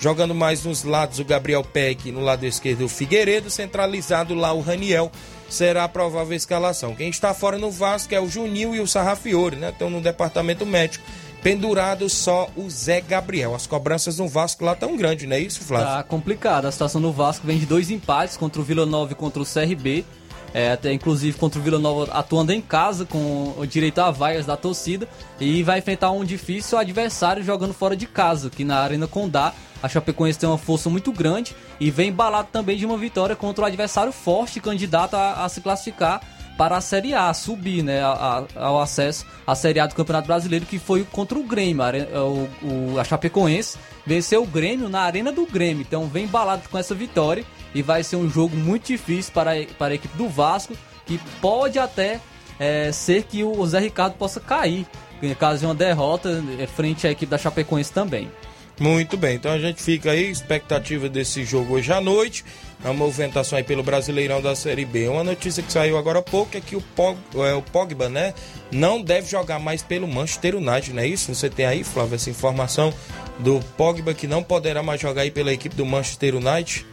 Jogando 0.00 0.34
mais 0.34 0.64
nos 0.64 0.82
lados 0.82 1.18
o 1.18 1.24
Gabriel 1.24 1.62
Peck, 1.62 2.10
no 2.10 2.20
lado 2.20 2.46
esquerdo 2.46 2.86
o 2.86 2.88
Figueiredo, 2.88 3.50
centralizado 3.50 4.34
lá 4.34 4.50
o 4.50 4.60
Raniel, 4.60 5.12
será 5.48 5.84
a 5.84 5.88
provável 5.88 6.34
escalação. 6.34 6.94
Quem 6.94 7.10
está 7.10 7.34
fora 7.34 7.58
no 7.58 7.70
Vasco 7.70 8.14
é 8.14 8.20
o 8.20 8.28
Juninho 8.28 8.74
e 8.74 8.80
o 8.80 8.86
Sarrafiore, 8.86 9.56
né? 9.56 9.68
Estão 9.68 9.90
no 9.90 10.00
departamento 10.00 10.64
médico. 10.64 11.04
Pendurado 11.42 12.08
só 12.08 12.50
o 12.54 12.68
Zé 12.68 13.00
Gabriel. 13.00 13.54
As 13.54 13.66
cobranças 13.66 14.18
no 14.18 14.28
Vasco 14.28 14.64
lá 14.64 14.74
tão 14.74 14.96
grande, 14.96 15.26
não 15.26 15.36
é 15.36 15.40
isso, 15.40 15.60
Flávio? 15.60 15.86
Tá 15.86 16.02
complicado. 16.02 16.66
A 16.66 16.72
situação 16.72 17.00
no 17.00 17.12
Vasco 17.12 17.46
vem 17.46 17.58
de 17.58 17.64
dois 17.64 17.90
empates 17.90 18.36
contra 18.36 18.60
o 18.60 18.64
Vila 18.64 18.84
Nova 18.84 19.12
e 19.12 19.14
contra 19.14 19.42
o 19.42 19.46
CRB. 19.46 20.04
É, 20.52 20.72
até 20.72 20.92
inclusive 20.92 21.38
contra 21.38 21.60
o 21.60 21.62
Vila 21.62 21.78
Nova 21.78 22.10
atuando 22.12 22.52
em 22.52 22.60
casa 22.60 23.04
com 23.04 23.54
o 23.56 23.64
direito 23.64 24.00
a 24.00 24.10
vaias 24.10 24.46
da 24.46 24.56
torcida 24.56 25.08
e 25.38 25.62
vai 25.62 25.78
enfrentar 25.78 26.10
um 26.10 26.24
difícil 26.24 26.76
adversário 26.76 27.40
jogando 27.40 27.72
fora 27.72 27.96
de 27.96 28.04
casa, 28.04 28.50
que 28.50 28.64
na 28.64 28.80
Arena 28.80 29.06
Condá 29.06 29.54
a 29.80 29.88
Chapecoense 29.88 30.40
tem 30.40 30.48
uma 30.48 30.58
força 30.58 30.90
muito 30.90 31.12
grande 31.12 31.54
e 31.78 31.88
vem 31.88 32.08
embalado 32.08 32.48
também 32.52 32.76
de 32.76 32.84
uma 32.84 32.98
vitória 32.98 33.36
contra 33.36 33.62
o 33.62 33.66
adversário 33.66 34.12
forte, 34.12 34.60
candidato 34.60 35.14
a, 35.14 35.44
a 35.44 35.48
se 35.48 35.60
classificar 35.60 36.20
para 36.56 36.76
a 36.76 36.80
Série 36.80 37.14
A, 37.14 37.32
subir 37.32 37.82
né, 37.82 38.02
a, 38.02 38.44
a, 38.56 38.66
ao 38.66 38.80
acesso 38.80 39.24
à 39.46 39.54
Série 39.54 39.80
A 39.80 39.86
do 39.86 39.94
Campeonato 39.94 40.26
Brasileiro, 40.26 40.66
que 40.66 40.78
foi 40.78 41.04
contra 41.04 41.38
o 41.38 41.42
Grêmio. 41.42 41.82
A, 41.82 42.24
o, 42.24 42.48
o, 42.62 42.98
a 42.98 43.04
Chapecoense 43.04 43.78
venceu 44.06 44.42
o 44.42 44.46
Grêmio 44.46 44.88
na 44.88 45.00
Arena 45.00 45.32
do 45.32 45.46
Grêmio. 45.46 45.82
Então 45.82 46.06
vem 46.06 46.24
embalado 46.24 46.68
com 46.68 46.78
essa 46.78 46.94
vitória 46.94 47.44
e 47.74 47.82
vai 47.82 48.02
ser 48.02 48.16
um 48.16 48.28
jogo 48.28 48.56
muito 48.56 48.86
difícil 48.86 49.32
para, 49.32 49.52
para 49.78 49.92
a 49.92 49.94
equipe 49.94 50.16
do 50.16 50.28
Vasco, 50.28 50.74
que 51.06 51.18
pode 51.40 51.78
até 51.78 52.20
é, 52.58 52.92
ser 52.92 53.24
que 53.24 53.42
o 53.42 53.66
Zé 53.66 53.80
Ricardo 53.80 54.14
possa 54.14 54.38
cair, 54.38 54.86
em 55.22 55.34
caso 55.34 55.60
de 55.60 55.66
uma 55.66 55.74
derrota 55.74 56.42
é, 56.58 56.66
frente 56.66 57.06
à 57.06 57.10
equipe 57.10 57.30
da 57.30 57.38
Chapecoense 57.38 57.92
também. 57.92 58.30
Muito 58.80 59.18
bem, 59.18 59.36
então 59.36 59.52
a 59.52 59.58
gente 59.58 59.82
fica 59.82 60.10
aí, 60.10 60.30
expectativa 60.30 61.06
desse 61.06 61.44
jogo 61.44 61.74
hoje 61.74 61.92
à 61.92 62.00
noite, 62.00 62.42
a 62.82 62.94
movimentação 62.94 63.58
aí 63.58 63.62
pelo 63.62 63.82
Brasileirão 63.82 64.40
da 64.40 64.56
Série 64.56 64.86
B. 64.86 65.06
Uma 65.06 65.22
notícia 65.22 65.62
que 65.62 65.70
saiu 65.70 65.98
agora 65.98 66.20
há 66.20 66.22
pouco 66.22 66.56
é 66.56 66.62
que 66.62 66.74
o, 66.74 66.80
Pog, 66.80 67.18
é, 67.34 67.52
o 67.52 67.60
Pogba, 67.60 68.08
né, 68.08 68.32
não 68.72 69.02
deve 69.02 69.28
jogar 69.28 69.58
mais 69.58 69.82
pelo 69.82 70.08
Manchester 70.08 70.56
United, 70.56 70.94
não 70.94 71.02
é 71.02 71.06
isso? 71.06 71.34
Você 71.34 71.50
tem 71.50 71.66
aí, 71.66 71.84
Flávio, 71.84 72.14
essa 72.14 72.30
informação 72.30 72.90
do 73.38 73.60
Pogba 73.76 74.14
que 74.14 74.26
não 74.26 74.42
poderá 74.42 74.82
mais 74.82 74.98
jogar 74.98 75.22
aí 75.22 75.30
pela 75.30 75.52
equipe 75.52 75.76
do 75.76 75.84
Manchester 75.84 76.36
United? 76.36 76.86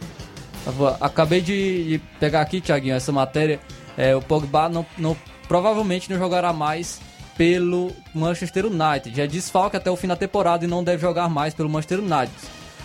Acabei 1.00 1.40
de 1.40 2.02
pegar 2.20 2.42
aqui, 2.42 2.60
Thiaguinho, 2.60 2.96
essa 2.96 3.12
matéria. 3.12 3.60
É, 3.96 4.14
o 4.14 4.20
Pogba 4.20 4.68
não, 4.68 4.84
não, 4.98 5.16
provavelmente 5.48 6.10
não 6.10 6.18
jogará 6.18 6.52
mais 6.52 7.00
pelo 7.38 7.92
Manchester 8.12 8.66
United. 8.66 9.16
Já 9.16 9.24
desfalque 9.24 9.76
até 9.76 9.88
o 9.88 9.96
fim 9.96 10.08
da 10.08 10.16
temporada 10.16 10.64
e 10.64 10.68
não 10.68 10.82
deve 10.82 11.00
jogar 11.00 11.28
mais 11.30 11.54
pelo 11.54 11.70
Manchester 11.70 12.00
United. 12.00 12.32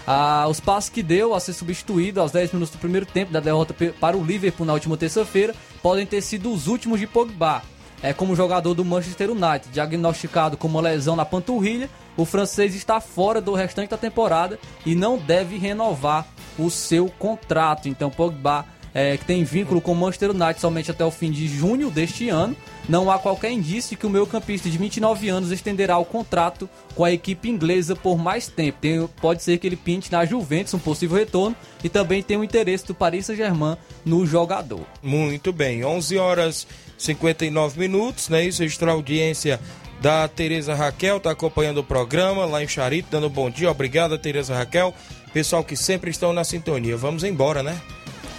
Ah, 0.05 0.45
os 0.47 0.59
passos 0.59 0.89
que 0.89 1.01
deu 1.01 1.33
a 1.33 1.39
ser 1.39 1.53
substituído 1.53 2.21
aos 2.21 2.31
10 2.31 2.53
minutos 2.53 2.73
do 2.73 2.77
primeiro 2.77 3.05
tempo 3.05 3.31
da 3.31 3.39
derrota 3.39 3.75
para 3.99 4.15
o 4.15 4.23
Liverpool 4.23 4.65
na 4.65 4.73
última 4.73 4.95
terça-feira 4.95 5.55
podem 5.81 6.05
ter 6.05 6.21
sido 6.21 6.53
os 6.53 6.67
últimos 6.67 6.99
de 6.99 7.07
Pogba. 7.07 7.63
É 8.01 8.13
como 8.13 8.35
jogador 8.35 8.73
do 8.73 8.85
Manchester 8.85 9.31
United, 9.31 9.69
diagnosticado 9.71 10.57
com 10.57 10.67
uma 10.67 10.81
lesão 10.81 11.15
na 11.15 11.23
panturrilha, 11.23 11.89
o 12.17 12.25
francês 12.25 12.75
está 12.75 12.99
fora 12.99 13.39
do 13.39 13.53
restante 13.53 13.89
da 13.89 13.97
temporada 13.97 14.59
e 14.85 14.93
não 14.93 15.17
deve 15.17 15.57
renovar 15.57 16.27
o 16.59 16.69
seu 16.69 17.07
contrato. 17.17 17.87
Então 17.87 18.11
Pogba 18.11 18.65
é, 18.93 19.17
que 19.17 19.25
tem 19.25 19.43
vínculo 19.43 19.81
com 19.81 19.93
o 19.93 19.95
Manchester 19.95 20.31
United 20.31 20.59
somente 20.59 20.91
até 20.91 21.03
o 21.03 21.09
fim 21.09 21.31
de 21.31 21.47
junho 21.47 21.89
deste 21.89 22.29
ano. 22.29 22.55
Não 22.87 23.09
há 23.09 23.17
qualquer 23.17 23.51
indício 23.51 23.97
que 23.97 24.05
o 24.05 24.09
meu 24.09 24.27
campista 24.27 24.69
de 24.69 24.77
29 24.77 25.29
anos 25.29 25.51
estenderá 25.51 25.97
o 25.97 26.05
contrato 26.05 26.69
com 26.95 27.05
a 27.05 27.11
equipe 27.11 27.49
inglesa 27.49 27.95
por 27.95 28.17
mais 28.17 28.47
tempo. 28.47 28.77
Tem, 28.81 29.07
pode 29.21 29.41
ser 29.41 29.57
que 29.57 29.67
ele 29.67 29.75
pinte 29.75 30.11
na 30.11 30.25
Juventus 30.25 30.73
um 30.73 30.79
possível 30.79 31.17
retorno 31.17 31.55
e 31.83 31.89
também 31.89 32.21
tem 32.21 32.37
o 32.37 32.43
interesse 32.43 32.85
do 32.85 32.93
Paris 32.93 33.25
Saint-Germain 33.25 33.77
no 34.03 34.25
jogador. 34.25 34.81
Muito 35.01 35.53
bem, 35.53 35.85
11 35.85 36.17
horas 36.17 36.67
59 36.97 37.79
minutos, 37.79 38.27
né? 38.29 38.45
Isso, 38.45 38.63
extra 38.63 38.91
audiência 38.91 39.59
da 40.01 40.27
Tereza 40.27 40.75
Raquel, 40.75 41.19
tá 41.19 41.31
acompanhando 41.31 41.77
o 41.77 41.83
programa 41.83 42.45
lá 42.45 42.61
em 42.61 42.67
Charito, 42.67 43.07
dando 43.09 43.29
bom 43.29 43.49
dia. 43.49 43.71
Obrigado, 43.71 44.17
Tereza 44.17 44.53
Raquel. 44.53 44.93
Pessoal 45.31 45.63
que 45.63 45.77
sempre 45.77 46.11
estão 46.11 46.33
na 46.33 46.43
sintonia. 46.43 46.97
Vamos 46.97 47.23
embora, 47.23 47.63
né? 47.63 47.81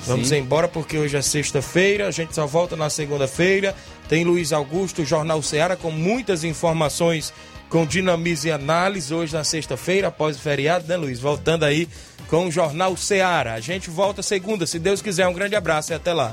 Vamos 0.07 0.29
Sim. 0.29 0.37
embora 0.37 0.69
porque 0.69 0.99
hoje 0.99 1.17
é 1.17 1.23
sexta-feira, 1.23 2.07
a 2.07 2.11
gente 2.11 2.35
só 2.35 2.47
volta 2.47 2.77
na 2.77 2.91
segunda-feira. 2.91 3.75
Tem 4.09 4.25
Luiz 4.25 4.53
Augusto, 4.53 5.05
Jornal 5.05 5.43
Ceará, 5.43 5.77
com 5.77 5.91
muitas 5.91 6.45
informações 6.45 7.33
com 7.69 7.87
dinamismo 7.87 8.49
e 8.49 8.53
análise 8.53 9.13
hoje 9.13 9.33
na 9.33 9.43
sexta-feira, 9.43 10.09
após 10.09 10.37
o 10.37 10.41
feriado, 10.41 10.87
né, 10.87 10.97
Luiz? 10.97 11.19
Voltando 11.19 11.65
aí 11.65 11.89
com 12.29 12.47
o 12.47 12.51
Jornal 12.51 12.97
Ceará. 12.97 13.55
A 13.55 13.61
gente 13.61 13.91
volta 13.91 14.23
segunda, 14.23 14.67
se 14.67 14.79
Deus 14.79 15.03
quiser. 15.03 15.27
Um 15.27 15.33
grande 15.33 15.57
abraço 15.57 15.93
e 15.93 15.95
até 15.95 16.13
lá. 16.13 16.33